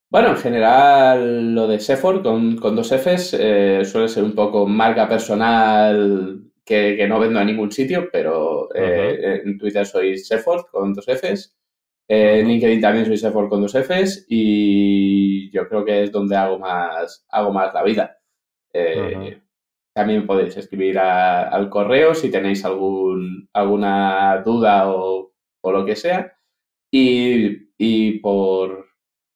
Bueno, 0.08 0.30
en 0.30 0.36
general 0.36 1.54
lo 1.54 1.68
de 1.68 1.78
Sephora 1.78 2.22
con, 2.22 2.56
con 2.56 2.74
dos 2.74 2.88
Fs 2.92 3.36
eh, 3.38 3.84
suele 3.84 4.08
ser 4.08 4.24
un 4.24 4.34
poco 4.34 4.66
marca 4.66 5.08
personal 5.08 6.42
que, 6.64 7.06
no 7.08 7.20
vendo 7.20 7.38
a 7.38 7.44
ningún 7.44 7.70
sitio, 7.70 8.08
pero 8.12 8.68
en 8.74 9.58
Twitter 9.58 9.86
soy 9.86 10.18
Sephora 10.18 10.64
con 10.70 10.94
dos 10.94 11.06
Fs. 11.06 11.56
En 12.12 12.48
LinkedIn 12.48 12.80
también 12.80 13.06
soy 13.06 13.16
Sephora 13.16 13.48
con 13.48 13.60
dos 13.60 13.72
Fs 13.72 14.26
y 14.28 15.48
yo 15.52 15.68
creo 15.68 15.84
que 15.84 16.02
es 16.02 16.10
donde 16.10 16.36
hago 16.36 16.58
más, 16.58 17.24
hago 17.28 17.52
más 17.52 17.72
la 17.72 17.84
vida. 17.84 18.18
Eh, 18.72 19.40
también 19.94 20.26
podéis 20.26 20.56
escribir 20.56 20.98
al 20.98 21.68
correo 21.68 22.14
si 22.14 22.30
tenéis 22.30 22.64
algún, 22.64 23.48
alguna 23.52 24.42
duda 24.44 24.90
o, 24.90 25.32
lo 25.62 25.84
que 25.84 25.96
sea. 25.96 26.36
Y, 26.92 28.18
por, 28.20 28.86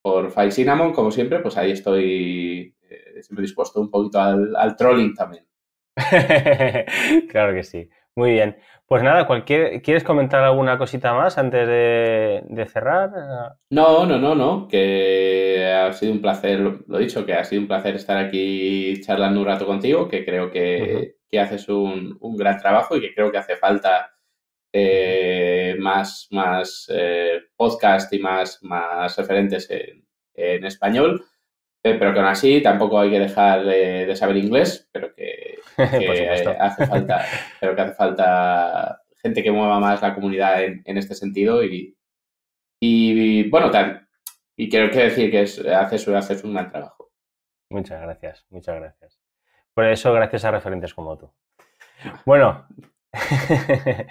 por 0.01 0.31
Five 0.31 0.51
Cinnamon, 0.51 0.93
como 0.93 1.11
siempre, 1.11 1.39
pues 1.39 1.57
ahí 1.57 1.71
estoy 1.71 2.75
eh, 2.89 3.21
siempre 3.21 3.43
dispuesto 3.43 3.81
un 3.81 3.89
poquito 3.89 4.19
al 4.19 4.75
trolling 4.75 5.13
también. 5.13 5.45
claro 7.29 7.53
que 7.53 7.63
sí. 7.63 7.89
Muy 8.15 8.31
bien. 8.31 8.57
Pues 8.87 9.01
nada, 9.03 9.25
cualquier, 9.25 9.81
¿quieres 9.81 10.03
comentar 10.03 10.43
alguna 10.43 10.77
cosita 10.77 11.13
más 11.13 11.37
antes 11.39 11.67
de, 11.67 12.67
cerrar? 12.71 13.11
No, 13.71 14.05
no, 14.05 14.19
no, 14.19 14.35
no, 14.35 14.67
que 14.67 15.65
ha 15.65 15.91
sido 15.91 16.13
un 16.13 16.21
placer, 16.21 16.59
lo 16.59 16.99
he 16.99 17.01
dicho, 17.01 17.25
que 17.25 17.33
ha 17.33 17.43
sido 17.43 17.63
un 17.63 17.67
placer 17.67 17.95
estar 17.95 18.17
aquí 18.17 19.01
charlando 19.01 19.41
un 19.41 19.47
rato 19.47 19.65
contigo, 19.65 20.07
que 20.07 20.23
creo 20.23 20.51
que, 20.51 21.15
haces 21.37 21.67
un, 21.67 22.17
gran 22.37 22.57
trabajo 22.57 22.95
y 22.95 23.01
que 23.01 23.13
creo 23.13 23.29
que 23.29 23.39
hace 23.39 23.57
falta 23.57 24.13
eh, 24.71 25.75
más, 25.79 26.27
más 26.31 26.89
eh, 26.93 27.41
podcast 27.57 28.13
y 28.13 28.19
más, 28.19 28.59
más 28.63 29.17
referentes 29.17 29.69
en, 29.69 30.63
español, 30.63 31.25
eh, 31.83 31.95
pero 31.99 32.13
que 32.13 32.19
aún 32.19 32.29
así 32.29 32.61
tampoco 32.61 32.99
hay 32.99 33.09
que 33.09 33.19
dejar 33.19 33.65
de 33.65 34.15
saber 34.15 34.37
inglés, 34.37 34.87
pero 34.93 35.13
que 35.13 35.54
hace 36.59 36.87
falta, 36.87 37.25
creo 37.59 37.75
que 37.75 37.81
hace 37.81 37.93
falta 37.93 39.01
gente 39.21 39.43
que 39.43 39.51
mueva 39.51 39.79
más 39.79 40.01
la 40.01 40.13
comunidad 40.13 40.63
en, 40.63 40.97
este 40.97 41.15
sentido 41.15 41.63
y, 41.63 41.97
y, 42.79 43.49
bueno, 43.49 43.71
y 44.55 44.69
quiero 44.69 44.91
que 44.91 44.99
decir 44.99 45.31
que 45.31 45.41
es, 45.41 45.59
haces, 45.65 46.07
un 46.43 46.53
gran 46.53 46.69
trabajo. 46.69 47.11
Muchas 47.71 48.01
gracias, 48.01 48.45
muchas 48.49 48.75
gracias. 48.75 49.19
Por 49.73 49.85
eso, 49.85 50.13
gracias 50.13 50.45
a 50.45 50.51
referentes 50.51 50.93
como 50.93 51.17
tú. 51.17 51.33
Bueno, 52.25 52.67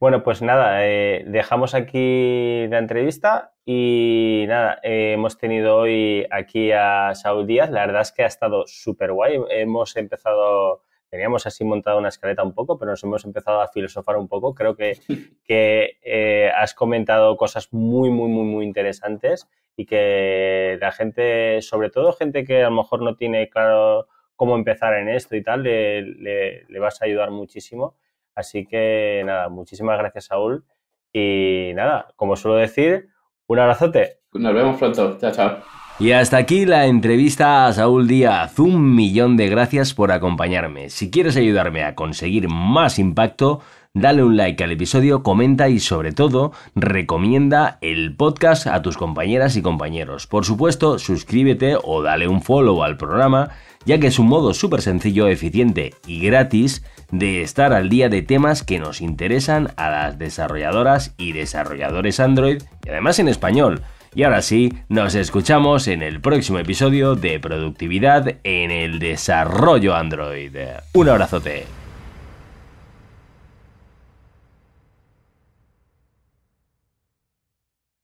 bueno, 0.00 0.22
pues 0.22 0.42
nada, 0.42 0.86
eh, 0.86 1.24
dejamos 1.26 1.74
aquí 1.74 2.66
la 2.68 2.78
entrevista 2.78 3.54
y 3.64 4.44
nada, 4.48 4.78
eh, 4.82 5.12
hemos 5.14 5.38
tenido 5.38 5.76
hoy 5.76 6.26
aquí 6.30 6.72
a 6.72 7.14
Saúl 7.14 7.46
Díaz. 7.46 7.70
La 7.70 7.86
verdad 7.86 8.02
es 8.02 8.12
que 8.12 8.24
ha 8.24 8.26
estado 8.26 8.64
súper 8.66 9.12
guay. 9.12 9.40
Hemos 9.50 9.96
empezado 9.96 10.84
teníamos 11.10 11.46
así 11.46 11.64
montada 11.64 11.96
una 11.96 12.08
escaleta 12.08 12.42
un 12.42 12.54
poco, 12.54 12.78
pero 12.78 12.92
nos 12.92 13.02
hemos 13.04 13.24
empezado 13.24 13.60
a 13.60 13.68
filosofar 13.68 14.16
un 14.16 14.28
poco. 14.28 14.54
Creo 14.54 14.76
que, 14.76 14.98
que 15.44 15.98
eh, 16.02 16.50
has 16.56 16.74
comentado 16.74 17.36
cosas 17.36 17.72
muy, 17.72 18.10
muy, 18.10 18.28
muy, 18.28 18.44
muy 18.44 18.64
interesantes 18.64 19.48
y 19.76 19.86
que 19.86 20.76
la 20.80 20.90
gente, 20.90 21.62
sobre 21.62 21.90
todo 21.90 22.12
gente 22.12 22.44
que 22.44 22.62
a 22.62 22.70
lo 22.70 22.76
mejor 22.76 23.00
no 23.02 23.14
tiene 23.14 23.48
claro 23.48 24.08
cómo 24.34 24.56
empezar 24.56 24.94
en 24.94 25.08
esto 25.08 25.36
y 25.36 25.42
tal, 25.42 25.62
le, 25.62 26.02
le, 26.02 26.78
vas 26.78 27.00
a 27.00 27.06
ayudar 27.06 27.30
muchísimo. 27.30 27.96
Así 28.34 28.66
que 28.66 29.22
nada, 29.24 29.48
muchísimas 29.48 29.98
gracias, 29.98 30.26
Saúl. 30.26 30.64
Y 31.12 31.72
nada, 31.74 32.12
como 32.16 32.36
suelo 32.36 32.56
decir, 32.56 33.08
un 33.46 33.58
abrazote. 33.58 34.20
Nos 34.32 34.54
vemos 34.54 34.78
pronto. 34.78 35.18
Chao, 35.18 35.32
chao. 35.32 35.77
Y 36.00 36.12
hasta 36.12 36.36
aquí 36.36 36.64
la 36.64 36.86
entrevista 36.86 37.66
a 37.66 37.72
Saúl 37.72 38.06
Díaz. 38.06 38.56
Un 38.60 38.94
millón 38.94 39.36
de 39.36 39.48
gracias 39.48 39.94
por 39.94 40.12
acompañarme. 40.12 40.90
Si 40.90 41.10
quieres 41.10 41.36
ayudarme 41.36 41.82
a 41.82 41.96
conseguir 41.96 42.48
más 42.48 43.00
impacto, 43.00 43.62
dale 43.94 44.22
un 44.22 44.36
like 44.36 44.62
al 44.62 44.70
episodio, 44.70 45.24
comenta 45.24 45.68
y 45.68 45.80
sobre 45.80 46.12
todo 46.12 46.52
recomienda 46.76 47.78
el 47.80 48.14
podcast 48.14 48.68
a 48.68 48.80
tus 48.80 48.96
compañeras 48.96 49.56
y 49.56 49.62
compañeros. 49.62 50.28
Por 50.28 50.44
supuesto, 50.44 51.00
suscríbete 51.00 51.76
o 51.82 52.00
dale 52.00 52.28
un 52.28 52.42
follow 52.42 52.84
al 52.84 52.96
programa, 52.96 53.48
ya 53.84 53.98
que 53.98 54.06
es 54.06 54.20
un 54.20 54.28
modo 54.28 54.54
súper 54.54 54.82
sencillo, 54.82 55.26
eficiente 55.26 55.94
y 56.06 56.20
gratis 56.20 56.84
de 57.10 57.42
estar 57.42 57.72
al 57.72 57.88
día 57.88 58.08
de 58.08 58.22
temas 58.22 58.62
que 58.62 58.78
nos 58.78 59.00
interesan 59.00 59.72
a 59.76 59.90
las 59.90 60.16
desarrolladoras 60.16 61.12
y 61.18 61.32
desarrolladores 61.32 62.20
Android 62.20 62.62
y 62.86 62.88
además 62.88 63.18
en 63.18 63.26
español. 63.26 63.82
Y 64.14 64.22
ahora 64.22 64.42
sí, 64.42 64.72
nos 64.88 65.14
escuchamos 65.14 65.88
en 65.88 66.02
el 66.02 66.20
próximo 66.20 66.58
episodio 66.58 67.14
de 67.14 67.38
Productividad 67.40 68.36
en 68.42 68.70
el 68.70 68.98
Desarrollo 68.98 69.94
Android. 69.94 70.56
Un 70.94 71.08
abrazote. 71.08 71.77